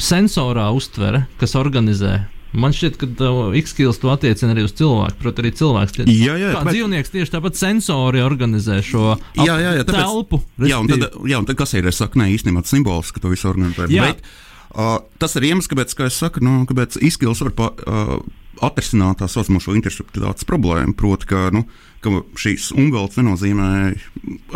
sensorā 0.00 0.68
uztvere, 0.74 1.26
kas 1.40 1.56
organizē. 1.58 2.22
Man 2.56 2.72
šķiet, 2.72 2.94
ka 2.96 3.06
uh, 3.28 3.52
X-Kills 3.60 3.98
to 4.00 4.08
attiecina 4.08 4.54
arī 4.54 4.62
uz 4.64 4.72
cilvēku. 4.72 5.18
Protams, 5.20 5.42
arī 5.44 5.50
cilvēks. 5.58 5.92
Tie, 5.98 6.04
Jā, 6.08 6.34
jā, 6.40 6.52
kā 6.56 6.62
bet- 6.64 6.74
dzīvnieks 6.78 7.12
tieši 7.12 7.34
tāpat 7.34 7.58
sensori 7.60 8.22
organizē 8.24 8.78
šo 8.82 9.02
ap- 9.16 9.20
Jā, 9.36 9.58
jā, 9.60 9.74
jā, 9.76 9.84
tāpēc- 9.84 10.08
telpu. 10.08 10.40
Jā, 10.64 10.78
un 10.80 10.88
tad, 10.88 11.04
jā, 11.28 11.38
un 11.42 11.44
tad 11.44 11.56
kas 11.60 11.74
ir? 11.76 11.86
Es 11.92 12.00
saku, 12.00 12.18
nē, 12.22 12.30
īstenībā 12.32 12.62
tas 12.64 12.72
simboliski, 12.72 13.18
ka 13.18 13.20
to 13.26 13.28
visu 13.34 13.50
organizē. 13.52 13.90
Jā. 13.92 14.08
Bet, 14.08 14.24
uh, 14.72 14.96
tas 15.20 15.36
ir 15.36 15.42
iemesls, 15.50 15.68
kāpēc, 15.68 15.92
kā 15.98 16.06
es 16.08 16.16
saku, 16.16 16.40
nu, 16.40 16.64
kāpēc 16.64 16.96
izskils 17.04 17.44
var 17.44 17.52
pa, 17.52 17.68
uh, 17.84 18.18
atrisināt 18.64 19.20
tā 19.20 19.28
saucamo 19.28 19.60
šo 19.60 19.76
interpretācijas 19.76 20.48
problēmu. 20.48 20.96
Proti, 20.96 21.28
ka, 21.28 21.50
nu, 21.52 21.66
ka 22.00 22.10
šīs 22.34 22.72
umvelts 22.74 23.20
nenozīmē 23.20 23.68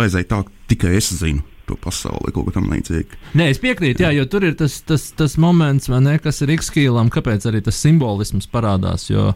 aiziet 0.01 0.33
tā, 0.33 0.43
ka 0.49 0.51
tikai 0.73 0.97
es 0.97 1.13
zinu 1.21 1.45
to 1.67 1.77
pasauli 1.81 2.33
kaut 2.35 2.49
ko 2.49 2.55
tam 2.55 2.69
līdzīgu. 2.73 3.19
Nē, 3.39 3.49
es 3.53 3.61
piekrītu, 3.63 4.05
jā, 4.05 4.13
jo 4.17 4.27
tur 4.31 4.47
ir 4.49 4.57
tas, 4.59 4.81
tas, 4.87 5.09
tas 5.17 5.37
moments, 5.41 5.91
ne, 5.93 6.17
kas 6.23 6.43
ir 6.45 6.55
X-Kīlam, 6.57 7.11
kāpēc 7.13 7.47
arī 7.49 7.63
tas 7.65 7.79
simbolisms 7.83 8.49
parādās. 8.53 9.09
Jo 9.11 9.33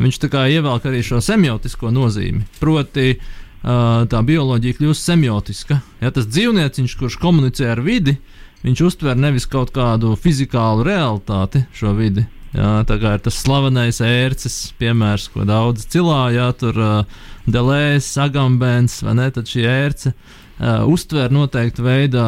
viņš 0.00 0.20
tā 0.24 0.32
kā 0.32 0.46
ievelk 0.52 0.88
arī 0.88 1.02
šo 1.06 1.22
semiotisko 1.24 1.92
nozīmi. 1.94 2.44
Proti, 2.60 3.14
tā 3.62 4.24
bioloģija 4.26 4.80
kļūst 4.80 5.08
semiotiska. 5.12 5.80
Ja 6.00 6.12
tas 6.14 6.28
dzīvnieciņš, 6.30 6.98
kurš 7.00 7.20
komunicē 7.20 7.72
ar 7.74 7.84
vidi, 7.84 8.16
viņš 8.64 8.84
uztver 8.88 9.16
nevis 9.16 9.48
kaut 9.50 9.72
kādu 9.76 10.14
fizikālu 10.20 10.84
realitāti, 10.86 11.64
šo 11.76 11.94
vidi. 11.98 12.26
Jā, 12.50 12.80
tā 12.82 12.96
kā 12.98 13.12
ir 13.14 13.20
tas 13.22 13.36
slavenais 13.38 14.00
ērces 14.02 14.72
piemērs, 14.80 15.28
ko 15.30 15.44
daudz 15.46 15.84
cilāja, 15.92 16.48
tur 16.58 16.80
uh, 16.82 17.20
delēs, 17.46 18.08
agambēns, 18.18 19.04
vai 19.06 19.14
ne, 19.20 19.28
tad 19.30 19.46
šī 19.46 19.68
ērce 19.70 20.10
uh, 20.10 20.40
uztver 20.60 21.30
noteiktu 21.32 21.82
veidā 21.86 22.26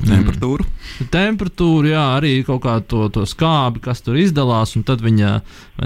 Temperatūru. 0.00 0.64
temperatūru, 1.12 1.90
jā, 1.92 2.02
arī 2.16 2.30
kaut 2.46 2.62
kādu 2.64 2.86
to, 2.88 3.00
to 3.12 3.24
skābi, 3.28 3.82
kas 3.84 4.00
tur 4.00 4.16
izdalās, 4.16 4.72
un 4.78 4.84
tad 4.88 5.02
viņa 5.04 5.32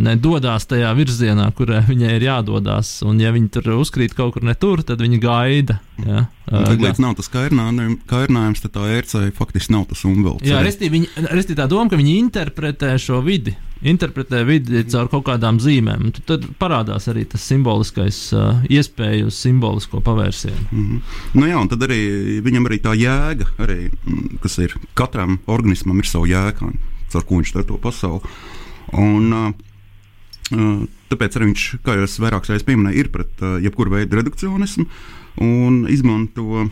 ne, 0.05 0.13
dodas 0.23 0.69
tajā 0.71 0.93
virzienā, 0.95 1.49
kurā 1.59 1.81
viņai 1.89 2.13
ir 2.21 2.27
jādodas. 2.29 2.93
Un, 3.03 3.19
ja 3.19 3.33
viņi 3.35 3.51
tur 3.57 3.73
uzkrīt 3.81 4.15
kaut 4.15 4.37
kur 4.37 4.47
ne 4.47 4.55
tur, 4.55 4.85
tad 4.87 5.03
viņi 5.03 5.19
gaida. 5.25 5.81
Jā, 6.05 6.27
Tad, 6.47 6.77
ga- 6.79 6.85
līdz 6.93 7.03
nav 7.03 7.17
tas 7.19 7.31
kairinājums, 7.33 8.63
tad 8.63 8.75
tā 8.77 8.87
ērcei 9.01 9.33
faktiski 9.35 9.75
nav 9.75 9.89
tas 9.91 10.05
umvelts. 10.07 10.47
Jā, 10.47 10.61
arī. 10.61 10.69
restīvi 10.71 11.01
viņi- 11.01 11.29
restīvi 11.35 11.59
tā 11.59 11.67
doma, 11.71 11.91
ka 11.91 11.97
viņi 11.99 12.15
interpretē 12.23 12.95
šo 13.01 13.19
vidi. 13.25 13.57
Interpretē 13.85 14.41
vidi 14.49 14.81
caur 14.89 15.11
kaut 15.13 15.27
kādām 15.27 15.59
zīmēm. 15.61 16.09
Tad, 16.25 16.47
parādās 16.61 17.05
arī 17.13 17.27
tas 17.29 17.45
simboliskais 17.45 18.21
uh, 18.33 18.63
iespēju 18.73 19.29
uz 19.29 19.37
simbolisko 19.37 20.01
pavērsienu. 20.05 20.65
Mhm. 20.71 21.03
Nu 21.37 21.51
jā, 21.51 21.59
un 21.61 21.69
tad 21.73 21.85
arī 21.85 22.01
viņam 22.45 22.71
arī 22.71 22.81
tā 22.85 22.95
jēga, 22.97 23.51
arī, 23.61 23.91
mm, 23.93 24.41
kas 24.45 24.57
ir 24.65 24.77
katram 24.97 25.39
organismam, 25.45 26.01
ir 26.01 26.09
sava 26.09 26.31
jēga. 26.31 26.73
caur 27.15 27.23
ko 27.29 27.37
viņš 27.39 27.53
ar 27.55 27.67
to 27.69 27.77
pasauli. 27.79 28.33
Un, 28.99 29.29
uh, 29.31 29.53
uh, 30.51 30.81
tāpēc 31.13 31.37
arī 31.37 31.53
viņš, 31.53 31.69
kā 31.85 31.95
jau 31.95 32.09
es 32.09 32.19
vairākas 32.19 32.51
reizes 32.51 32.67
pieminēju, 32.67 32.99
ir 32.99 33.13
pret 33.13 33.45
uh, 33.45 33.61
jebkuru 33.63 33.99
veidu 33.99 34.19
redukcionismu 34.19 34.89
un 35.45 35.85
izmanto 35.93 36.67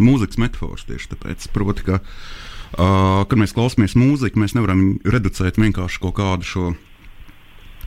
mūzikas 0.00 0.40
metafors 0.40 0.88
tieši 0.88 1.12
tāpēc. 1.12 1.46
Proti, 1.54 1.86
ka, 1.86 2.00
uh, 2.00 2.47
kad 2.76 3.38
mēs 3.40 3.54
klausāmies 3.56 3.96
mūziku, 3.98 4.40
mēs 4.42 4.54
nevaram 4.56 4.82
viņu 4.82 5.14
reducēt 5.14 5.60
vienkārši 5.60 6.02
kaut 6.02 6.16
kādu 6.18 6.48
šo 6.48 6.66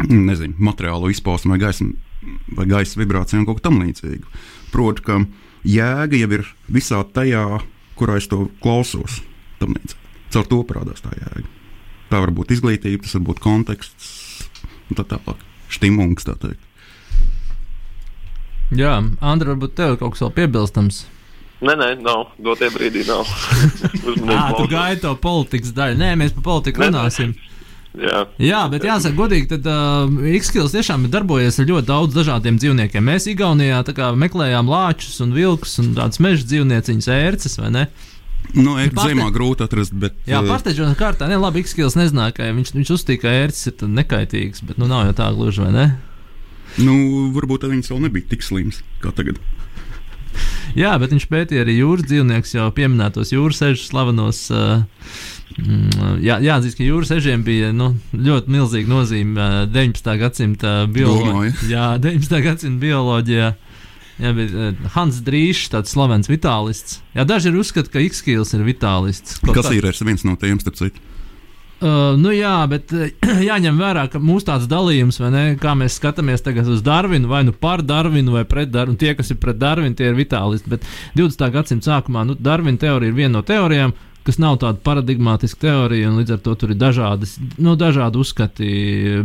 nezinu, 0.10 0.56
materiālo 0.58 1.12
izpausmu 1.12 1.54
vai 1.54 1.62
gaisa, 1.62 1.86
vai 2.58 2.65
gaisa 2.70 3.00
vibrāciju 3.02 3.41
un 3.41 3.48
kaut 3.50 3.62
ko 3.62 3.67
tamlīdzīgu. 3.70 4.32
Proti, 4.74 5.06
ka 5.06 5.20
jēga 5.67 6.22
jau 6.22 6.32
ir 6.39 6.48
visā 6.72 7.02
tajā, 7.13 7.46
kurā 8.00 8.17
es 8.22 8.30
to 8.32 8.48
klausos. 8.63 9.22
Tamlīdz. 9.62 9.98
Caur 10.32 10.48
to 10.48 10.62
parādās 10.65 11.04
tā 11.04 11.12
jēga. 11.13 11.48
Tā 12.12 12.20
var 12.24 12.34
būt 12.36 12.56
izglītība, 12.56 13.04
tas 13.06 13.15
var 13.20 13.26
būt 13.30 13.41
konteksts 13.44 14.10
un 14.89 15.00
tā 15.00 15.06
tālāk. 15.08 15.39
Stimuls, 15.72 16.26
tā 16.28 16.36
teikt. 16.39 16.60
Jā, 18.76 18.98
Andra, 19.20 19.54
varbūt 19.54 19.76
tev 19.76 19.94
ir 19.94 20.00
kaut 20.00 20.15
kas 20.15 20.24
vēl 20.24 20.34
piebilstams. 20.36 21.04
Nē, 21.62 21.76
nē, 21.78 21.88
nav. 22.02 22.32
Dotie 22.41 22.71
brīdī 22.74 23.04
nav. 23.06 23.28
Jā, 24.32 24.43
tu 24.58 24.65
gaidi 24.71 25.02
to 25.04 25.13
politikas 25.21 25.74
daļu. 25.78 26.00
Nē, 26.02 26.13
mēs 26.17 26.34
par 26.38 26.45
politiku 26.47 26.82
Nē, 26.82 26.88
nē. 26.88 26.91
runāsim. 26.91 27.34
Jā. 28.02 28.21
Jā, 28.39 28.62
bet 28.71 28.86
jāsaka, 28.88 29.17
godīgi, 29.17 29.50
tad 29.52 29.65
uh, 29.67 30.08
X-Skills 30.39 30.71
tiešām 30.71 31.04
ir 31.06 31.12
darbojies 31.12 31.60
ar 31.60 31.67
ļoti 31.67 31.88
daudz 31.89 32.15
dažādiem 32.15 32.56
dzīvniekiem. 32.62 33.04
Mēs 33.04 33.28
Igaunijā 33.34 33.82
tā 33.84 33.93
kā, 33.97 34.13
meklējām 34.15 34.69
lāčus 34.71 35.19
un 35.26 35.34
vilkus 35.36 35.76
un 35.84 35.91
tādas 35.97 36.21
meža 36.24 36.47
dzīvnieciņas, 36.47 37.10
ērces 37.17 37.60
vai 37.60 37.74
ne? 37.76 37.84
Nu, 38.56 38.78
ir 38.82 38.89
Pārte- 38.95 39.12
zemā 39.12 39.28
grūti 39.36 39.67
atrast, 39.67 39.93
bet 39.93 40.15
Jā, 40.26 40.39
uh, 40.39 40.47
pārsteidzošā 40.50 40.95
kārtā, 41.00 41.28
ne 41.30 41.38
labi, 41.39 41.62
X-Skills 41.65 42.00
nezināja, 42.00 42.34
ka 42.39 42.47
viņš, 42.56 42.71
viņš 42.80 42.93
uzstīja, 42.95 43.21
ka 43.26 43.36
ērces 43.43 43.69
ir 43.69 43.76
tad 43.84 43.91
nekaitīgas, 44.00 44.63
bet 44.71 44.80
nu 44.82 44.88
nav 44.89 45.06
jau 45.12 45.17
tā 45.19 45.28
gluži, 45.36 45.62
vai 45.67 45.76
ne? 45.76 45.86
nu, 46.80 46.95
varbūt 47.36 47.67
viņas 47.67 47.91
vēl 47.91 48.06
nebija 48.08 48.32
tik 48.32 48.47
slims 48.47 48.80
kā 49.04 49.12
tagad. 49.15 49.38
Jā, 50.77 50.93
bet 51.01 51.13
viņš 51.15 51.27
pētīja 51.31 51.65
arī 51.65 51.77
jūras 51.81 52.07
dzīvniekus, 52.10 52.55
jau 52.55 52.67
pieminētos 52.75 53.34
jūras 53.34 53.62
ežus, 53.67 53.88
slavenos. 53.91 54.39
Uh, 54.53 54.84
mm, 55.57 56.21
jā, 56.23 56.38
jāatzīst, 56.45 56.77
ka 56.79 56.88
jūras 56.88 57.12
ežiem 57.17 57.43
bija 57.47 57.71
nu, 57.75 57.93
ļoti 58.15 58.55
milzīga 58.55 58.91
nozīme 58.91 59.36
uh, 59.41 59.57
19. 59.71 60.15
gadsimta 60.21 60.75
bioloģijā. 60.91 61.67
Jā, 61.71 61.89
19. 62.01 62.39
gadsimta 62.47 62.86
bioloģijā. 62.86 63.51
Jā, 64.21 64.34
bet 64.38 64.51
uh, 64.53 64.89
Hans 64.95 65.21
Drīšs, 65.25 65.71
tāds 65.73 65.95
slavens 65.95 66.29
vitālists. 66.29 66.99
Jā, 67.17 67.25
daži 67.27 67.49
ir 67.51 67.57
uzskata, 67.62 67.89
ka 67.91 68.03
X-Skills 68.05 68.53
ir 68.57 68.67
vitālists. 68.67 69.39
Kas 69.41 69.65
kā- 69.65 69.77
ir 69.79 69.88
viens 70.05 70.27
no 70.27 70.38
tiem, 70.39 70.62
starp 70.62 70.77
citu? 70.79 71.07
Uh, 71.82 72.13
nu 72.22 72.30
jā, 72.30 72.54
bet 72.70 72.91
uh, 72.94 73.08
jāņem 73.50 73.80
vērā, 73.82 74.06
ka 74.13 74.22
mūsu 74.22 74.46
tāds 74.52 74.67
dalījums, 74.70 75.17
ne, 75.34 75.44
kā 75.62 75.74
mēs 75.78 75.96
skatāmies 75.98 76.46
tagad 76.46 76.70
uz 76.70 76.84
Darvinu, 76.86 77.30
vai 77.32 77.41
nu 77.48 77.56
par 77.58 77.82
Darvinu, 77.82 78.36
vai 78.36 78.46
pret 78.46 78.70
Darvinu. 78.70 79.00
Tie, 79.02 79.15
kas 79.17 79.34
ir 79.34 79.39
pret 79.41 79.58
Darvinu, 79.58 79.98
tie 79.98 80.12
ir 80.12 80.20
vitālisti. 80.20 80.70
Bet 80.70 80.86
20. 81.17 81.48
gadsimta 81.56 81.89
sākumā 81.89 82.28
nu, 82.30 82.38
Darvina 82.38 82.78
teorija 82.82 83.10
ir 83.10 83.17
viena 83.17 83.39
no 83.39 83.44
teorijām, 83.48 83.96
kas 84.28 84.38
nav 84.38 84.60
tāda 84.62 84.78
paradigmātiska 84.86 85.65
teorija, 85.65 86.12
un 86.12 86.22
līdz 86.22 86.36
ar 86.36 86.44
to 86.46 86.54
tur 86.62 86.76
ir 86.76 86.78
dažādas, 86.78 87.39
nu, 87.58 87.74
dažādi 87.74 88.22
uzskati 88.22 88.74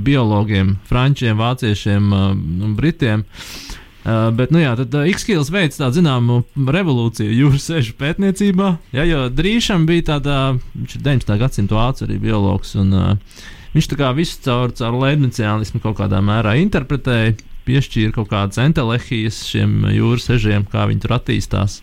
biologiem, 0.01 0.79
frančiem, 0.89 1.37
vāciešiem 1.37 2.09
uh, 2.09 2.31
un 2.33 2.73
britiem. 2.79 3.27
Uh, 3.27 3.83
bet, 4.07 4.53
nu 4.55 4.61
jā, 4.61 4.75
tad 4.79 4.95
uh, 4.95 5.07
X-Kills 5.11 5.49
veids 5.51 5.81
tādu 5.81 5.99
zināmu 5.99 6.41
revolūciju 6.55 7.33
jūras 7.35 7.65
sežu 7.71 7.97
pētniecībā. 7.99 8.69
Jā, 8.95 9.07
jo 9.09 9.25
drīzam 9.35 9.87
bija 9.89 10.13
tāda, 10.13 10.37
viņš 10.77 10.97
ir 10.99 11.05
19. 11.09 11.39
gadsimta 11.41 11.75
vācu 11.79 12.05
arī 12.07 12.19
biologs, 12.23 12.77
un 12.79 12.93
uh, 12.95 13.41
viņš 13.75 13.89
tā 13.93 13.99
kā 13.99 14.13
visu 14.17 14.39
caur, 14.45 14.71
caur 14.79 14.99
leibniciānismu 15.03 15.83
kaut 15.83 15.99
kādā 15.99 16.21
mērā 16.25 16.55
interpretēja, 16.63 17.35
piešķīra 17.67 18.13
kaut 18.15 18.29
kādas 18.31 18.61
entelehijas 18.63 19.41
šiem 19.49 19.89
jūras 19.91 20.29
sežiem, 20.31 20.69
kā 20.71 20.85
viņi 20.87 21.03
tur 21.03 21.17
attīstās. 21.17 21.81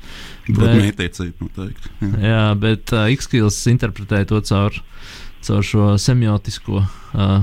Bet- 0.47 0.63
mērķtiecība 0.63 1.43
noteikti. 1.49 1.91
Jā. 1.99 2.13
Jā, 2.23 2.45
bet 2.59 2.93
uh, 2.95 3.09
X-Kills 3.17 3.57
interpretēja 3.73 4.29
to 4.31 4.39
caur, 4.47 4.79
caur 5.43 5.67
šo 5.67 5.89
semiotisko, 5.99 6.85
uh, 6.87 7.35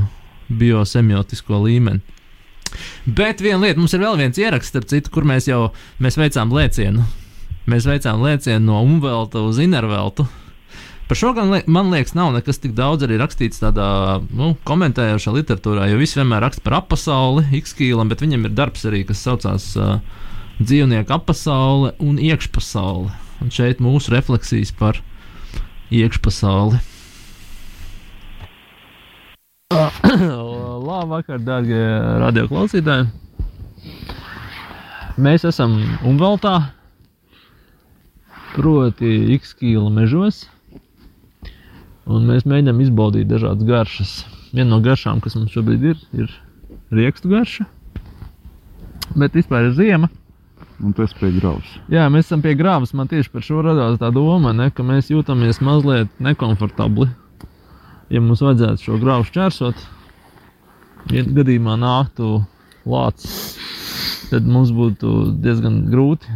biosemiotisko 0.48 1.60
līmeni. 1.66 2.00
Bet 3.06 3.40
viena 3.42 3.62
lieta, 3.64 3.80
mums 3.80 3.94
ir 3.96 4.04
vēl 4.04 4.18
viens 4.20 4.38
ieraksts, 4.38 4.72
starp 4.74 4.90
citu, 4.90 5.12
kur 5.14 5.26
mēs 5.28 5.48
jau 5.50 5.70
mēs 6.02 6.18
veicām 6.20 6.52
lēcienu. 6.54 7.06
Mēs 7.70 7.86
veicām 7.88 8.22
lēcienu 8.24 8.64
no 8.66 8.82
Umvelta 8.84 9.42
uz 9.46 9.60
Inerveltu. 9.62 10.26
Par 11.10 11.18
šo 11.18 11.32
gan 11.34 11.50
man 11.66 11.90
liekas, 11.90 12.14
nav 12.14 12.30
nekas 12.36 12.60
tik 12.62 12.76
daudz 12.78 13.02
arī 13.02 13.16
rakstīts 13.18 13.58
tādā 13.58 14.20
nu, 14.30 14.52
komentējošā 14.68 15.32
literatūrā, 15.34 15.88
jo 15.90 15.98
viss 15.98 16.14
vienmēr 16.14 16.44
raksta 16.44 16.62
par 16.62 16.76
apasauli, 16.78 17.48
X-Kīlam, 17.58 18.12
bet 18.12 18.22
viņam 18.22 18.46
ir 18.46 18.54
darbs 18.54 18.86
arī, 18.86 19.02
kas 19.08 19.24
saucās 19.26 19.72
uh, 19.74 19.98
dzīvnieku 20.62 21.10
apasaule 21.18 21.96
un 21.98 22.22
iekšpasaule. 22.22 23.10
Un 23.42 23.50
šeit 23.50 23.82
mūsu 23.82 24.14
refleksijas 24.14 24.70
par 24.78 25.02
iekšpasauli. 25.90 26.78
Labvakar, 30.80 31.40
darbie 31.44 31.80
radioklausītāji! 32.22 33.08
Mēs 35.20 35.44
esam 35.44 35.74
Umveltā, 36.06 36.54
proti, 38.54 39.10
X-Kīla 39.36 39.90
mežos, 39.92 40.46
un 42.08 42.24
mēs 42.30 42.46
mēģinām 42.48 42.80
izbaudīt 42.86 43.28
dažādas 43.28 43.68
garšas. 43.68 44.14
Viena 44.54 44.70
no 44.72 44.80
garšām, 44.84 45.20
kas 45.20 45.36
mums 45.36 45.52
šobrīd 45.52 45.84
ir, 45.92 46.00
ir 46.16 46.32
riekstu 46.96 47.34
garša, 47.34 47.68
bet 49.20 49.36
vispār 49.36 49.68
ir 49.68 49.76
ziema. 49.76 50.10
Un 50.80 50.96
tas 50.96 51.12
pie 51.12 51.28
grauds. 51.36 51.76
Jā, 51.92 52.06
mēs 52.08 52.30
esam 52.30 52.40
pie 52.40 52.54
grāvas. 52.56 52.94
Man 52.96 53.10
tieši 53.10 53.28
par 53.34 53.44
šo 53.44 53.60
radās 53.66 54.00
tā 54.00 54.08
doma, 54.16 54.54
ne, 54.56 54.70
ka 54.72 54.86
mēs 54.86 55.12
jūtamies 55.12 55.60
mazliet 55.60 56.08
nekomfortabli. 56.24 57.10
Ja 58.08 58.22
mums 58.24 58.40
vajadzētu 58.40 58.86
šo 58.86 58.96
grāvu 59.02 59.28
šķērsot, 59.28 59.82
ja 61.12 61.22
gadījumā 61.24 61.76
nāktu 61.80 62.44
lācis, 62.86 63.56
tad 64.30 64.46
mums 64.46 64.70
būtu 64.76 65.14
diezgan 65.42 65.84
grūti. 65.90 66.26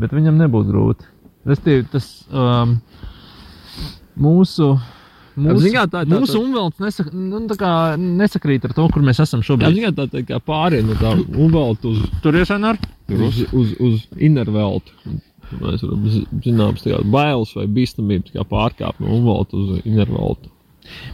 Bet 0.00 0.12
viņam 0.14 0.38
nebūtu 0.38 0.70
grūti. 0.70 1.04
Restīvi, 1.48 1.86
tas 1.90 2.06
um, 2.30 2.76
mūsu. 4.20 4.72
Mūsu, 5.40 5.70
kā, 5.72 5.84
tā- 5.88 6.02
tā- 6.04 6.18
mūsu 6.20 6.34
tā- 6.36 6.40
umvelts 6.42 6.80
nesak, 6.82 7.12
nu, 7.14 7.38
nesakrīt 8.18 8.64
ar 8.66 8.72
to, 8.76 8.88
kur 8.92 9.00
mēs 9.06 9.20
esam 9.22 9.40
Jā, 9.40 9.46
šobrīd. 9.48 9.74
ziniet, 9.78 9.94
tā, 9.96 10.06
tā 10.10 10.24
kā 10.26 10.40
pārējai 10.42 10.84
no 10.84 10.94
tā 11.00 11.12
uvelta 11.38 11.88
uz, 11.88 12.02
Tur 12.22 12.34
ir 12.36 12.44
sanārt. 12.44 12.82
uz, 13.08 13.38
uz, 13.52 13.74
uz 13.80 14.06
innerveltu. 14.18 14.90
Mēs 15.60 15.82
varam 15.82 16.04
zi- 16.10 16.26
zināms, 16.44 16.82
tā 16.84 16.92
kā 16.92 17.00
bailes 17.10 17.54
vai 17.56 17.66
bīstamība 17.66 18.26
tā 18.28 18.36
kā 18.36 18.44
pārkāpt 18.44 19.00
no 19.00 19.16
uvelta 19.16 19.56
uz 19.56 19.80
innerveltu. 19.84 20.50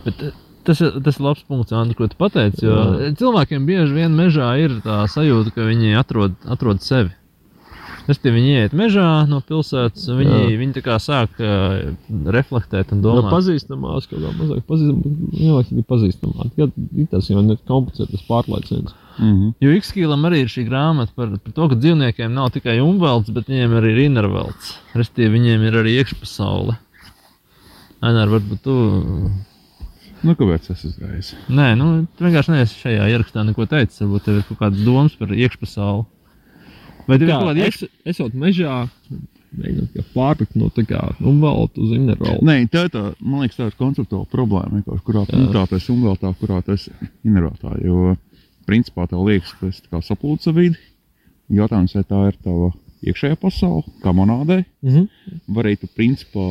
Bet, 0.04 0.22
eh, 0.22 0.32
tas, 0.66 0.80
ir- 0.84 0.96
tas 1.04 1.16
ir 1.20 1.24
labs 1.26 1.44
punkts, 1.48 1.72
Andri, 1.72 1.94
ko 1.98 2.08
tu 2.10 2.16
pateici. 2.20 2.64
Jo 2.66 2.74
Jā. 2.76 3.12
cilvēkiem 3.20 3.66
bieži 3.68 3.94
vien 3.94 4.12
mežā 4.18 4.50
ir 4.60 4.80
tā 4.84 5.04
sajūta, 5.08 5.54
ka 5.54 5.60
viņi 5.70 5.94
atrod, 5.98 6.34
atrod 6.46 6.82
sevi. 6.82 7.12
Es 8.06 8.18
tie 8.22 8.30
viņi 8.30 8.50
iet 8.62 8.72
mežā 8.78 9.26
no 9.26 9.40
pilsētas, 9.42 10.04
un 10.12 10.20
viņi, 10.20 10.36
Jā. 10.46 10.58
viņi 10.60 10.74
tā 10.76 10.82
kā 10.86 10.94
sāk 11.02 11.40
uh, 11.42 11.90
reflektēt 12.30 12.92
un 12.94 13.00
No 13.02 13.16
domāt. 13.16 13.32
pazīstamās, 13.34 14.06
kaut 14.06 14.20
kā 14.22 14.30
mazāk 14.38 14.62
pazīstamās, 14.68 15.32
jālāk 15.42 15.72
ir 15.74 15.82
pazīstamāk. 15.90 16.52
Jā, 16.60 16.68
ir 17.02 17.08
tas 17.10 17.26
jau 17.32 17.42
ne 17.42 17.56
komplicētas 17.66 18.22
pārliecības. 18.28 18.94
Mm 19.18 19.32
-hmm. 19.34 19.54
Jo 19.60 19.70
X-Kīlam 19.80 20.22
arī 20.28 20.38
ir 20.44 20.46
šī 20.54 20.68
grāmata 20.68 21.10
par, 21.16 21.28
par 21.42 21.52
to, 21.52 21.68
ka 21.68 21.74
dzīvniekiem 21.74 22.30
nav 22.32 22.50
tikai 22.54 22.78
umvelts, 22.80 23.30
bet 23.34 23.46
viņiem 23.50 23.74
arī 23.80 23.90
ir 23.96 23.98
innervelts. 24.06 24.76
Restīvi, 24.94 25.32
viņiem 25.40 25.66
ir 25.66 25.72
arī 25.82 25.98
iekšpasaule. 25.98 26.78
Ainēr, 28.02 28.28
varbūt 28.28 28.60
tu 28.62 28.74
Nu, 30.26 30.34
kāpēc 30.38 30.66
tas 30.66 30.82
ir 30.88 30.96
gājis? 30.98 31.30
Nē, 31.54 31.68
nu, 31.78 31.86
tu 32.18 32.26
vienkārši 32.26 32.54
neesi 32.56 32.80
šajā 32.82 33.06
ierakstā 33.12 33.44
neko 33.46 33.66
teicis. 33.70 34.00
Varbūt 34.02 34.24
tev 34.26 34.40
ir 34.40 34.46
kaut 34.48 34.58
kādas 34.64 34.82
domas 34.86 35.14
par 35.20 35.32
iekšpasauli. 35.36 36.04
Vai 37.06 37.18
tev 37.20 37.28
ir 37.28 37.30
Jā, 37.30 37.38
kaut 37.38 37.50
kāda 37.52 37.66
iekš... 37.68 37.82
es, 37.86 37.92
esot 38.16 38.34
mežā, 38.34 38.76
mēģinot 39.56 39.92
kā 39.94 40.04
pārlikt 40.16 40.56
no 40.58 40.68
tā 40.74 40.82
kā 40.88 41.02
uvelta 41.22 41.80
uz 41.84 41.92
innerveltu. 41.94 42.42
Nē, 42.48 42.56
tā 42.72 42.82
ir 42.88 42.90
tā, 42.96 43.04
man 43.22 43.44
liekas, 43.44 43.60
tā 43.60 43.68
ir 43.70 43.76
konceptuāla 43.78 44.26
problēma, 44.32 44.82
kurā 45.06 45.22
punktā 45.30 45.62
tas 45.70 45.86
ir 45.86 45.94
umveltā, 45.94 46.32
kurā 46.40 46.58
tas 46.66 46.88
ir 46.90 47.12
inervētā. 47.30 47.76
Jo, 47.86 48.16
principā, 48.66 49.06
tev 49.12 49.22
liekas, 49.28 49.54
ka 49.60 49.68
tas 49.70 49.78
ir 49.84 49.92
kā 49.94 50.02
saplūca 50.02 50.52
vidi. 50.56 50.80
Jautājums, 51.54 51.94
vai 51.94 52.02
tā 52.10 52.24
ir 52.32 52.40
tava 52.42 52.72
iekšējā 53.06 53.38
pasaule, 53.38 53.84
kā 54.02 54.10
monādē, 54.16 54.64
Mhm. 54.82 55.06
vai 55.54 55.62
arī 55.62 55.76
tu, 55.78 55.86
principā, 55.94 56.48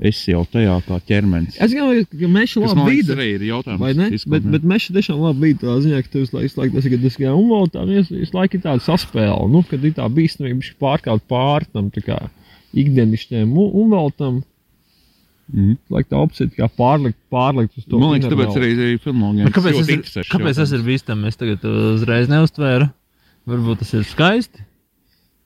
esi 0.00 0.32
jau 0.34 0.42
tajā 0.52 0.74
kā 0.86 0.98
ķermenis. 1.08 1.56
Es 1.62 1.72
domāju, 1.72 2.06
ka 2.10 2.28
meža 2.28 2.60
Tas, 2.60 2.74
labi 2.76 2.96
vidi. 2.96 3.12
arī 3.14 3.28
ir 3.36 3.44
jautājums. 3.48 3.80
Vai 3.80 3.92
ne? 3.96 4.08
izkopē. 4.12 4.32
Bet, 4.36 4.48
bet 4.56 4.66
meža 4.72 4.96
tiešām 4.96 5.22
labi 5.22 5.40
bija 5.46 5.60
tā 5.62 5.76
ziņā, 5.84 6.02
ka 6.04 6.12
tu 6.12 6.24
visu 6.24 6.36
laiku, 6.36 6.48
visu 6.50 6.60
laiku 6.60 6.76
tas 6.76 6.88
ir, 6.90 6.98
tas 7.06 7.16
kā 7.20 7.32
umvaltā, 7.32 7.84
visu, 7.88 8.18
laiku 8.36 8.58
ir 8.58 8.64
tāda 8.66 8.84
saspēle, 8.84 9.46
nu, 9.52 9.62
kad 9.70 9.84
ir 9.88 9.94
tā 9.96 10.08
bīstamība, 10.12 10.58
viņš 10.58 10.74
pārkāpt 10.82 11.24
pāri 11.32 11.70
tam, 11.72 11.88
tā 11.94 12.04
kā 12.04 12.18
ikdienišķiem 12.76 13.56
umvaltam. 13.56 14.42
Mm. 15.46 15.76
Like 15.94 16.10
tā 16.10 16.18
opcija 16.18 16.50
kā 16.50 16.66
pārlikt, 16.74 17.16
pārlikt 17.30 17.76
uz 17.78 17.84
to. 17.86 18.00
Man 18.02 18.16
liekas, 18.16 18.32
tāpēc 18.32 18.48
intervālu. 18.50 18.72
arī 18.82 18.96
filmologiem 18.98 19.52
Kāpēc 19.54 19.76
tas 19.78 19.90
šis 20.16 20.30
kāpēc 20.32 20.56
tas 20.58 20.72
ir 20.72 20.80
jautājums. 20.80 20.86
bīstami? 20.88 21.28
Es 21.30 21.38
tagad 21.38 21.66
uh, 21.70 21.76
uzreiz 21.94 22.32
neuztvēru. 22.32 22.88
Varbūt 23.46 23.84
tas 23.84 23.92
ir 23.94 24.02
skaisti. 24.10 24.64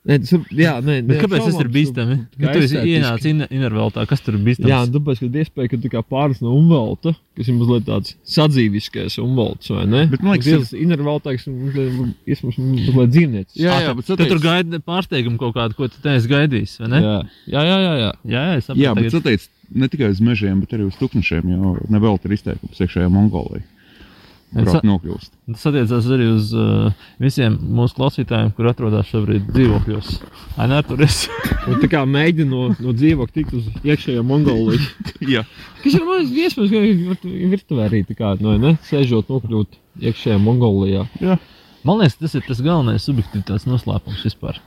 Nē, 0.08 0.16
tas 0.22 0.30
ir, 0.32 0.44
jā, 0.56 0.70
nē, 0.80 0.94
nē, 1.04 1.16
kāpēc 1.20 1.42
tas 1.44 1.56
ir 1.60 1.68
bīstami? 1.74 2.14
Nu, 2.40 2.46
tu 2.54 2.60
esi 2.64 2.78
ienācis 2.88 3.26
inerveltā. 3.52 4.06
Kas 4.08 4.22
tur 4.24 4.38
ir 4.38 4.40
bīstams? 4.46 4.70
Jā, 4.72 4.78
un 4.86 4.94
tāpēc, 4.94 5.18
ka 5.20 5.26
ir 5.28 5.34
iespēja, 5.42 5.68
ka 5.74 5.76
tu 5.82 5.90
kā 5.92 6.00
pāris 6.08 6.40
no 6.40 6.54
umvelta, 6.56 7.12
kas 7.36 7.50
ir 7.52 7.58
mazliet 7.58 7.84
tāds 7.84 8.14
sadzīviskais 8.24 9.18
umvelts, 9.20 9.68
vai 9.74 9.84
ne? 9.84 10.06
Bet 10.08 10.24
man 10.24 10.38
liekas, 10.38 10.48
tas 10.64 10.72
ir 10.72 10.86
inerveltāks 10.86 11.44
un 11.50 11.58
mazliet, 11.66 12.14
iespējams, 12.32 12.58
mazliet 12.88 13.12
dzīvniecis. 13.12 13.58
Jā, 13.60 13.76
jā, 13.76 13.90
tu- 13.92 13.96
bet 14.00 14.08
sateic- 14.08 14.32
tur 14.32 14.40
gaidi 14.46 14.80
pārsteigumu 14.88 15.36
kaut 15.44 15.54
kādu, 15.58 15.76
ko 15.76 15.88
tu 15.92 16.00
te 16.00 16.16
esi 16.16 16.32
gaidījis, 16.32 16.78
vai 16.80 16.88
ne? 16.94 17.00
jā, 17.04 17.18
jā, 17.52 17.60
jā. 17.68 17.76
jā, 17.84 17.92
jā. 18.00 18.12
jā, 18.24 18.46
jā 18.48 18.56
es 18.56 18.64
saprotu. 18.70 18.80
Jā, 18.86 18.94
bet 18.96 19.04
tagad- 19.04 19.20
sateic 19.20 19.48
ne 19.84 19.88
tikai 19.92 20.08
uz 20.16 20.20
mežiem, 20.24 20.60
bet 20.64 20.72
arī 20.78 20.88
uz 20.88 20.96
tuknešiem, 20.96 21.44
jo 21.52 21.76
nevelti 21.92 22.24
ir 22.30 22.38
izteikums 22.40 22.80
iekšējā 22.80 23.12
Mongolijā. 23.12 23.62
Es 24.50 24.64
Kurā 24.66 24.72
sa- 24.72 24.80
nokļūst. 24.82 25.30
Tas 25.54 25.66
attiecās 25.70 26.06
arī 26.10 26.24
uz 26.34 26.48
uh, 26.58 26.88
visiem 27.22 27.54
mūsu 27.78 27.94
klausītājiem, 28.00 28.48
kur 28.56 28.66
atrodas 28.66 29.06
šobrīd 29.12 29.44
dzīvokļos. 29.54 30.08
Ai, 30.58 30.66
nē, 30.72 30.80
tur 30.88 31.04
es. 31.06 31.20
Tā 31.84 31.90
kā 31.92 32.00
mēģina 32.02 32.50
no, 32.50 32.64
no 32.82 32.94
dzīvokļa 32.98 33.36
tikt 33.36 33.54
uz 33.60 33.68
iekšējo 33.86 34.24
Mongoliju. 34.26 34.80
Jā, 35.36 35.44
Kas 35.84 35.94
ir 35.94 36.02
mazliet 36.08 36.48
iespējams, 36.48 36.72
ka 36.74 36.82
vir- 37.30 37.46
virtuvē 37.54 37.86
arī 37.86 38.00
tā 38.08 38.16
kā, 38.18 38.32
no, 38.42 38.56
ne, 38.58 38.74
sēžot 38.90 39.30
nokļūt 39.30 39.78
iekšējā 40.10 40.40
Mongolijā. 40.42 41.06
jā. 41.22 41.38
Man 41.86 42.02
liekas, 42.02 42.18
tas 42.20 42.34
ir 42.36 42.42
tas 42.44 42.58
galvenais 42.60 43.06
subjektivitātes 43.06 43.64
noslēpums 43.70 44.26
vispār. 44.26 44.58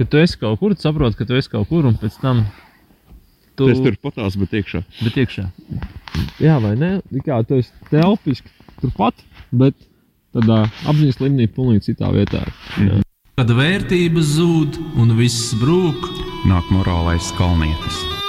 Kad 0.00 0.08
tu 0.10 0.18
esi 0.18 0.40
kaut 0.40 0.58
kur, 0.64 0.72
tu 0.74 0.82
saproti, 0.82 1.20
ka 1.20 1.28
tu 1.28 1.36
esi 1.36 1.52
kaut 1.52 1.68
kur, 1.68 1.84
un 1.86 1.94
pēc 2.00 2.16
tam 2.24 2.40
tu 3.54 3.68
tas 3.68 3.78
tur 3.84 3.94
patās, 4.02 4.34
bet 4.40 4.56
iekšā. 4.58 4.80
Bet 5.04 5.18
iekšā. 5.20 5.44
Jā, 6.42 6.56
vai 6.64 6.72
ne? 6.80 6.90
Tā 7.12 7.22
Kā 7.28 7.38
tu 7.46 7.60
esi 7.60 7.70
telpiski 7.92 8.48
turpat, 8.82 9.24
bet 9.50 9.76
tādā 10.36 10.64
apziņas 10.86 11.20
līmenī 11.22 11.50
pilnīgi 11.50 11.90
citā 11.90 12.12
vietā. 12.14 12.44
Kad 13.40 13.52
vērtības 13.56 14.34
zūd 14.36 14.80
un 15.00 15.16
viss 15.18 15.54
brūk, 15.60 16.10
Nāk 16.48 16.70
morālais 16.72 17.26
kalnietis. 17.36 18.19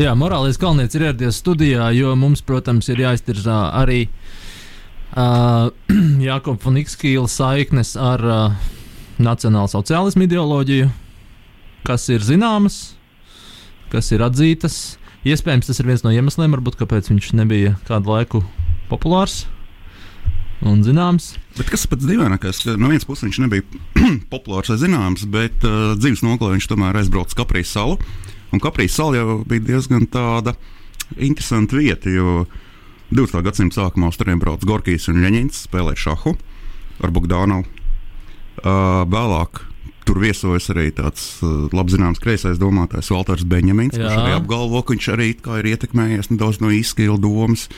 Jā, 0.00 0.14
morālais 0.16 0.56
kalnieks 0.56 0.96
ir 0.96 1.02
ieradies 1.04 1.42
studijā, 1.42 1.90
jo 1.92 2.14
mums, 2.16 2.40
protams, 2.40 2.86
ir 2.88 3.02
jāiztirzā 3.02 3.56
arī 3.82 4.06
uh, 5.12 5.66
Jākopa 6.24 6.56
Funikskīla 6.62 7.28
saiknes 7.28 7.90
ar 8.00 8.24
uh, 8.24 8.70
nacionālu 9.20 9.68
sociālismu 9.68 10.24
ideoloģiju, 10.24 10.86
kas 11.84 12.08
ir 12.16 12.24
zināmas, 12.24 12.78
kas 13.92 14.08
ir 14.16 14.24
atzītas. 14.24 14.78
Iespējams, 15.28 15.68
tas 15.68 15.82
ir 15.84 15.92
viens 15.92 16.06
no 16.06 16.14
iemesliem, 16.16 16.56
varbūt, 16.56 16.80
kāpēc 16.80 17.12
viņš 17.12 17.34
nebija 17.36 17.76
kādu 17.84 18.14
laiku 18.14 18.40
populārs 18.88 19.42
un 20.64 20.80
zināms. 20.80 21.34
Bet 21.60 21.68
kas 21.76 21.84
pats 21.92 22.08
dīvainākais, 22.08 22.64
ka 22.64 22.78
no 22.80 22.88
vienas 22.88 23.04
puses 23.04 23.28
viņš 23.28 23.44
nebija 23.44 23.68
populārs 24.32 24.72
vai 24.72 24.80
zināms, 24.80 25.28
bet 25.28 25.60
uh, 25.60 25.92
dzīves 26.00 26.24
nogalē 26.24 26.56
viņš 26.56 26.72
tomēr 26.72 27.02
aizbrauca 27.04 27.36
uz 27.36 27.42
Kaprijas 27.44 27.76
salu. 27.76 28.00
Un 28.50 28.62
Kaprijas 28.62 28.96
sala 28.98 29.20
jau 29.20 29.40
bija 29.46 29.66
diezgan 29.72 30.08
tāda 30.10 30.56
interesanta 31.18 31.78
vieta, 31.78 32.10
jo 32.10 32.44
20. 33.10 33.42
gadsimta 33.46 33.80
sākumā 33.80 34.10
uz 34.10 34.18
turien 34.18 34.38
brauca 34.42 34.66
Gorkijs 34.66 35.08
un 35.10 35.22
Ļeņins 35.22 35.64
spēlēt 35.66 35.98
šahu 35.98 36.36
ar 37.02 37.12
Bogdānu. 37.14 37.64
Uh, 38.60 39.02
vēlāk 39.10 39.62
tur 40.06 40.20
viesojas 40.22 40.68
arī 40.72 40.90
tāds 40.94 41.38
uh, 41.44 41.70
labi 41.74 41.94
zināms 41.94 42.20
kreisais 42.22 42.58
domātājs 42.60 43.10
Walters 43.14 43.46
Benjamins, 43.48 43.94
kurš 43.94 44.10
Jā. 44.10 44.18
arī 44.24 44.34
apgalvo, 44.36 44.82
ka 44.82 44.94
viņš 44.94 45.08
arī 45.14 45.30
ir 45.34 45.70
ietekmējies 45.72 46.32
nedaudz 46.32 46.60
no 46.62 46.72
izskila 46.74 47.18
domas. 47.20 47.68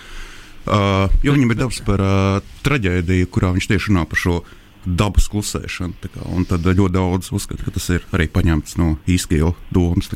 Uh, 0.62 1.10
jo 1.26 1.34
viņam 1.34 1.52
ir 1.52 1.58
dabas 1.58 1.80
par 1.84 2.00
uh, 2.00 2.52
traģēdiju, 2.66 3.28
kurā 3.34 3.52
viņš 3.56 3.68
tieši 3.72 3.92
runā 3.92 4.06
par 4.08 4.20
šo 4.20 4.40
dabas 4.86 5.28
klusēšanu. 5.32 5.98
Kā, 6.12 6.24
un 6.32 6.46
tad 6.48 6.66
ļoti 6.66 6.94
daudz 6.94 7.32
uzskata, 7.34 7.66
ka 7.66 7.74
tas 7.74 7.88
ir 7.94 8.06
arī 8.14 8.28
paņemts 8.32 8.78
no 8.80 8.96
izskila 9.10 9.52
domas. 9.74 10.10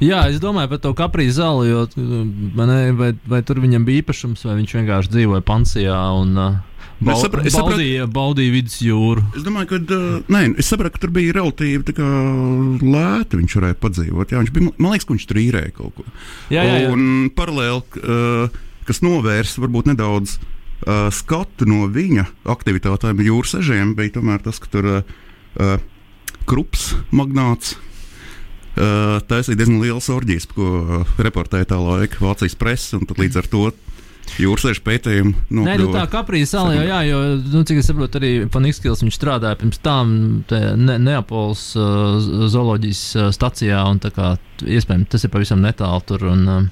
Jā, 0.00 0.22
es 0.30 0.38
domāju 0.42 0.70
par 0.74 0.78
to 0.84 0.94
kaprīzu 0.96 1.40
zāli, 1.40 1.68
jo 1.70 1.82
ne, 2.66 2.78
vai, 2.96 3.10
vai 3.28 3.42
tur 3.46 3.60
viņam 3.62 3.84
bija 3.88 4.02
īpašums, 4.04 4.44
vai 4.48 4.56
viņš 4.62 4.74
vienkārši 4.80 5.12
dzīvoja 5.16 5.44
pansijā 5.46 5.98
un 6.20 6.32
uh, 6.36 6.56
Nu, 6.96 7.10
bau, 7.10 7.18
sapra- 7.20 7.42
es 7.44 7.52
sapratu- 7.52 7.74
baudīja, 7.76 8.04
baudīja 8.08 8.52
vidus 8.54 8.78
jūru. 8.80 9.20
Es 9.36 9.42
domāju, 9.44 9.68
ka 9.68 9.76
uh, 9.92 10.22
nē, 10.32 10.40
es 10.62 10.70
sapratu, 10.72 10.94
ka 10.96 11.02
tur 11.02 11.10
bija 11.12 11.34
relatīvi 11.36 11.92
kā, 11.92 12.06
lēti. 12.80 13.36
Viņš 13.36 13.56
varēja 13.58 13.76
padzīvot. 13.82 14.32
Jā, 14.32 14.40
viņš 14.40 14.52
bija, 14.54 14.70
man 14.80 14.94
liekas, 14.94 15.04
ka 15.04 15.12
viņš 15.12 15.26
tur 15.28 15.40
īrēja 15.42 15.74
kaut 15.76 15.92
ko. 15.98 16.06
Jā, 16.54 16.62
jā, 16.64 16.78
jā. 16.86 16.94
Un 16.94 17.28
paralēli, 17.36 18.00
uh, 18.00 18.56
kas 18.88 19.02
novērsa 19.04 19.60
varbūt 19.60 19.90
nedaudz 19.92 20.38
uh, 20.38 21.10
skatu 21.12 21.68
no 21.68 21.82
viņa 21.92 22.24
aktivitātēm 22.56 23.20
jūras 23.28 23.52
ežiem, 23.60 23.92
bija 23.98 24.16
tomēr 24.16 24.40
tas, 24.48 24.56
ka 24.64 24.72
tur 24.72 24.88
uh, 24.94 25.16
uh, 25.60 25.76
krups 26.48 26.94
magnāts. 27.12 27.74
Taisīja 28.76 29.56
diezgan 29.56 29.80
liels 29.80 30.08
orģijas, 30.12 30.46
ko 30.52 31.04
reportēja 31.22 31.70
tā 31.72 31.78
laika 31.80 32.20
Vācijas 32.20 32.56
presa, 32.60 32.98
un 33.00 33.08
tad 33.08 33.20
līdz 33.22 33.40
ar 33.40 33.48
to 33.52 33.62
jūras 34.42 34.80
pētījumu 34.82 35.32
Nē, 35.32 35.46
nu 35.48 35.64
tā 35.64 35.76
nokļuva. 35.78 36.04
kaprīze 36.12 36.50
sāla 36.50 36.74
jau, 36.74 36.84
jā, 36.88 36.98
jo, 37.08 37.20
nu, 37.54 37.62
cik 37.68 37.78
es 37.80 37.88
saprotu, 37.88 38.18
arī 38.20 38.30
Paniskils 38.52 39.04
viņš 39.04 39.16
strādāja 39.16 39.58
pirms 39.60 39.78
tam 39.84 40.14
te 40.50 40.58
ne, 40.76 40.98
Neapols 40.98 41.68
uh, 41.78 42.18
zooloģijas 42.52 43.02
uh, 43.16 43.28
stacijā, 43.34 43.78
un 43.88 44.02
tā 44.02 44.10
kā 44.12 44.34
iespējams 44.66 45.12
tas 45.14 45.24
ir 45.24 45.32
pavisam 45.32 45.62
netālu 45.64 46.02
tur, 46.08 46.26
un 46.34 46.42
uh, 46.50 46.66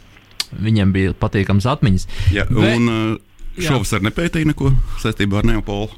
viņiem 0.60 0.92
bija 0.94 1.14
patīkams 1.18 1.68
atmiņas. 1.70 2.08
Jā, 2.34 2.44
Bet- 2.50 2.74
un 2.76 2.90
uh, 2.90 3.62
šovasar 3.62 4.02
nepētīja 4.04 4.50
neko 4.50 4.74
saistībā 5.02 5.40
ar 5.40 5.48
Neapolu. 5.54 5.88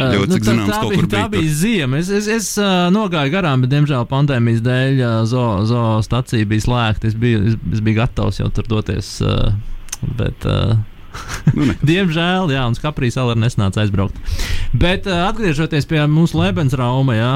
Uh, 0.00 0.14
Jo, 0.16 0.26
cik 0.30 0.44
tā, 0.44 0.52
zināms, 0.54 0.70
tā, 0.70 0.78
kaut 0.80 0.92
bija, 0.94 1.00
kur 1.02 1.08
tā 1.12 1.24
bija 1.34 1.54
ziema. 1.60 1.98
Es, 2.00 2.08
es, 2.20 2.28
es 2.32 2.46
uh, 2.56 2.88
nogāju 2.94 3.34
garām, 3.34 3.64
bet, 3.64 3.72
diemžēl, 3.74 4.06
pandēmijas 4.08 4.62
dēļ 4.64 5.02
uh, 5.02 5.16
zoo, 5.28 5.48
zoo 5.68 5.98
stacija 6.06 6.48
bija 6.48 6.64
slēgta. 6.64 7.10
Es 7.10 7.18
biju, 7.20 7.42
es, 7.50 7.58
es 7.76 7.82
biju 7.84 8.00
gatavs 8.00 8.40
jau 8.40 8.48
tur 8.54 8.70
doties. 8.70 9.18
Uh, 9.20 9.52
bet, 10.16 10.48
uh, 10.48 10.78
Nu. 11.56 11.74
Diemžēl, 11.82 12.52
jā, 12.54 12.62
un 12.68 12.76
Skaprīs 12.78 13.18
vēl 13.18 13.34
ir 13.34 13.40
nesnāca 13.42 13.82
aizbraukt. 13.82 14.16
Bet 14.76 15.08
uh, 15.10 15.26
atgriežoties 15.28 15.88
pie 15.90 16.02
mūsu 16.10 16.38
Lebensrauma, 16.38 17.16
jā, 17.16 17.30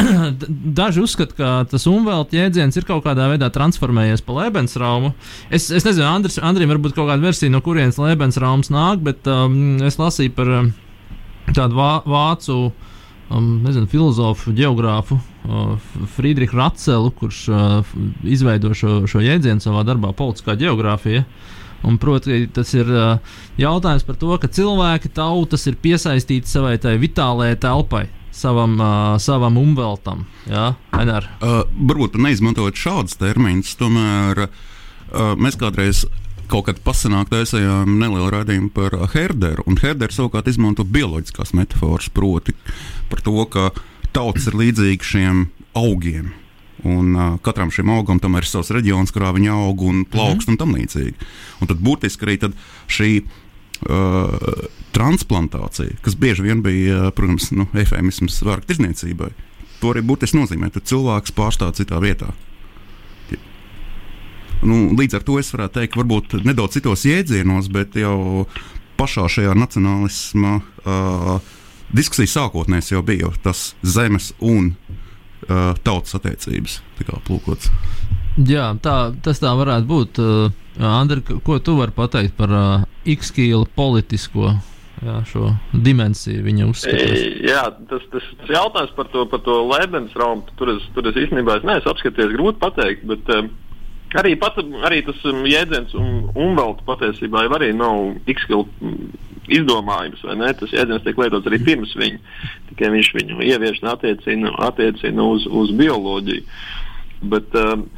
daži 0.80 1.04
uzskata, 1.04 1.36
ka 1.36 1.50
tas 1.70 1.86
umvelta 1.90 2.38
jēdziens 2.38 2.78
ir 2.80 2.86
kaut 2.88 3.04
kādā 3.04 3.28
veidā 3.32 3.50
transformējies 3.52 4.24
pa 4.24 4.38
Lebensraumu. 4.38 5.12
Es, 5.52 5.68
es 5.68 5.86
nezinu, 5.86 6.06
Andris, 6.08 6.40
Andrim 6.42 6.72
varbūt 6.72 6.96
kaut 6.96 7.10
kāda 7.10 7.20
versija, 7.24 7.52
no 7.52 7.62
kurienes 7.64 8.00
Lebensraums 8.00 8.72
nāk, 8.72 9.04
bet 9.04 9.28
um, 9.30 9.76
es 9.86 10.00
lasīju 10.00 10.34
par 10.38 10.54
um, 10.62 10.72
tādu 11.56 11.76
vā, 11.78 11.90
vācu 12.06 12.56
um, 13.30 13.48
nezinu, 13.64 13.86
filozofu, 13.90 14.52
geogrāfu 14.56 15.16
uh, 15.18 15.74
Friedrichu 16.16 16.58
Racelu, 16.58 17.10
kurš 17.16 17.40
uh, 17.50 17.64
f- 17.84 17.96
izveido 18.26 18.72
šo, 18.76 19.00
šo 19.10 19.22
jēdzienu 19.24 19.62
savā 19.64 19.84
darbā, 19.88 20.12
politiskā 20.16 20.56
geogrāfija. 20.60 21.24
Un, 21.86 21.96
proti, 21.96 22.42
tas 22.52 22.74
ir 22.76 22.88
uh, 22.92 23.36
jautājums 23.56 24.04
par 24.04 24.18
to, 24.20 24.34
ka 24.42 24.50
cilvēki, 24.52 25.08
tautas 25.16 25.64
ir 25.70 25.78
piesaistīti 25.80 26.50
savai 26.50 26.74
tai 26.82 26.98
vitālajai 27.00 27.56
telpai, 27.62 28.02
savam, 28.36 28.74
uh, 28.76 29.14
savam 29.22 29.56
umveltam. 29.56 30.26
Jā, 30.50 30.74
Ainar. 30.92 31.30
Uh, 31.40 31.62
varbūt 31.88 32.18
neizmantojot 32.20 32.76
šādus 32.76 33.16
terminus, 33.20 33.72
tomēr 33.80 34.44
uh, 34.44 35.32
mēs 35.40 35.56
kādreiz 35.60 36.04
kaut 36.50 36.66
kad 36.66 36.80
pasenāk 36.84 37.30
taisījām 37.30 37.98
nelielu 38.00 38.30
raidījumu 38.34 38.72
par 38.74 38.96
Herderu, 39.14 39.64
un 39.70 39.78
Herders 39.80 40.18
savukārt 40.18 40.50
izmanto 40.50 40.84
bioloģiskās 40.84 41.54
metafāras, 41.56 42.10
proti 42.12 42.56
par 43.10 43.22
to, 43.26 43.36
ka 43.52 43.70
tauts 44.16 44.48
ir 44.50 44.58
līdzīga 44.58 45.06
šiem 45.06 45.44
augiem. 45.78 46.32
Un 46.80 47.12
uh, 47.12 47.36
katram 47.44 47.70
šim 47.70 47.90
augam 47.92 48.20
ir 48.38 48.48
savs 48.48 48.72
reģions, 48.72 49.12
kurā 49.12 49.34
viņi 49.36 49.50
aug 49.52 49.82
un 49.84 50.04
plaukst 50.04 50.48
mm 50.48 50.54
-hmm. 50.54 50.56
un 50.56 50.56
tam 50.56 50.74
līdzīgi. 50.74 51.14
Un 51.60 51.68
tad 51.68 51.76
būtiski 51.76 52.24
arī 52.24 52.38
tad 52.40 52.52
šī 52.88 53.10
uh, 53.20 54.64
transplantācija, 54.92 56.00
kas 56.02 56.16
bieži 56.16 56.42
vien 56.42 56.62
bija, 56.62 57.10
protams, 57.10 57.50
nu, 57.50 57.66
efemisms 57.74 58.42
vārdu 58.42 58.66
tirzniecībai, 58.66 59.30
to 59.80 59.92
arī 59.92 60.02
būtiski 60.02 60.40
nozīmē, 60.40 60.70
ka 60.70 60.80
cilvēks 60.80 61.36
pārstāv 61.36 61.74
citā 61.78 62.00
vietā. 62.00 62.32
Nu, 64.66 64.90
līdz 64.96 65.16
ar 65.16 65.24
to 65.24 65.38
es 65.40 65.52
varētu 65.54 65.78
teikt, 65.78 65.96
varbūt 65.96 66.40
nedaudz 66.44 66.76
citos 66.76 67.06
jēdzienos, 67.08 67.70
bet 67.72 67.96
jau 67.96 68.44
pašā 69.00 69.24
šajā 69.32 69.54
nacionālisma 69.56 70.58
uh, 70.60 71.38
diskusijas 71.96 72.36
sākotnēs 72.36 72.92
jau 72.92 73.00
bija 73.06 73.30
tas 73.44 73.70
zemes 73.80 74.34
un 74.44 74.74
uh, 74.74 75.72
tautas 75.84 76.18
attiecības 76.18 76.80
plūkots. 77.00 77.70
Jā, 78.46 78.70
tā, 78.84 78.96
tas 79.24 79.40
tā 79.42 79.52
varētu 79.56 79.88
būt. 79.88 80.20
Uh, 80.20 80.58
Andri, 80.80 81.24
ko 81.24 81.58
tu 81.60 81.74
vari 81.80 81.92
pateikt 81.96 82.36
par 82.38 82.52
uh, 82.54 82.84
X-kīlu 83.08 83.66
politisko 83.76 84.52
jā, 85.04 85.16
šo 85.28 85.50
dimensiju 85.72 86.44
viņa 86.44 86.68
uzskatās. 86.68 87.24
Jā, 87.44 87.64
tas, 87.90 88.04
tas, 88.12 88.28
tas 88.42 88.54
jautājums 88.54 88.94
par 88.96 89.10
to, 89.12 89.24
par 89.32 89.42
to 89.46 89.56
Lebensraumu, 89.72 90.46
tur 90.60 90.74
es, 90.76 90.86
tur 90.94 91.08
es 91.10 91.18
īstenībā 91.24 91.58
es 91.58 91.66
neesmu 91.68 91.92
apskaties, 91.94 92.32
grūti 92.36 92.62
pateikt, 92.62 93.04
bet 93.10 93.34
arī, 94.18 94.34
pat, 94.40 94.58
arī 94.88 95.02
tas 95.06 95.20
um, 95.28 95.44
jēdziens 95.48 95.94
un 95.98 96.30
umvelta 96.34 96.86
patiesībā 96.88 97.46
jau 97.46 97.56
arī 97.58 97.72
nav 97.76 98.30
X-kilu 98.30 98.66
izdomājums, 99.50 100.22
vai 100.26 100.36
ne? 100.40 100.52
Tas 100.58 100.74
jēdziens 100.74 101.04
tiek 101.06 101.18
lietots 101.18 101.50
arī 101.50 101.60
pirms 101.66 101.96
viņa, 101.98 102.36
tikai 102.70 102.92
viņš 102.94 103.10
viņu 103.18 103.42
ievieš 103.46 103.82
un 103.82 103.92
attiecina, 103.94 104.54
attiecina 104.68 105.26
uz, 105.34 105.46
uz 105.46 105.74
bioloģiju. 105.78 106.46
Bet, 107.30 107.54
um, 107.58 107.88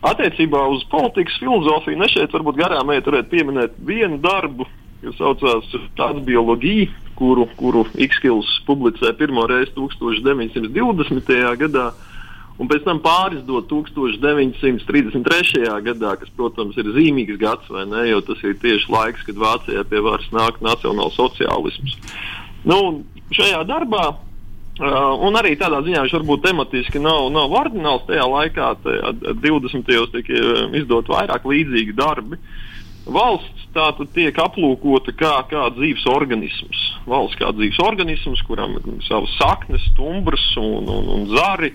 Attiecībā 0.00 0.62
uz 0.72 0.80
politikas 0.88 1.34
filozofiju, 1.42 1.98
ne 2.00 2.06
šeit 2.08 2.32
varbūt 2.32 2.56
garām 2.56 2.88
ejot, 2.88 3.10
varētu 3.10 3.28
pieminēt 3.34 3.74
vienu 3.84 4.16
darbu, 4.24 4.64
kas 5.02 5.18
saucās 5.18 5.74
Tāds 5.98 6.22
bioloģija, 6.24 6.86
kuru, 7.18 7.44
kuru 7.58 7.84
X-Kills 8.00 8.48
publicēja 8.68 9.12
pirmo 9.18 9.44
reizi 9.50 9.74
1920. 9.76 11.34
gadā. 11.60 11.90
Un 12.60 12.68
pēc 12.68 12.84
tam 12.84 13.00
pārizdot 13.00 13.70
1933. 13.70 15.64
gadā, 15.86 16.14
kas, 16.20 16.32
protams, 16.36 16.76
ir 16.80 16.90
zīmīgs 16.92 17.38
gads, 17.40 17.70
ne? 17.88 18.06
Jo 18.10 18.20
tas 18.24 18.42
ir 18.44 18.58
tieši 18.60 18.92
laiks, 18.92 19.24
kad 19.24 19.40
Vācijā 19.40 19.84
pie 19.88 20.02
varas 20.04 20.28
nāk 20.34 20.60
nacionāls 20.64 21.16
sociālisms. 21.16 21.96
Nu, 22.68 23.00
šajā 23.32 23.64
darbā 23.68 24.10
Uh, 24.80 25.12
un 25.26 25.36
arī 25.36 25.58
tādā 25.60 25.82
ziņā 25.84 26.06
viņš 26.06 26.12
varbūt 26.14 26.44
tematiski 26.46 27.02
nav, 27.02 27.26
nav 27.34 27.52
ordināls. 27.52 28.06
Tajā 28.08 28.24
laikā, 28.24 28.68
tajā 28.80 29.10
20. 29.42 29.82
gados, 29.84 30.12
tika 30.14 30.38
izdot 30.78 31.10
vairāk 31.10 31.44
līdzīgi 31.44 31.92
darbi. 31.98 32.38
Valsts 33.04 33.66
tātad 33.74 34.08
tiek 34.14 34.36
aplūkota 34.40 35.12
kā, 35.12 35.34
kā 35.50 35.66
dzīves 35.76 36.06
organisms. 36.08 36.80
Valsts 37.10 37.36
kā 37.36 37.50
dzīves 37.58 37.80
organisms, 37.84 38.40
kuram 38.48 38.78
ir 38.78 38.88
savas 39.04 39.34
saknes, 39.36 39.84
stumbrs 39.92 40.46
un, 40.62 40.88
un, 40.88 41.12
un 41.18 41.28
zari. 41.34 41.74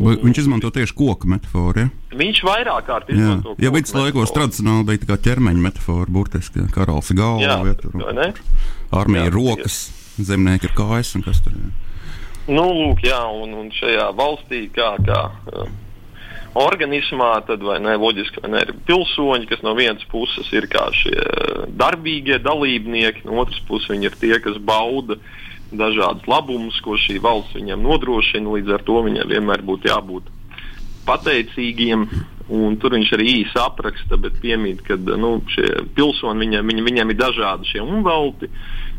Vai 0.00 0.14
viņš 0.22 0.38
izmanto 0.44 0.70
tieši 0.72 0.94
koku 0.96 1.28
metafāru. 1.28 1.84
Ja? 1.84 2.16
Viņš 2.16 2.42
vairāk 2.46 2.86
kārt 2.88 3.10
izmanto. 3.12 3.56
Jā, 3.58 3.66
ja 3.66 3.74
viduslaikos 3.74 4.32
tradicionāli 4.32 4.88
bija 4.88 5.10
tā 5.12 5.18
ķermeņa 5.28 5.64
metafora, 5.66 6.08
burtiski 6.12 6.64
karalis 6.72 7.12
galva, 7.16 7.44
jā, 7.44 7.58
ja, 7.68 8.30
armija 9.02 9.28
ir 9.28 9.36
rokas, 9.36 9.82
zemnieki 10.16 10.70
ir 10.70 10.76
kājas 10.78 11.12
un 11.18 11.26
kas 11.26 11.42
tur 11.44 11.56
ir. 11.58 11.72
Nu, 12.48 12.64
lūk, 12.64 13.04
jā, 13.06 13.20
un, 13.38 13.52
un 13.54 13.68
šajā 13.74 14.08
valstī, 14.18 14.64
kā, 14.74 14.96
kā 15.06 15.20
uh, 15.52 15.68
organismā, 16.58 17.34
tad 17.46 17.62
vai 17.64 17.78
ne, 17.80 17.94
loģiski, 18.00 18.42
vai 18.42 18.50
ne, 18.52 18.64
ir 18.66 18.74
pilsoņi, 18.88 19.48
kas 19.50 19.62
no 19.64 19.76
vienas 19.78 20.04
puses 20.10 20.48
ir 20.52 20.66
kā 20.72 20.88
šie 20.96 21.16
darbīgie 21.78 22.40
dalībnieki, 22.42 23.24
no 23.28 23.40
otras 23.44 23.62
puses 23.68 23.92
viņi 23.92 24.10
ir 24.10 24.18
tie, 24.20 24.34
kas 24.42 24.58
bauda 24.60 25.20
dažādas 25.78 26.28
labumus, 26.30 26.78
ko 26.84 26.98
šī 27.00 27.18
valsts 27.22 27.56
viņiem 27.58 27.82
nodrošina. 27.82 28.52
Līdz 28.58 28.76
ar 28.76 28.86
to 28.86 29.00
viņiem 29.06 29.32
vienmēr 29.32 29.64
būtu 29.66 29.90
jābūt 29.90 30.30
pateicīgiem. 31.08 32.06
Un 32.52 32.74
tur 32.76 32.92
viņš 32.92 33.10
arī 33.16 33.26
īsi 33.40 33.56
apraksta, 33.62 34.18
bet 34.20 34.40
piemīt, 34.42 34.82
ka 34.84 34.98
nu, 34.98 35.36
šie 35.48 35.86
pilsoņi 35.96 36.42
viņiem, 36.42 36.68
viņiem, 36.68 36.88
viņiem 36.90 37.12
ir 37.14 37.20
dažādi 37.20 37.70
šie 37.70 37.84
umvelti. 37.84 38.50
Uh, 38.50 38.92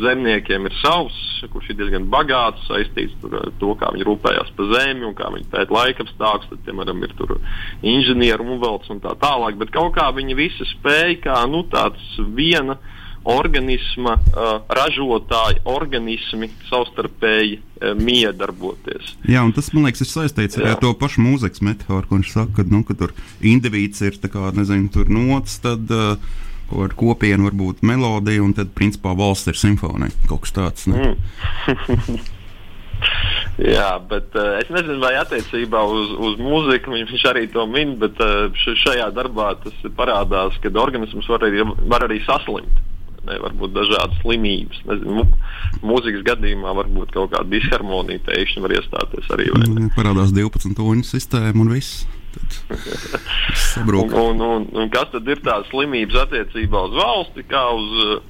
zemniekiem 0.00 0.66
ir 0.66 0.74
savs, 0.80 1.16
kurš 1.52 1.70
ir 1.70 1.78
diezgan 1.78 2.08
bagāts, 2.10 2.64
saistīts 2.68 3.14
ar 3.28 3.52
to, 3.60 3.74
kā 3.78 3.90
viņi 3.94 4.06
rūpējās 4.08 4.50
par 4.56 4.70
zemi 4.72 5.06
un 5.06 5.14
kā 5.18 5.30
viņi 5.34 5.46
pēta 5.52 5.74
laika 5.74 6.04
apstākļus. 6.06 6.50
Tad, 6.50 6.62
piemēram, 6.66 7.04
ir 7.04 7.14
inženieru 7.94 8.46
un 8.48 8.60
velts 8.62 8.90
un 8.92 9.02
tā 9.04 9.14
tālāk. 9.22 9.58
Bet 9.60 9.72
kaut 9.74 9.94
kā 9.98 10.08
viņi 10.16 10.38
visi 10.38 10.66
spēja 10.74 11.20
kā 11.28 11.38
nu, 11.50 11.64
tāds 11.70 12.18
viena 12.34 12.78
organisma 13.24 14.16
uh, 14.18 14.60
ražotāji, 14.68 15.62
organismi 15.68 16.50
savstarpēji 16.68 17.58
uh, 17.58 17.92
miedarboties. 17.98 19.14
Jā, 19.28 19.44
un 19.44 19.54
tas 19.56 19.70
man 19.74 19.88
liekas, 19.88 20.04
ir 20.04 20.10
saistīts 20.10 20.60
Jā. 20.60 20.74
ar 20.74 20.80
to 20.82 20.92
pašu 20.98 21.24
mūzikas 21.24 21.64
metaforu, 21.64 22.08
ko 22.08 22.20
viņš 22.20 22.32
saka, 22.34 22.58
ka, 22.58 22.66
nu, 22.70 22.82
ka 22.86 22.96
tur 23.00 23.14
indivīds 23.40 24.04
ir 24.04 24.18
kā, 24.24 24.50
nezinu, 24.56 24.90
tur 24.92 25.10
nots. 25.12 25.58
Tad, 25.64 25.88
uh, 25.94 26.42
ar 26.84 26.94
kopienu 26.96 27.48
varbūt 27.48 27.82
melodija, 27.86 28.42
un 28.42 28.54
tad 28.56 28.72
principā 28.76 29.12
valsts 29.16 29.52
ir 29.52 29.60
simfonija. 29.60 30.14
Kaut 30.28 30.46
kas 30.46 30.56
tāds. 30.56 30.88
Ne? 30.90 31.12
Mm. 31.12 32.22
Jā, 33.74 33.90
bet 34.10 34.34
uh, 34.38 34.56
es 34.58 34.70
nezinu, 34.72 34.98
vai 35.02 35.12
attiecībā 35.20 35.82
uz, 35.86 36.14
uz 36.18 36.40
mūziku 36.42 36.94
viņš 36.94 37.26
arī 37.30 37.44
to 37.52 37.66
min, 37.70 37.94
bet 38.00 38.18
uh, 38.22 38.48
šajā 38.82 39.10
darbā 39.14 39.52
tas 39.62 39.86
parādās, 39.98 40.56
ka 40.62 40.72
organisms 40.82 41.28
var 41.30 41.46
arī, 41.46 41.62
var 41.90 42.06
arī 42.08 42.20
saslimt. 42.26 42.82
Ne, 43.24 43.38
varbūt 43.40 43.72
dažādas 43.72 44.18
slimības. 44.20 44.82
Nezinu, 44.88 45.24
mūzikas 45.86 46.26
gadījumā 46.26 46.74
varbūt 46.76 47.14
kaut 47.14 47.32
kāda 47.32 47.48
disharmonija 47.54 48.20
pēkšņi 48.26 48.64
var 48.64 48.76
iestāties 48.76 49.30
arī. 49.32 49.48
Mm, 49.54 49.88
parādās 49.96 50.34
12 50.36 50.76
toņu 50.76 51.08
sistēma 51.08 51.64
un 51.64 51.72
viss. 51.72 52.04
un, 53.80 54.12
un, 54.26 54.44
un, 54.44 54.68
un 54.76 54.92
kas 54.92 55.08
tad 55.14 55.28
ir 55.30 55.40
tās 55.46 55.68
slimības 55.70 56.26
attiecībā 56.26 56.86
uz 56.90 56.96
valsti, 57.00 57.46
kā 57.48 57.64
uz 57.78 58.22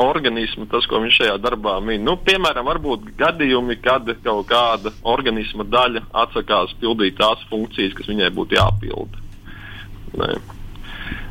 organismu, 0.00 0.66
tas, 0.70 0.86
ko 0.88 1.00
viņš 1.02 1.18
šajā 1.20 1.36
darbā 1.42 1.76
min. 1.84 2.02
Nu, 2.04 2.16
piemēram, 2.24 2.66
varbūt 2.66 3.12
gadījumi, 3.20 3.76
kad 3.84 4.08
kaut 4.24 4.48
kāda 4.50 4.92
organisma 5.06 5.66
daļa 5.68 6.06
atsakās 6.24 6.74
pildīt 6.80 7.18
tās 7.20 7.42
funkcijas, 7.50 7.94
kas 7.98 8.10
viņai 8.10 8.32
būtu 8.34 8.58
jāpilda. 8.58 9.28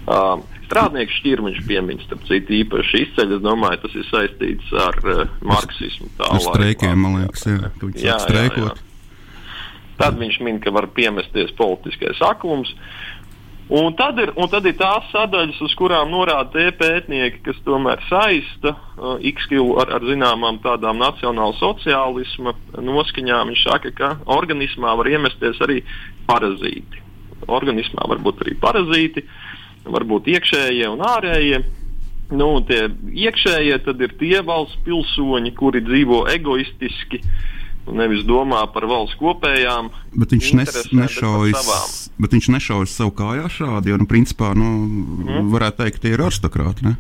Uh, 0.10 0.42
strādnieku 0.66 1.14
šķirmiņš 1.20 1.60
piemiņš, 1.70 2.06
starp 2.08 2.24
citu, 2.26 2.56
īpaši 2.64 3.04
izceļ. 3.06 3.36
Es 3.38 3.42
domāju, 3.46 3.82
tas 3.84 3.98
ir 3.98 4.06
saistīts 4.10 4.72
ar 4.88 4.98
uh, 5.06 5.20
marksismu. 5.46 6.10
Ar 6.26 6.42
streikiem, 6.42 6.96
man 6.98 7.20
liekas, 7.20 7.46
jā, 7.46 7.58
jā, 7.94 8.18
jā, 8.18 8.48
jā. 8.58 8.74
Tad 10.00 10.18
viņš 10.18 10.40
min, 10.48 10.58
ka 10.64 10.74
var 10.74 10.88
piemesties 10.96 11.52
politiskais 11.60 12.22
aklums. 12.26 12.72
Un 13.70 13.94
tad, 13.94 14.18
ir, 14.18 14.32
un 14.34 14.50
tad 14.50 14.66
ir 14.66 14.74
tās 14.80 15.06
sadaļas, 15.12 15.60
uz 15.62 15.74
kurām 15.78 16.10
norāda 16.10 16.50
tie 16.56 16.72
pētnieki, 16.74 17.44
kas 17.46 17.60
tomēr 17.68 18.02
saista 18.08 18.72
uh, 18.74 19.20
X-kilu 19.30 19.76
ar, 19.84 19.92
ar 20.00 20.08
zināmām 20.10 20.58
tādām 20.64 20.98
nacionāla 20.98 21.54
sociālisma 21.60 22.56
noskaņām. 22.82 23.52
Viņš 23.54 23.68
saka, 23.68 23.94
ka 23.94 24.10
organismā 24.40 24.96
var 24.98 25.12
iemesties 25.12 25.62
arī 25.68 25.84
parazīti. 26.26 27.06
Organismā 27.46 28.10
var 28.10 28.26
būt 28.26 28.42
arī 28.48 28.58
parazīti, 28.58 29.28
varbūt 29.86 30.32
iekšējie 30.36 30.90
un 30.92 31.04
ārējie. 31.06 31.62
Nu, 32.30 32.52
tie 32.62 32.84
iekšējie 33.26 33.80
tad 33.88 34.02
ir 34.06 34.12
tie 34.20 34.44
valsts 34.46 34.78
pilsoņi, 34.86 35.56
kuri 35.58 35.82
dzīvo 35.82 36.28
egoistiski, 36.30 37.24
uh, 37.24 37.60
nevis 37.96 38.24
domā 38.28 38.64
par 38.74 38.88
valsts 38.90 39.18
kopējām. 39.20 39.90
Bet 40.20 40.34
viņš 40.36 40.50
nešaujas, 40.96 41.70
bet 42.20 42.36
viņš 42.36 42.50
nešaujas 42.56 42.96
savu 43.02 43.14
kājā 43.18 43.50
šādi, 43.54 43.94
jo, 43.94 44.00
nu, 44.02 44.08
principā, 44.10 44.52
nu, 44.58 44.70
mm. 44.86 45.52
varētu 45.54 45.84
teikt, 45.84 46.02
tie 46.04 46.14
ir 46.16 46.26
aristokrāti. 46.26 46.90
Ne? 46.90 46.96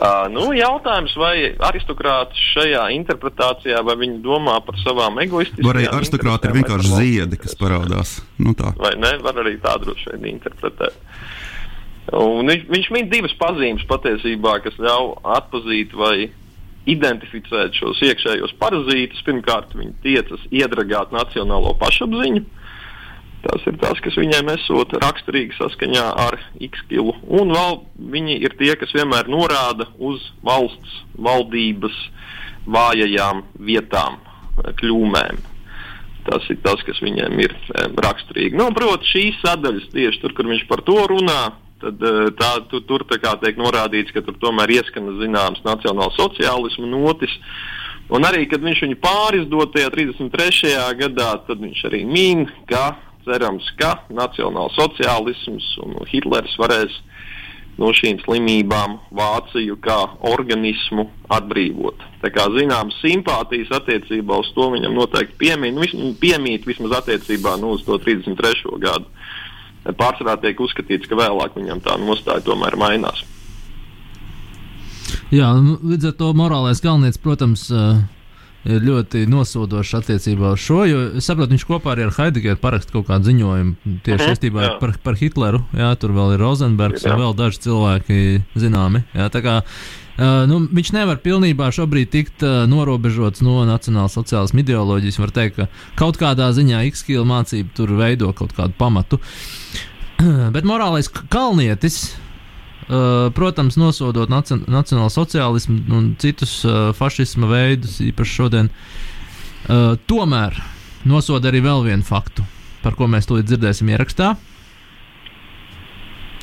Uh, 0.00 0.30
nu, 0.32 0.46
jautājums, 0.56 1.12
vai 1.20 1.50
aristokrāti 1.68 2.40
šajā 2.54 2.86
interpretācijā, 2.94 3.82
vai 3.84 3.98
viņi 4.00 4.22
domā 4.24 4.54
par 4.64 4.78
savām 4.80 5.18
egoistiskām 5.20 5.66
lietām? 5.66 5.74
Arī 5.74 5.90
aristokrāti 5.92 6.48
ir 6.48 6.54
vienkārši 6.56 6.92
ziedi, 6.94 7.38
kas 7.42 7.58
parādās? 7.60 8.14
Nu, 8.40 8.54
tā. 8.56 8.72
vai 8.80 8.94
ne? 8.96 9.10
Var 9.20 9.42
arī 9.42 9.58
tā 9.60 9.74
droši 9.82 10.14
vien 10.14 10.30
interpretēt. 10.38 10.96
Un 12.16 12.48
viņš, 12.48 12.64
viņš 12.72 12.88
min 12.96 13.10
divas 13.12 13.34
pazīmes 13.42 13.84
patiesībā, 13.90 14.56
kas 14.64 14.78
ļauj 14.80 15.18
atpazīt 15.36 15.92
vai 15.92 16.30
identificēt 16.88 17.76
šos 17.76 18.00
iekšējos 18.08 18.56
parazītus. 18.62 19.20
Pirmkārt, 19.26 19.76
viņi 19.76 19.92
tiecas 20.06 20.48
iedragāt 20.48 21.12
nacionālo 21.12 21.74
pašapziņu. 21.82 22.46
Tas 23.40 23.62
ir 23.70 23.78
tas, 23.80 24.00
kas 24.04 24.18
viņiem 24.20 24.50
esot 24.52 24.92
raksturīgi 25.00 25.56
saskaņā 25.56 26.02
ar 26.26 26.36
X-kilu. 26.60 27.14
Un 27.24 27.54
vēl 27.54 27.78
viņi 28.12 28.36
ir 28.44 28.56
tie, 28.58 28.74
kas 28.76 28.92
vienmēr 28.92 29.30
norāda 29.32 29.88
uz 29.96 30.26
valsts, 30.44 30.98
valdības 31.16 31.96
vājajām 32.68 33.40
vietām, 33.64 34.20
kļūmēm. 34.80 35.40
Tas 36.28 36.44
ir 36.52 36.60
tas, 36.60 36.82
kas 36.84 37.00
viņiem 37.00 37.40
ir 37.40 37.56
raksturīgi. 38.04 38.58
Nu, 38.60 38.68
Protams, 38.76 39.08
šīs 39.08 39.40
sadaļas 39.40 39.88
tieši 39.94 40.20
tur, 40.20 40.36
kur 40.36 40.50
viņš 40.50 40.66
par 40.68 40.84
to 40.84 40.98
runā, 41.08 41.40
tad 41.80 42.02
eh, 42.04 42.22
tā, 42.36 42.52
tu, 42.68 42.82
tur 42.84 43.06
tā 43.08 43.16
kā 43.22 43.34
tiek 43.40 43.58
norādīts, 43.60 44.12
ka 44.12 44.22
tur 44.26 44.36
tomēr 44.42 44.76
ieskana 44.76 45.16
zināms 45.20 45.64
nacionāls 45.64 46.18
sociālismu 46.20 46.90
notis. 46.92 47.32
Un 48.10 48.26
arī, 48.26 48.44
kad 48.50 48.60
viņš 48.60 48.82
viņu 48.84 48.98
pārizdot 49.00 49.72
tajā 49.72 49.88
33. 49.94 50.74
gadā, 50.98 51.30
tad 51.46 51.62
viņš 51.62 51.84
arī 51.88 52.02
min, 52.04 52.48
ka 52.68 52.90
cerams, 53.26 53.66
ka 53.80 53.96
nacionāls 54.12 54.76
sociālisms 54.78 55.66
un 55.84 55.96
Hitlers 56.10 56.56
varēs 56.60 56.98
no 57.80 57.90
šīm 57.96 58.20
slimībām 58.24 58.98
Vāciju 59.16 59.78
kā 59.82 59.98
organismu 60.30 61.06
atbrīvot. 61.32 62.02
Tā 62.20 62.30
kā 62.34 62.46
zināmas 62.52 62.98
simpātijas 63.00 63.72
attiecībā 63.80 64.40
uz 64.42 64.50
to 64.56 64.68
viņam 64.74 64.96
noteikti 64.96 65.38
piemīt, 65.40 65.76
nu, 65.76 66.12
piemīt 66.20 66.68
vismaz 66.68 66.98
attiecībā 67.00 67.56
nu, 67.62 67.74
uz 67.78 67.84
to 67.86 67.96
33. 68.02 68.76
gadu. 68.82 69.08
Pārsvarā 69.96 70.36
tiek 70.42 70.58
uzskatīts, 70.60 71.08
ka 71.08 71.16
vēlāk 71.16 71.56
viņam 71.56 71.80
tā 71.84 71.96
nostāja 72.02 72.44
tomēr 72.44 72.76
mainās. 72.80 73.24
Jā, 75.32 75.48
nu, 75.56 75.78
līdz 75.92 76.10
ar 76.10 76.16
to 76.18 76.32
morālais 76.36 76.82
galvenais, 76.84 77.16
protams, 77.22 77.68
uh, 77.72 78.02
ir 78.68 78.82
ļoti 78.84 79.22
nosodošs 79.30 79.94
attiecībā 80.00 80.50
uz 80.52 80.60
šo. 80.60 80.82
Jo 80.88 80.98
es 81.16 81.24
saprotu, 81.30 81.54
viņš 81.54 81.64
kopā 81.68 81.94
arī 81.94 82.04
ar 82.08 82.12
Heideggeru 82.18 82.60
parakst 82.60 82.90
kaut 82.92 83.06
kādu 83.08 83.30
ziņojumu 83.30 83.76
tieši 84.04 84.18
Mhm, 84.20 84.26
saistībā 84.28 84.66
jā. 84.66 84.74
par, 84.82 84.92
par 85.02 85.16
Hitleru. 85.20 85.62
Jā, 85.76 85.94
tur 86.00 86.12
vēl 86.16 86.34
ir 86.36 86.44
Rozenbergs 86.44 87.06
Jā. 87.06 87.14
un 87.14 87.24
vēl 87.24 87.34
daži 87.38 87.62
cilvēki 87.64 88.18
zināmi. 88.60 89.04
Jā, 89.16 89.28
uh, 89.64 90.44
nu, 90.50 90.60
viņš 90.68 90.92
nevar 90.92 91.22
pilnībā 91.24 91.70
šobrīd 91.72 92.10
tikt 92.12 92.44
uh, 92.44 92.66
norobežots 92.68 93.40
no 93.46 93.62
nacionālās 93.64 94.16
sociālas 94.18 94.52
ideoloģijas. 94.52 95.18
Var 95.24 95.30
teikt, 95.30 95.56
ka 95.56 95.68
kaut 95.96 96.20
kādā 96.20 96.50
ziņā 96.52 96.84
X-kila 96.92 97.24
mācība 97.24 97.72
tur 97.74 97.96
veido 97.96 98.32
kaut 98.36 98.52
kādu 98.52 98.76
pamatu. 98.76 99.20
Bet 100.54 100.68
morālais 100.68 101.08
kalnietis, 101.32 102.10
protams, 103.36 103.76
nosodot 103.78 104.30
naci 104.32 104.56
nacionālo 104.66 105.10
sociālismu 105.12 105.94
un 105.94 106.12
citus 106.18 106.56
uh, 106.66 106.90
fašisma 106.96 107.46
veidus, 107.50 108.00
īpaši 108.02 108.36
šodien, 108.40 108.70
uh, 108.70 109.94
tomēr 110.10 110.56
nosoda 111.08 111.50
arī 111.50 111.62
vēl 111.64 111.84
vienu 111.86 112.06
faktu, 112.06 112.44
par 112.82 112.96
ko 112.98 113.08
mēs 113.10 113.28
tūlīt 113.30 113.48
dzirdēsim 113.50 113.92
ierakstā. 113.92 114.34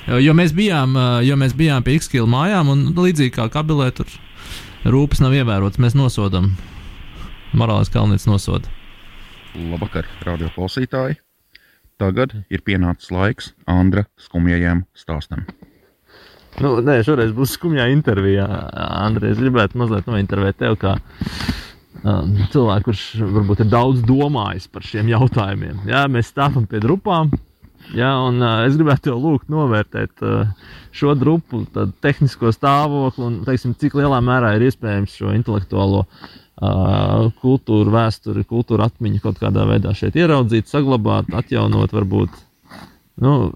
Jo 0.07 0.31
mēs 0.31 0.53
bijām, 0.55 0.93
jo 1.27 1.35
mēs 1.35 1.51
bijām 1.51 1.83
pie 1.83 1.97
X-kila 1.99 2.29
mājām, 2.31 2.69
un 2.71 2.85
līdzīgi 2.95 3.33
kā 3.35 3.49
kabilē, 3.51 3.89
tur 3.91 4.07
rūpes 4.87 5.19
nav 5.19 5.35
ievērotas. 5.35 5.81
Mēs 5.83 5.97
nosodām. 5.99 6.53
Morālais 7.51 7.91
kalnietis 7.91 8.27
nosoda. 8.29 8.71
Labvakar, 9.57 10.07
radio 10.23 10.47
klausītāji! 10.55 11.19
Tagad 11.97 12.35
ir 12.53 12.61
pienācis 12.61 13.11
laiks 13.11 13.51
Andra 13.67 14.05
skumjajam 14.21 14.85
stāstam. 14.95 15.47
Nu, 16.57 16.77
nē, 16.81 17.01
šoreiz 17.05 17.33
būs 17.37 17.53
skumjā 17.53 17.85
intervijā. 17.93 18.47
Andrej, 19.03 19.35
es 19.35 19.41
gribētu 19.41 19.77
mazliet 19.77 20.07
nointervēt 20.09 20.57
tevi 20.57 20.79
kā 20.81 20.95
um, 22.01 22.31
cilvēku, 22.53 22.87
kurš 22.87 23.03
varbūt 23.35 23.61
ir 23.61 23.69
daudz 23.69 24.01
domājis 24.07 24.65
par 24.71 24.85
šiem 24.87 25.11
jautājumiem. 25.11 25.83
Jā, 25.89 26.07
mēs 26.09 26.31
stāvam 26.33 26.65
pie 26.69 26.81
drupām. 26.81 27.29
Jā, 27.95 28.09
un 28.25 28.41
uh, 28.41 28.65
es 28.65 28.75
gribētu 28.75 29.11
tev 29.11 29.21
lūgt 29.21 29.53
novērtēt 29.53 30.25
uh, 30.25 30.49
šo 30.91 31.13
tādu 31.13 31.93
tehnisko 32.03 32.51
stāvokli 32.51 33.23
un 33.23 33.37
teiksim, 33.45 33.77
cik 33.77 33.95
lielā 33.95 34.17
mērā 34.25 34.55
ir 34.57 34.65
iespējams 34.67 35.13
šo 35.13 35.31
intelektuālo 35.37 36.01
uh, 36.03 37.29
kultūru, 37.37 37.93
vēsturi, 37.93 38.43
kultūru 38.49 38.83
atmiņu 38.89 39.21
kaut 39.23 39.39
kādā 39.39 39.69
veidā 39.69 39.93
šeit 39.95 40.17
ieraudzīt, 40.19 40.67
saglabāt, 40.73 41.29
atjaunot 41.37 41.93
varbūt. 41.95 42.46
Nu, 43.17 43.51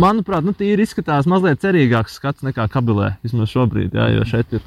manuprāt, 0.00 0.44
nu, 0.46 0.54
tīri 0.56 0.86
izskatās 0.86 1.26
mazliet 1.28 1.60
cerīgāks 1.60 2.14
skats 2.16 2.40
nekā 2.46 2.64
kabilē. 2.72 3.16
Vismaz 3.26 3.50
šobrīd, 3.52 3.92
jā, 3.92 4.06
jo 4.16 4.24
šeit 4.24 4.54
ir 4.56 4.62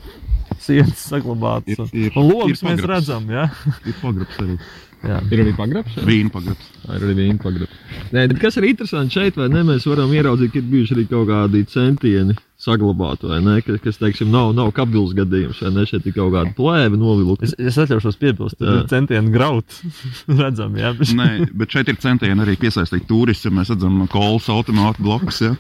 sienas 0.62 1.02
saglabātas. 1.10 1.72
Ir- 1.74 1.82
un- 1.82 1.90
ir- 1.94 2.12
Un 2.22 2.28
logus 2.30 2.62
ir 2.62 2.68
mēs 2.70 2.82
pagrabs. 2.84 2.92
redzam, 2.94 3.26
jā. 3.34 3.48
Ir 3.90 3.98
pagrabs 4.02 4.38
arī. 4.44 4.60
Jā. 5.06 5.20
Ir 5.32 5.44
arī 5.44 5.54
pagrabs. 5.58 5.96
Vīna 6.08 6.32
pagrabs. 6.34 6.68
Tā 6.86 6.98
ir 6.98 7.06
arī 7.08 7.16
viena 7.20 7.40
pagrabs. 7.44 7.78
Nē, 8.16 8.26
bet 8.32 8.40
kas 8.42 8.58
ir 8.60 8.68
interesanti 8.70 9.18
šeit, 9.20 9.38
vai 9.40 9.48
ne? 9.52 9.64
Mēs 9.68 9.86
varam 9.90 10.14
ieraudzīt, 10.16 10.54
ka 10.54 10.62
ir 10.62 10.70
bijuši 10.72 10.96
arī 10.98 11.06
kaut 11.12 11.28
kādi 11.30 11.64
centieni 11.70 12.38
saglabāt, 12.58 13.22
vai 13.28 13.38
ne? 13.46 13.58
Kas, 13.62 13.78
kas 13.84 14.00
teiksim, 14.02 14.32
nav, 14.34 14.54
nav 14.58 14.72
kabils 14.76 15.14
gadījums, 15.18 15.60
vai 15.62 15.74
ne? 15.76 15.86
Šeit 15.90 16.08
ir 16.10 16.16
kaut 16.16 16.34
kāda 16.34 16.56
plēve 16.58 16.98
novilkta. 16.98 17.46
Es, 17.46 17.54
es 17.60 17.78
atļaušos 17.84 18.18
piebilst, 18.22 18.58
ka 18.64 18.80
centieni 18.90 19.34
graut 19.36 19.78
redzam, 20.42 20.74
jā. 20.80 20.94
Bet... 20.98 21.14
Nē, 21.20 21.30
bet 21.54 21.78
šeit 21.78 21.92
ir 21.94 22.00
centieni 22.02 22.46
arī 22.48 22.58
piesaistīt 22.62 23.06
turistus. 23.10 23.54
Mēs 23.54 23.74
redzam, 23.76 24.02
kolas 24.12 24.50
automātu 24.54 25.06
blokus. 25.06 25.44
Ja? 25.46 25.54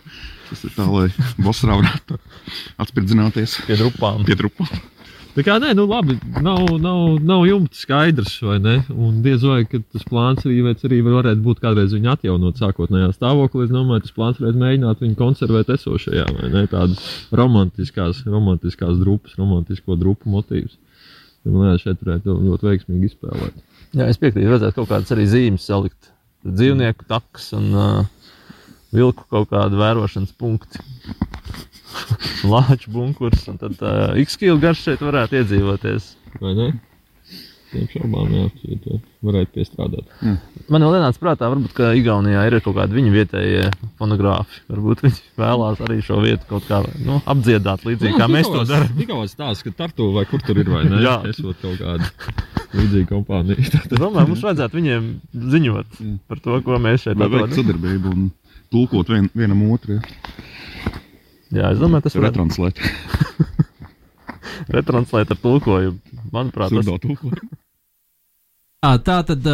Tas 0.48 0.64
ir 0.64 0.72
tā, 0.78 0.86
lai 0.88 1.10
Bosrā 1.44 1.76
varētu 1.76 2.18
atspirdzināties 2.80 3.60
Pie 3.68 3.76
drupām. 3.82 4.24
pie 4.28 4.38
drupām. 4.40 4.70
Tā 5.38 5.44
kā 5.46 5.60
nē, 5.62 5.76
nu 5.78 5.84
labi, 5.86 6.16
nav, 6.42 6.64
nav, 6.82 7.20
nav 7.22 7.44
jumta 7.46 7.78
skaidrs, 7.78 8.40
vai 8.42 8.56
ne? 8.58 8.80
Un 8.90 9.20
diez 9.22 9.44
vai 9.46 9.60
tas 9.70 10.06
plāns 10.10 10.42
arī, 10.48 10.64
veids 10.66 10.88
arī 10.88 10.98
varētu 11.06 11.44
būt 11.46 11.62
kādreiz 11.62 11.94
viņu 11.94 12.10
atjaunot 12.16 12.58
sākotnējā 12.58 13.12
stāvoklī. 13.14 13.68
Es 13.68 13.74
domāju, 13.76 14.08
tas 14.08 14.16
plāns 14.16 14.40
varētu 14.42 14.64
mēģināt 14.64 15.04
viņu 15.06 15.20
konservēt 15.20 15.70
esošajā, 15.76 16.26
vai 16.40 16.50
ne? 16.56 16.64
Tādas 16.72 17.06
romantiskās, 17.38 18.24
romantiskās 18.26 18.98
drupas, 18.98 19.38
romantisko 19.38 20.00
drupu 20.02 20.34
motīvus. 20.34 20.74
Man 21.46 21.70
liekas, 21.70 21.86
šeit 21.86 22.02
varētu 22.02 22.40
ļoti 22.48 22.70
veiksmīgi 22.72 23.12
izspēlēt. 23.12 23.62
Jā, 23.94 24.10
es 24.10 24.18
piekrītu, 24.18 24.50
vajadzētu 24.50 24.80
kaut 24.80 24.90
kādas 24.90 25.14
arī 25.14 25.30
zīmes 25.30 25.70
salikt. 25.70 26.10
Dzīvnieku 26.50 27.06
takas 27.14 27.52
un 27.54 27.70
uh, 27.78 28.34
vilku 28.90 29.30
kaut 29.30 29.52
kādu 29.54 29.78
vērošanas 29.86 30.34
punktu. 30.42 30.82
Lāču 32.52 32.92
bunkurs, 32.94 33.48
un 33.52 33.58
tad 33.62 33.80
uh, 33.82 34.18
X-kilu 34.24 34.60
garš 34.62 34.86
šeit 34.88 35.04
varētu 35.06 35.42
iedzīvoties. 35.42 36.14
Vai 36.42 36.54
ne? 36.58 36.68
Tiem 37.68 37.84
šaubām, 37.92 38.30
jā, 38.32 38.46
uh, 38.48 39.00
varētu 39.28 39.58
piestrādāt. 39.58 40.12
Man 40.72 40.86
vēl 40.88 41.02
nāca 41.04 41.20
prātā, 41.20 41.50
varbūt, 41.52 41.74
ka 41.76 41.90
Igaunijā 42.00 42.46
ir 42.48 42.56
kaut 42.64 42.78
kādi 42.78 42.96
viņu 42.96 43.12
vietējie 43.12 43.66
fonogrāfi. 44.00 44.62
Varbūt 44.72 45.04
viņi 45.04 45.20
vēlās 45.42 45.82
arī 45.84 45.98
šo 46.06 46.22
vietu 46.24 46.48
kaut 46.48 46.68
kā 46.70 46.80
nu, 47.04 47.20
apdziedāt, 47.28 47.84
līdzīgi 47.88 48.22
kā 48.22 48.30
mēs 48.32 48.48
to 48.48 48.64
darām. 48.70 48.94
Tikā 48.96 49.20
stāsta, 49.34 49.68
ka 49.68 49.84
Tartu 49.84 50.14
vai 50.16 50.24
kur 50.30 50.44
tur 50.48 50.62
ir, 50.64 50.72
vai 50.72 50.86
ne? 50.88 51.02
Jā. 51.04 51.18
Esot 51.28 51.60
kaut 51.64 51.82
kāda 51.84 52.08
līdzīga 52.78 53.12
kompānija. 53.12 53.68
Es 53.88 54.00
domāju, 54.00 54.32
mums 54.32 54.44
vajadzētu 54.48 54.80
viņiem 54.80 55.12
ziņot 55.54 56.02
par 56.30 56.44
to, 56.44 56.60
ko 56.64 56.80
mēs 56.84 57.04
šeit 57.04 57.20
darām. 57.20 57.52
sadarbību 57.52 58.16
un 58.16 58.30
tulkot 58.72 59.12
vien, 59.12 59.28
vienam 59.36 59.64
otru, 59.74 60.00
ja? 60.00 60.98
Jā, 61.54 61.72
es 61.72 61.80
domāju, 61.80 62.08
tas 62.08 62.18
ir 62.18 62.26
retranslēt. 62.26 62.82
retranslēt 64.78 65.32
ar 65.32 65.40
tulkojumu. 65.40 66.20
Manuprāt, 66.34 66.74
tas 66.74 66.84
Surdo 66.84 66.98
tulkojumu. 67.04 67.56
Jā, 68.86 68.92
tā 69.02 69.18
tad 69.26 69.48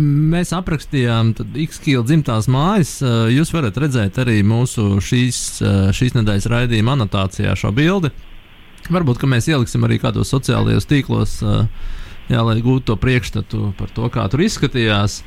mēs 0.00 0.54
aprakstījām 0.56 1.34
X-Kila 1.66 2.06
dzimtās 2.08 2.48
mājas. 2.50 2.94
Jūs 3.30 3.52
varat 3.52 3.76
redzēt 3.78 4.16
arī 4.22 4.38
mūsu 4.46 4.96
šīs, 5.04 5.42
šīs 5.92 6.16
nedēļas 6.16 6.48
raidījuma 6.50 6.96
anotācijā 6.96 7.52
šo 7.58 7.74
bildi. 7.76 8.12
Varbūt, 8.92 9.20
ka 9.20 9.28
mēs 9.30 9.46
ieliksim 9.50 9.84
arī 9.86 10.00
kādos 10.02 10.32
sociālajos 10.32 10.88
tīklos, 10.90 11.36
jā, 12.32 12.40
lai 12.40 12.56
gūtu 12.64 12.88
to 12.90 12.98
priekšstatu 13.02 13.74
par 13.78 13.92
to, 13.94 14.08
kā 14.14 14.24
tur 14.32 14.42
izskatījās. 14.46 15.20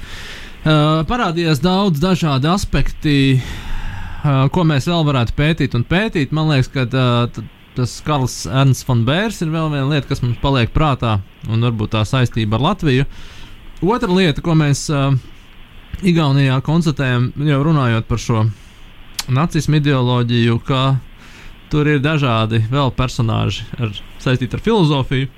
Parādījās 0.66 1.61
daudz 1.61 2.01
dažādu 2.01 2.49
aspektu, 2.49 3.13
uh, 3.38 3.74
ko 4.26 4.63
mēs 4.67 4.88
vēl 4.89 5.05
varētu 5.07 5.36
pētīt 5.38 5.76
un 5.78 5.86
pētīt. 5.88 6.34
Man 6.36 6.49
liekas, 6.51 6.71
ka 6.73 6.86
t- 6.89 7.45
tas 7.76 7.97
Karls 8.05 8.45
Ernsts 8.47 8.88
von 8.88 9.03
Bērs 9.07 9.41
ir 9.43 9.51
vēl 9.53 9.71
viena 9.73 9.88
lieta, 9.91 10.07
kas 10.09 10.23
mums 10.23 10.39
paliek 10.41 10.71
prātā, 10.73 11.19
un 11.51 11.65
varbūt 11.65 11.91
tā 11.95 12.05
saistība 12.07 12.57
ar 12.57 12.69
Latviju. 12.69 13.07
Otra 13.84 14.11
lieta, 14.15 14.41
ko 14.41 14.55
mēs 14.57 14.86
uh, 14.93 15.11
Igaunijā 16.05 16.61
konstatējam, 16.63 17.30
jau 17.47 17.59
runājot 17.67 18.07
par 18.07 18.21
šo 18.21 18.45
nacismu 19.32 19.82
ideoloģiju, 19.82 20.57
ka 20.67 20.82
tur 21.71 21.89
ir 21.89 22.01
dažādi 22.03 22.63
vēl 22.71 22.93
personāži 22.95 23.65
ar, 23.80 23.91
saistīti 24.23 24.55
ar 24.57 24.63
filozofiju. 24.63 25.30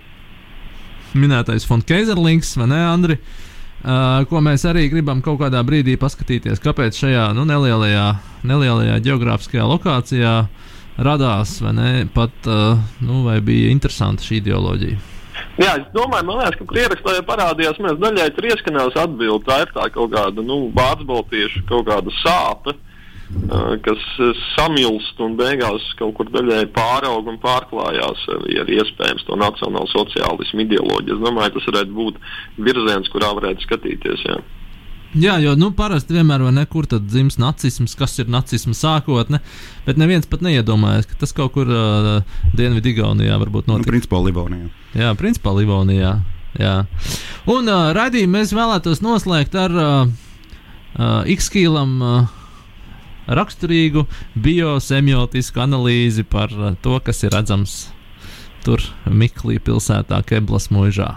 Minētais 1.18 1.66
Fonkeizerlings, 1.66 2.54
vai 2.60 2.68
ne, 2.70 2.82
Andri? 2.86 3.18
Uh, 3.88 4.26
ko 4.28 4.42
mēs 4.44 4.66
arī 4.68 4.90
gribam 4.92 5.22
kaut 5.24 5.38
kādā 5.40 5.62
brīdī 5.64 5.94
paskatīties, 5.96 6.60
kāpēc 6.60 6.98
šajā 7.00 7.30
nu, 7.38 7.46
nelielajā, 7.48 8.08
nelielajā 8.44 8.98
geogrāfiskajā 9.06 9.64
lokācijā 9.64 10.34
radās, 11.08 11.54
vai 11.64 11.72
ne, 11.78 11.92
pat 12.12 12.50
uh, 12.52 12.82
nu, 13.00 13.22
vai 13.24 13.38
bija 13.40 13.70
interesanta 13.72 14.26
šī 14.28 14.42
ideoloģija. 14.42 14.98
Jā, 15.58 15.78
es 15.80 15.88
domāju, 15.96 16.28
man 16.28 16.42
liekas, 16.42 16.58
ka 16.60 16.68
kur 16.68 16.82
ierakstā 16.82 17.16
jau 17.16 17.24
parādījās, 17.30 17.80
mēs 17.86 17.96
daļai 18.02 18.28
tur 18.36 18.50
ieskanās 18.50 19.00
atbildi. 19.00 19.46
Tā 19.48 19.62
ir 19.64 19.72
tā 19.78 19.88
kaut 19.96 20.12
kāda, 20.18 20.44
nu, 20.44 20.60
vācu 20.76 21.24
kaut 21.70 21.88
kāda 21.88 22.14
sāpe, 22.20 22.76
kas 23.84 24.04
uh, 24.24 24.32
samilst 24.56 25.20
un 25.24 25.36
beigās 25.40 25.84
kaut 26.00 26.14
kur 26.20 26.30
daļai 26.32 26.66
pāraug 26.76 27.28
un 27.28 27.40
pārklājās 27.44 28.22
arī 28.38 28.60
ar 28.62 28.70
iespējams 28.78 29.26
to 29.28 29.36
nacionālo 29.40 29.88
sociālismu 29.92 30.64
ideoloģiju. 30.64 31.18
Es 31.18 31.26
domāju, 31.26 31.56
tas 31.58 31.68
varētu 31.72 31.98
būt 31.98 32.22
virziens, 32.70 33.10
kurā 33.12 33.34
varētu 33.38 33.68
skatīties. 33.68 34.24
Jā. 34.30 34.38
Jā, 35.18 35.38
jo 35.40 35.54
nu, 35.56 35.70
parasti 35.72 36.14
vienmēr 36.18 36.44
ir 36.44 36.52
nekur 36.56 36.86
tad 36.92 37.06
dzimst 37.08 37.40
nacisms, 37.40 37.96
kas 37.96 38.18
ir 38.20 38.28
nacisma 38.32 38.76
sākotne, 38.76 39.40
bet 39.86 39.98
neviens 40.00 40.28
pat 40.28 40.44
neiedomājas, 40.44 41.08
ka 41.08 41.16
tas 41.22 41.32
kaut 41.36 41.54
kur 41.56 41.70
uh, 41.72 42.10
Dienvidu-Igaunijā 42.60 43.38
varbūt 43.40 43.70
Nu, 43.70 43.78
notiek. 43.78 43.88
principā 43.92 44.20
Livonijā. 44.24 44.68
Jā, 45.00 45.14
principā 45.20 45.56
Livonijā. 45.56 46.18
Jā. 46.60 46.76
Un 47.48 47.72
uh, 47.72 47.92
raidījumu 47.96 48.36
mēs 48.36 48.52
vēlētos 48.56 49.00
noslēgt 49.06 49.56
ar 49.56 49.78
uh, 49.80 50.12
uh, 51.00 51.24
X-kīlam 51.38 51.96
uh, 52.04 52.36
raksturīgu 53.28 54.06
biosemiotisku 54.36 55.60
analīzi 55.64 56.24
par 56.28 56.52
uh, 56.56 56.74
to, 56.82 57.00
kas 57.04 57.24
ir 57.28 57.34
redzams 57.36 57.78
tur 58.66 58.82
Miklī 59.08 59.60
pilsētā 59.64 60.20
Keblas 60.28 60.70
mūžā. 60.74 61.10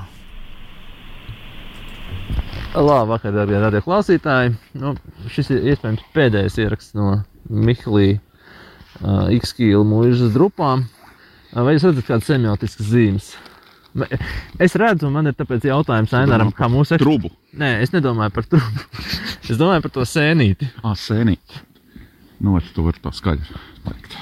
Labi, 2.75 3.09
vakar, 3.11 3.33
darbie 3.35 3.59
radio 3.59 3.81
klausītāji. 3.83 4.53
Nu, 4.79 4.93
šis 5.35 5.49
ir 5.57 5.65
iespējams 5.73 6.05
pēdējais 6.15 6.59
ieraksts 6.63 6.95
no 6.95 7.17
Miklī 7.51 8.13
uh, 8.21 9.27
X-kīla 9.35 9.83
mūžas 9.91 10.31
drupām. 10.37 10.85
Uh, 11.51 11.65
vai 11.67 11.75
jūs 11.75 11.89
redzat 11.89 12.07
kādas 12.07 12.29
semiotiskas 12.31 12.93
zīmes? 12.93 13.33
Me- 13.99 14.07
Es 14.63 14.77
redzu, 14.79 15.09
un 15.09 15.17
man 15.19 15.27
ir 15.27 15.35
tāpēc 15.35 15.67
jautājums 15.67 16.15
Ainaram, 16.15 16.53
kā 16.55 16.69
mūsu 16.71 16.95
eks- 16.95 17.03
Trubu. 17.03 17.33
Nē, 17.59 17.73
es 17.83 17.91
nedomāju 17.91 18.31
par 18.37 18.47
trubu. 18.47 18.85
es 19.51 19.59
domāju 19.59 19.83
par 19.89 19.95
to 19.99 20.07
sēnīti. 20.07 20.71
Ah, 20.87 20.95
sēnīt. 20.95 21.59
Nu, 22.41 22.55
vai 22.57 22.63
to 22.75 22.83
var 22.87 22.97
tā 23.05 23.13
skaļi 23.13 23.47
teikt. 23.87 24.15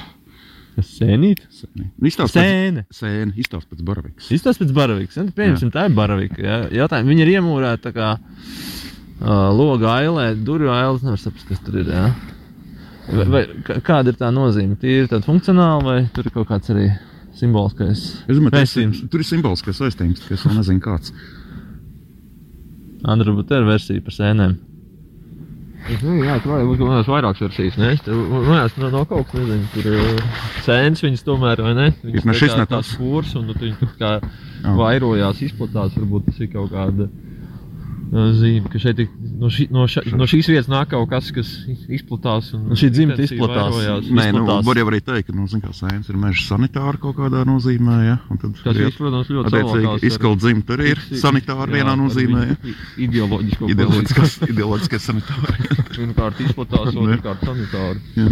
Kas 0.79 0.89
sēnīt? 0.99 1.41
Sēnīt. 1.51 1.91
Izstāst 2.07 2.37
pēc, 2.39 2.85
Sēne. 2.95 3.33
izstāst 3.39 3.66
pēc 3.71 3.81
baravikas. 3.87 4.29
Izstāst 4.35 4.61
pēc 4.62 4.73
baravikas. 4.77 5.16
Nu, 5.19 5.33
Pieņemsim, 5.35 5.73
tā 5.75 5.87
ir 5.89 5.95
baravika. 5.97 6.39
Jā. 6.43 6.59
Jautājumi, 6.85 7.11
viņi 7.14 7.25
ir 7.25 7.31
iemūrēti 7.37 7.83
tā 7.89 7.93
kā 7.97 8.11
uh, 8.19 9.49
loga 9.59 9.97
ailē, 9.99 10.29
durvju 10.47 10.71
ailē. 10.71 11.01
Nevar 11.03 11.19
saprast, 11.23 11.49
kas 11.51 11.62
tur 11.66 11.81
ir. 11.83 11.91
Jā. 11.95 12.05
Vai, 13.09 13.25
vai, 13.33 13.43
kā- 13.66 13.81
kāda 13.87 14.12
ir 14.12 14.19
tā 14.21 14.31
nozīme? 14.35 14.77
Tie 14.79 15.01
ir 15.03 15.11
tādi 15.11 15.27
funkcionāli 15.27 15.87
vai 15.89 15.99
tur 16.14 16.27
ir 16.29 16.35
kaut 16.35 16.47
kāds 16.51 16.71
arī 16.75 16.87
simboliskais? 17.39 18.03
Tas 18.29 18.43
Pēcījums. 18.53 19.03
tur 19.11 19.23
ir 19.25 19.27
simboliskais 19.31 19.79
saistījums, 19.83 20.21
tikai 20.23 20.37
es 20.39 20.45
vēl 20.47 20.59
nezinu 20.61 20.83
kāds. 20.85 21.11
Andra, 23.09 23.33
bet 23.39 23.51
ir 23.55 23.66
versija 23.66 24.03
par 24.05 24.14
sēnēm. 24.14 24.57
Nezinu, 25.89 26.18
jā, 26.26 26.34
tur 26.45 26.66
būt 26.68 26.80
kaut 26.82 26.91
kādas 26.91 27.09
vairākas 27.09 27.43
versijas. 27.47 27.76
Man 27.78 27.95
liekas, 28.45 28.74
no, 28.76 28.91
no 28.93 29.05
kaut 29.09 29.30
kas 29.30 29.41
nezinu. 29.41 29.68
Tur 29.72 29.86
ir 29.95 30.20
sēnes 30.66 31.05
viņas 31.05 31.24
tomēr, 31.24 31.62
vai 31.64 31.72
ne? 31.78 31.86
Viņas 32.03 32.26
ne 32.28 32.34
šis, 32.36 32.53
tā 32.53 32.59
kā 32.59 32.61
ne 32.61 32.68
tas. 32.74 32.91
kurs, 33.01 33.32
un 33.39 33.49
tad 33.49 33.64
viņi 33.64 33.78
tur 33.80 33.95
kā 34.01 34.11
Jā. 34.18 34.74
vairojās, 34.76 35.41
izplatās. 35.49 35.97
Varbūt 35.97 36.28
tas 36.28 36.43
ir 36.45 36.51
kaut 36.53 36.74
kāda 36.74 37.09
zīme, 38.09 38.71
ka 38.73 38.79
šeit 38.81 39.01
no, 39.39 39.51
ši, 39.53 39.67
no, 39.75 39.83
ša, 39.91 40.03
no 40.17 40.25
šīs 40.31 40.49
vietas 40.49 40.69
nāk 40.73 40.89
kaut 40.95 41.09
kas, 41.11 41.29
kas 41.35 41.51
izplatās. 41.93 42.53
Un, 42.57 42.69
Nu, 42.71 42.77
šī 42.79 42.89
dzimta 42.95 43.21
izplatās. 43.25 43.75
vairojās. 43.75 44.09
Nē, 44.19 44.27
nu, 44.37 44.45
var 44.65 44.81
jau 44.81 44.87
arī 44.89 45.01
teikt, 45.05 45.29
ka 45.29 45.37
nu, 45.37 45.45
zin, 45.51 45.61
kā, 45.61 45.73
sēnes 45.77 46.09
ir 46.09 46.17
meža 46.21 46.45
sanitāra 46.47 46.97
kaut 47.03 47.17
kādā 47.19 47.45
nozīmē. 47.49 47.99
Ja? 48.07 48.17
un 48.31 48.41
tad 48.41 48.57
Tas 48.65 48.77
ir- 48.81 48.95
protams, 48.97 49.29
ļoti 49.29 49.53
Attiecīgi, 49.53 50.07
izkalt 50.09 50.41
dzimta 50.41 50.77
arī 50.79 50.91
ir 50.95 51.03
sanitāra 51.21 51.69
vienā 51.69 51.95
nozīmē. 52.01 52.47
Ja? 52.49 52.57
Ideoloģisko 53.09 53.69
Ideoloģiskais, 53.75 54.39
ideoloģiskais 54.49 55.09
sanitāra. 55.11 55.59
Pirmkārt, 55.99 56.41
izplatās, 56.41 56.95
otrkārt, 56.97 57.45
sanitāri. 57.45 58.01
Jā. 58.17 58.29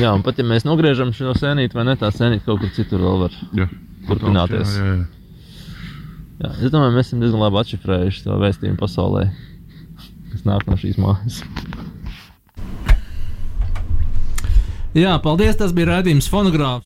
Jā, 0.00 0.12
un 0.16 0.22
pat 0.24 0.38
ja 0.40 0.44
mēs 0.48 0.64
nogriežam 0.66 1.12
šo 1.14 1.32
sēnīti, 1.38 1.76
vai 1.76 1.84
ne, 1.84 1.94
tā 2.00 2.08
sēnīte 2.10 2.44
kaut 2.46 2.60
kur 2.62 2.70
citur 2.74 3.00
vēl 3.04 3.20
var 3.26 3.34
Jā. 3.54 3.66
turpināties. 4.08 4.72
Jā, 4.78 4.84
jā, 4.84 4.94
jā. 5.00 5.04
Jā, 6.44 6.50
es 6.60 6.72
domāju, 6.74 6.92
mēs 6.92 7.06
esam 7.08 7.22
diezgan 7.22 7.40
labi 7.40 7.56
atšifrējuši 7.62 8.24
to 8.26 8.34
vēstījumu 8.36 8.76
pasaulē, 8.76 9.22
kas 10.32 10.42
nāk 10.44 10.66
no 10.68 10.76
šīs 10.76 10.98
mājas. 11.00 11.38
Jā, 14.94 15.14
paldies. 15.24 15.56
Tas 15.56 15.72
bija 15.72 15.88
raidījums 15.88 16.28
fonogrāfs. 16.30 16.82